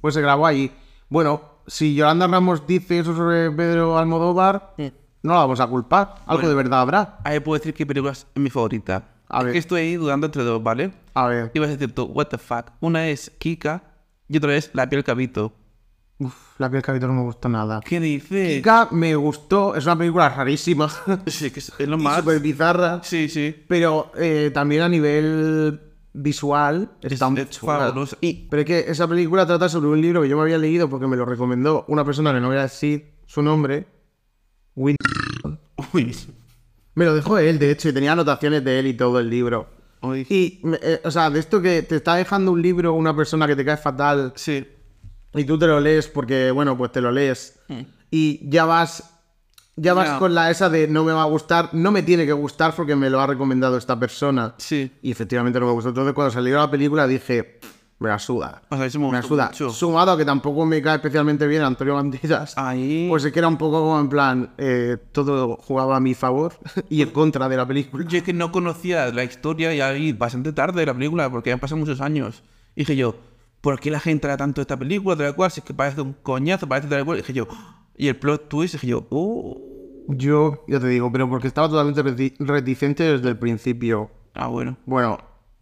[0.02, 0.70] Pues se grabó allí.
[1.10, 6.16] Bueno, si Yolanda Ramos dice eso sobre Pedro Almodóvar, no la vamos a culpar.
[6.26, 6.50] Algo Bueno.
[6.50, 7.18] de verdad habrá.
[7.24, 9.10] Ahí puedo decir que película es mi favorita.
[9.30, 9.54] A Es ver.
[9.54, 10.94] que estoy ahí dudando entre dos, ¿vale?
[11.14, 11.52] A ver.
[11.54, 12.72] Ibas a decir tú, what the fuck.
[12.82, 13.84] Una es Kika
[14.28, 15.54] y otra es La piel cabito.
[16.20, 17.82] Uf, la piel cabito no me gustó nada.
[17.84, 18.58] ¿Qué dices?
[18.58, 20.88] Kika me gustó, es una película rarísima.
[21.26, 22.20] Sí, que es es lo y más.
[22.20, 23.02] súper bizarra.
[23.04, 23.64] Sí, sí.
[23.68, 25.80] Pero eh, también a nivel
[26.14, 27.80] visual está es chula.
[27.80, 28.18] fabulosa.
[28.22, 30.90] Y Pero es que esa película trata sobre un libro que yo me había leído
[30.90, 33.88] porque me lo recomendó una persona que no voy a decir su nombre.
[34.76, 34.96] Win-
[35.94, 36.16] Uy.
[36.96, 39.68] Me lo dejó él, de hecho, y tenía anotaciones de él y todo el libro.
[40.02, 40.26] Uy.
[40.30, 43.56] Y, eh, o sea, de esto que te está dejando un libro una persona que
[43.56, 44.68] te cae fatal Sí.
[45.34, 47.60] y tú te lo lees porque, bueno, pues te lo lees
[48.12, 49.13] y ya vas,
[49.76, 52.34] ya vas con la esa de no me va a gustar, no me tiene que
[52.34, 54.54] gustar porque me lo ha recomendado esta persona.
[54.58, 54.92] Sí.
[55.02, 55.90] Y efectivamente no me gustó.
[55.90, 57.60] Entonces cuando salió la película dije,
[58.00, 58.62] me la suda.
[58.70, 59.48] O sea, me Me la suda.
[59.48, 59.70] mucho.
[59.70, 62.54] Sumado a que tampoco me cae especialmente bien Antonio Banderas.
[62.58, 63.08] Ahí.
[63.10, 66.54] Pues es que era un poco como en plan, eh, todo jugaba a mi favor
[66.90, 68.06] y en contra de la película.
[68.08, 71.52] Yo es que no conocía la historia y ahí bastante tarde de la película, porque
[71.52, 72.44] han pasado muchos años.
[72.76, 73.16] Y dije yo,
[73.62, 75.16] ¿por qué la gente habla tanto esta película?
[75.16, 77.20] Tal cual, si es que parece un coñazo, parece tal cual.
[77.20, 77.48] Y dije yo,
[77.96, 79.60] y el plot twist, dije yo, oh.
[80.10, 84.12] Yo, ya te digo, pero porque estaba totalmente reti- reticente desde el principio.
[84.34, 84.76] Ah, bueno.
[84.86, 85.18] Bueno,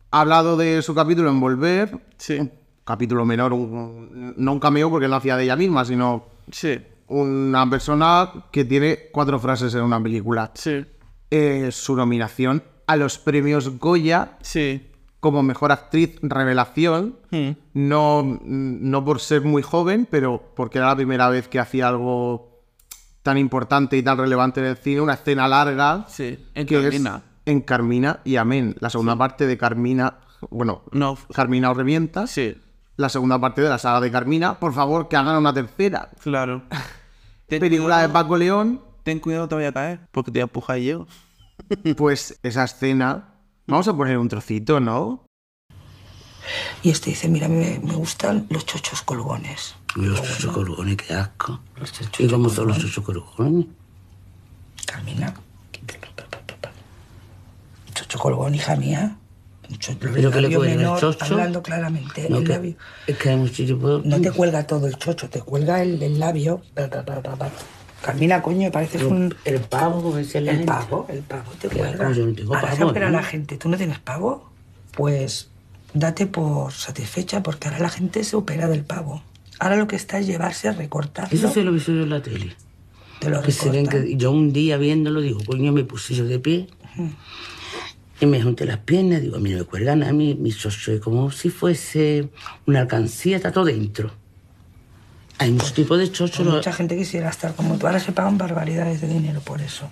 [0.09, 1.99] ha hablado de su capítulo en Volver.
[2.17, 2.39] Sí.
[2.39, 2.51] Un
[2.83, 6.79] capítulo menor, un- no un cameo porque no hacía de ella misma, sino Sí.
[7.07, 10.49] una persona que tiene cuatro frases en una película.
[10.55, 10.85] Sí.
[11.29, 14.87] Eh, su nominación a los premios Goya Sí.
[15.21, 17.15] Como mejor actriz revelación.
[17.31, 17.51] Hmm.
[17.73, 22.61] No, no por ser muy joven, pero porque era la primera vez que hacía algo
[23.23, 26.05] tan importante y tan relevante en el cine, una escena larga.
[26.09, 26.43] Sí.
[26.55, 27.21] En que es Carmina.
[27.45, 28.75] en Carmina y Amén.
[28.79, 30.15] La segunda parte de Carmina,
[30.49, 31.17] bueno, No.
[31.33, 32.27] Carmina o revienta.
[32.27, 32.57] Sí.
[32.97, 34.59] La segunda parte de la saga de Carmina.
[34.59, 36.09] Por favor, que hagan una tercera.
[36.21, 36.63] Claro.
[37.47, 38.81] Película de Paco León.
[39.03, 41.07] Ten cuidado, te voy a caer, porque te voy a empujar yo.
[41.95, 43.30] Pues esa escena.
[43.71, 45.23] Vamos a poner un trocito, ¿no?
[46.83, 49.75] Y este dice, mira, me, me gustan los chochos colgones.
[49.95, 51.61] Los chochos colgones, qué asco.
[52.19, 53.67] ¿Y cómo son los chochos colgones?
[54.85, 55.33] Carmina.
[57.93, 59.15] Chocho colgón, hija mía.
[59.69, 61.23] Un chocho, ¿Pero qué le cuelga, el chocho?
[61.23, 62.27] Hablando claramente.
[62.29, 62.75] No, el que- labio.
[63.07, 64.01] es que hay mucho tipo...
[64.03, 66.61] No te cuelga todo el chocho, te cuelga el, el labio.
[68.01, 69.33] Carmina, coño, pareces un...
[69.45, 70.65] El pavo, la El gente.
[70.65, 72.11] pavo, el pavo te cuelga.
[72.11, 73.17] yo no tengo Ahora se pavo, opera ¿no?
[73.17, 74.49] la gente, ¿tú no tienes pavo?
[74.95, 75.49] Pues
[75.93, 79.21] date por satisfecha porque ahora la gente se opera del pavo.
[79.59, 81.37] Ahora lo que está es llevarse a recortarlo.
[81.37, 82.55] Eso se lo vi yo en la tele.
[83.19, 84.03] Te lo Que se ven recortan.
[84.07, 86.67] que yo un día viéndolo digo, coño, me puse yo de pie
[88.19, 90.93] y me junté las piernas, digo, a mí no me cuelgan a mí, mi socio
[90.93, 92.29] es como si fuese
[92.65, 94.11] una alcancía, está todo dentro.
[95.41, 96.45] Hay muchos tipos de chochos.
[96.45, 97.87] Mucha gente quisiera estar como tú.
[97.87, 99.89] Ahora se pagan barbaridades de dinero por eso.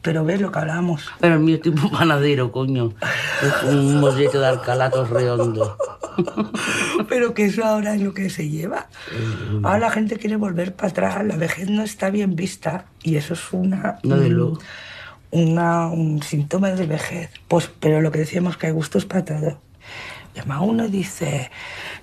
[0.00, 1.10] Pero ves lo que hablamos.
[1.18, 2.94] Pero el mío es tipo panadero, coño.
[3.64, 5.76] Un mollete de alcalatos redondo.
[7.08, 8.86] Pero que eso ahora es lo que se lleva.
[9.64, 11.26] Ahora la gente quiere volver para atrás.
[11.26, 12.86] La vejez no está bien vista.
[13.02, 13.98] Y eso es una.
[14.04, 14.60] No, de luego.
[15.32, 17.30] una, un síntoma de vejez.
[17.48, 19.58] Pues, pero lo que decíamos que hay gustos para todo.
[20.36, 21.50] Llama uno y dice,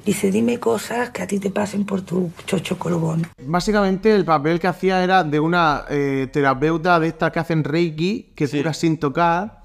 [0.06, 3.28] dice, dime cosas que a ti te pasen por tu chocho colbón.
[3.44, 8.34] Básicamente el papel que hacía era de una eh, terapeuta de estas que hacen Reiki,
[8.36, 9.64] que cura sin tocar,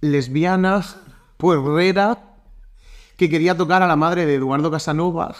[0.00, 0.82] lesbiana,
[1.36, 2.18] puerrera,
[3.16, 5.36] que quería tocar a la madre de Eduardo Casanova,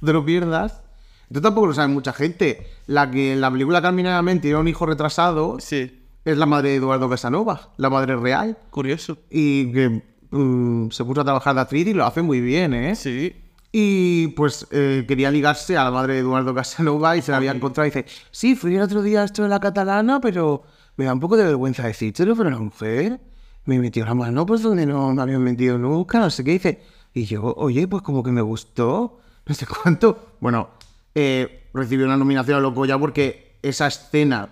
[0.00, 0.80] de lo pierdas.
[1.28, 2.68] Esto tampoco lo sabe mucha gente.
[2.86, 6.76] La que en la película Carmina Mente tiene un hijo retrasado es la madre de
[6.76, 8.56] Eduardo Casanova, la madre real.
[8.70, 9.18] Curioso.
[9.28, 12.94] Y que mm, se puso a trabajar de actriz y lo hace muy bien, ¿eh?
[12.94, 13.34] Sí.
[13.78, 17.50] Y pues eh, quería ligarse a la madre de Eduardo Casanova y se la había
[17.50, 20.62] encontrado y dice, sí, fui el otro día a esto de la catalana, pero
[20.96, 23.20] me da un poco de vergüenza decírselo, pero la mujer
[23.66, 26.82] me metió la mano pues donde no me habían metido nunca, no sé qué, dice.
[27.12, 30.36] Y yo, oye, pues como que me gustó, no sé cuánto.
[30.40, 30.70] Bueno,
[31.14, 34.48] eh, recibió una nominación a Loco ya porque esa escena,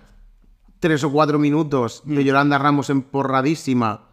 [0.79, 4.04] tres o cuatro minutos de Yolanda Ramos emporradísima,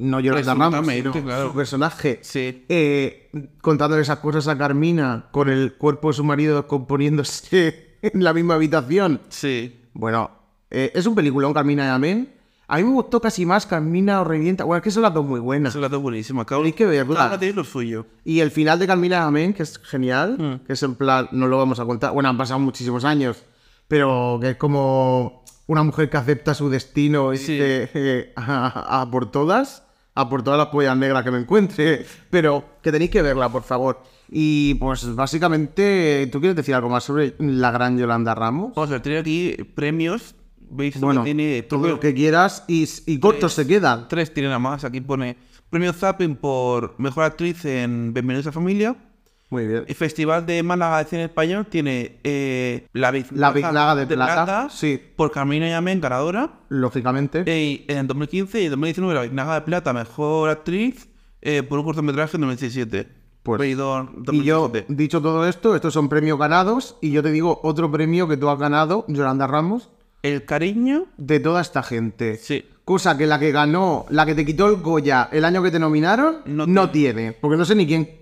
[0.00, 0.86] no Yolanda Ramos,
[1.22, 1.48] claro.
[1.50, 2.64] su personaje, Sí.
[2.68, 8.32] eh, contándole esas cosas a Carmina con el cuerpo de su marido descomponiéndose en la
[8.32, 9.20] misma habitación.
[9.28, 9.80] Sí.
[9.92, 10.30] Bueno,
[10.70, 12.34] eh, es un peliculón, Carmina y Amén.
[12.68, 14.62] A mí me gustó casi más Carmina o Revienta.
[14.62, 15.72] Bueno, es que son las dos muy buenas.
[15.72, 16.46] Son las dos buenísimas.
[16.46, 17.16] Cada Tenéis que verla.
[17.30, 18.06] cada lo suyo.
[18.24, 20.66] Y el final de Carmina y Amén, que es genial, Mm.
[20.66, 22.12] que es en plan, no lo vamos a contar.
[22.12, 23.42] Bueno, han pasado muchísimos años,
[23.88, 27.52] pero que es como una mujer que acepta su destino y Sí.
[27.54, 29.82] dice eh, a, a por todas,
[30.14, 32.06] a por todas las pollas negras que me encuentre.
[32.30, 34.02] Pero que tenéis que verla, por favor.
[34.30, 38.72] Y pues básicamente, ¿tú quieres decir algo más sobre la gran Yolanda Ramos?
[38.74, 40.34] Vamos a ver, tiene aquí premios.
[40.72, 44.06] Veis Bueno, que tiene todo lo que quieras y, y cortos se quedan.
[44.06, 44.84] Tres tiene nada más.
[44.84, 45.36] Aquí pone
[45.68, 48.96] premio Zapping por mejor actriz en Bienvenidos a Familia.
[49.50, 49.84] Muy bien.
[49.86, 54.68] El Festival de Málaga de Cine Español tiene eh, la Biznaga, La Biznaga de Plata,
[54.70, 55.00] sí.
[55.16, 56.60] por Carmina Yamén, ganadora.
[56.68, 57.42] Lógicamente.
[57.46, 61.08] Y en 2015 y 2019 la Biznaga de Plata, mejor actriz
[61.42, 63.20] eh, por un cortometraje en 2017.
[63.42, 64.86] Pues, Y yo, 2017.
[64.88, 66.96] dicho todo esto, estos son premios ganados.
[67.00, 69.90] Y yo te digo otro premio que tú has ganado, Yolanda Ramos,
[70.22, 72.36] El cariño de toda esta gente.
[72.36, 72.66] Sí.
[72.84, 75.78] Cosa que la que ganó, la que te quitó el Goya el año que te
[75.78, 77.32] nominaron, no, tiene.
[77.32, 78.19] Porque no sé ni quién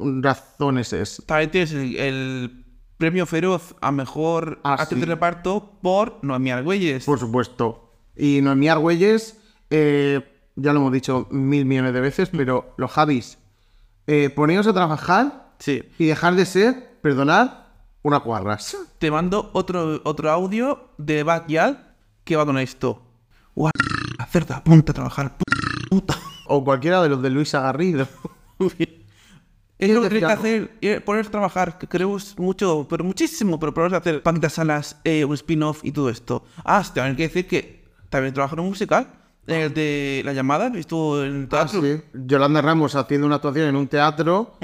[0.00, 1.22] razones es.
[1.26, 2.64] También tienes el, el
[2.96, 5.00] premio Feroz a mejor Ah, actriz sí.
[5.00, 7.04] de reparto por Noemí Argüelles.
[7.04, 7.92] Por supuesto.
[8.16, 9.38] Y Noemí Argüelles,
[9.70, 10.20] eh,
[10.56, 13.38] ya lo hemos dicho mil millones de veces, pero los Javis,
[14.06, 15.82] eh, poneos a trabajar Sí.
[15.98, 17.50] y dejar de ser, perdonad,
[18.02, 18.76] una cuarras.
[18.98, 21.76] Te mando otro, otro audio de Backyard
[22.24, 23.02] que va con esto.
[23.54, 23.72] Guau,
[24.30, 25.36] cerda, ponte a trabajar,
[25.90, 26.16] puta.
[26.46, 28.06] O cualquiera de los de Luisa Garrido.
[29.78, 33.58] Es lo que tienes que hacer, ir- ponerse a trabajar, que queremos mucho, pero muchísimo,
[33.60, 36.44] pero ponerse a hacer Paquitas Salas, eh, un spin-off y todo esto.
[36.64, 39.06] Ah, sí, también hay que decir que también trabaja en un musical,
[39.46, 41.78] en el de La Llamada, estuvo en el teatro.
[41.80, 42.02] Ah, Sí.
[42.26, 44.56] Yolanda Ramos haciendo una actuación en un teatro,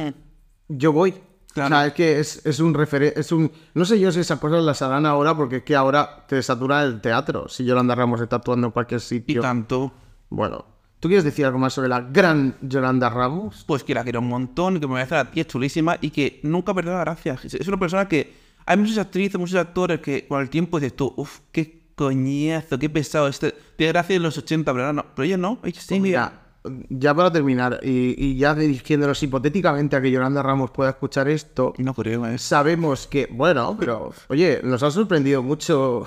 [0.69, 1.15] yo voy.
[1.57, 3.53] O sea, es que es, es un referente, es un...
[3.75, 6.83] No sé yo si esas cosas las harán ahora, porque es que ahora te satura
[6.83, 9.39] el teatro, si Yolanda Ramos está actuando en cualquier sitio.
[9.39, 9.93] Y tanto.
[10.31, 10.65] Bueno,
[11.05, 13.63] ¿tú quieres decir algo más sobre la gran Yolanda Ramos?
[13.67, 16.73] Pues que la quiero un montón, que me parece la tía chulísima y que nunca
[16.73, 17.37] perderá la gracia.
[17.45, 18.33] Es- una persona que...
[18.65, 22.89] Hay muchas actrices, muchos actores que con el tiempo dices tú, uff, qué coñazo, qué
[22.89, 23.29] pesado.
[23.29, 25.05] Este tiene gracia en los 80, pero no.
[25.15, 26.41] Pero ella no, ella sí, mira.
[26.89, 31.75] Ya para terminar, y, y ya dirigiéndonos hipotéticamente a que Yolanda Ramos pueda escuchar esto,
[31.77, 32.39] No creo, ¿eh?
[32.39, 36.07] sabemos que, bueno, pero, oye, nos ha sorprendido mucho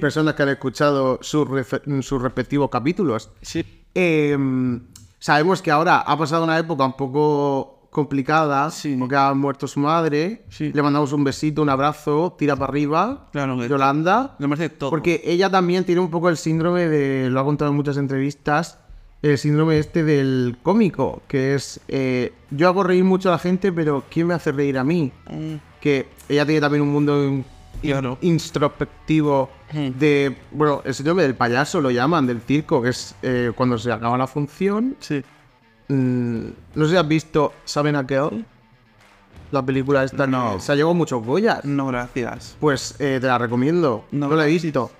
[0.00, 1.46] personas que han escuchado sus,
[2.00, 3.30] sus respectivos capítulos.
[3.42, 3.62] Sí.
[3.94, 4.36] Eh,
[5.18, 10.44] sabemos que ahora ha pasado una época un poco complicada, porque ha muerto su madre.
[10.58, 13.28] Le mandamos un besito, un abrazo, tira para arriba.
[13.32, 14.36] Claro, Yolanda.
[14.38, 14.90] Merece todo.
[14.90, 18.78] Porque ella también tiene un poco el síndrome de, lo ha contado en muchas entrevistas,
[19.22, 23.72] el síndrome este del cómico, que es, eh, yo hago reír mucho a la gente,
[23.72, 25.12] pero ¿quién me hace reír a mí?
[25.28, 25.56] Mm.
[25.80, 27.42] Que ella tiene también un mundo
[28.20, 33.78] introspectivo de, bueno, el síndrome del payaso lo llaman, del circo, que es eh, cuando
[33.78, 34.96] se acaba la función.
[35.00, 35.22] Sí.
[35.88, 38.20] Mm, no sé si has visto ¿Saben a qué?
[39.50, 40.54] La película esta No.
[40.54, 41.64] que se ha llevado muchos Goyas.
[41.64, 42.56] No, gracias.
[42.60, 44.04] Pues eh, te la recomiendo.
[44.12, 44.90] No, No, la he visto.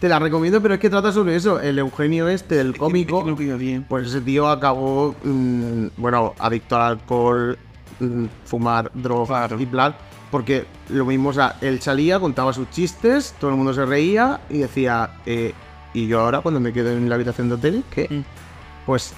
[0.00, 1.60] te la recomiendo, pero es que trata sobre eso.
[1.60, 3.22] El Eugenio este, el cómico.
[3.22, 3.84] Creo que iba bien.
[3.88, 7.56] Pues ese tío acabó, mm, bueno, adicto al alcohol,
[8.00, 9.94] mm, fumar, drogas y plan.
[10.30, 14.40] Porque lo mismo, o sea, él salía, contaba sus chistes, todo el mundo se reía
[14.50, 15.54] y decía, eh,
[15.94, 17.84] ¿y yo ahora cuando me quedo en la habitación de hotel?
[17.90, 18.08] ¿Qué?
[18.10, 18.24] Mm.
[18.84, 19.14] Pues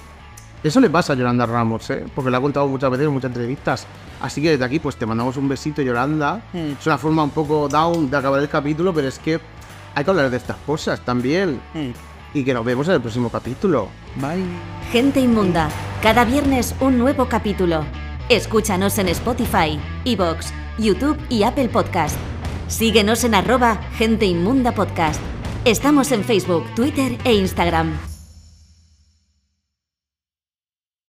[0.63, 2.05] eso le pasa a Yolanda Ramos, ¿eh?
[2.13, 3.87] Porque lo ha contado muchas veces en muchas entrevistas.
[4.21, 6.41] Así que desde aquí, pues te mandamos un besito, Yolanda.
[6.53, 6.73] Mm.
[6.79, 9.39] Es una forma un poco down de acabar el capítulo, pero es que
[9.95, 11.59] hay que hablar de estas cosas también.
[12.33, 13.89] Y que nos vemos en el próximo capítulo.
[14.15, 14.45] Bye.
[14.91, 15.69] Gente Inmunda.
[16.01, 17.83] Cada viernes un nuevo capítulo.
[18.31, 22.15] Escúchanos en Spotify, Evox, YouTube y Apple Podcast.
[22.69, 25.19] Síguenos en arroba Gente Inmunda Podcast.
[25.65, 28.10] Estamos en Facebook, Twitter e Instagram.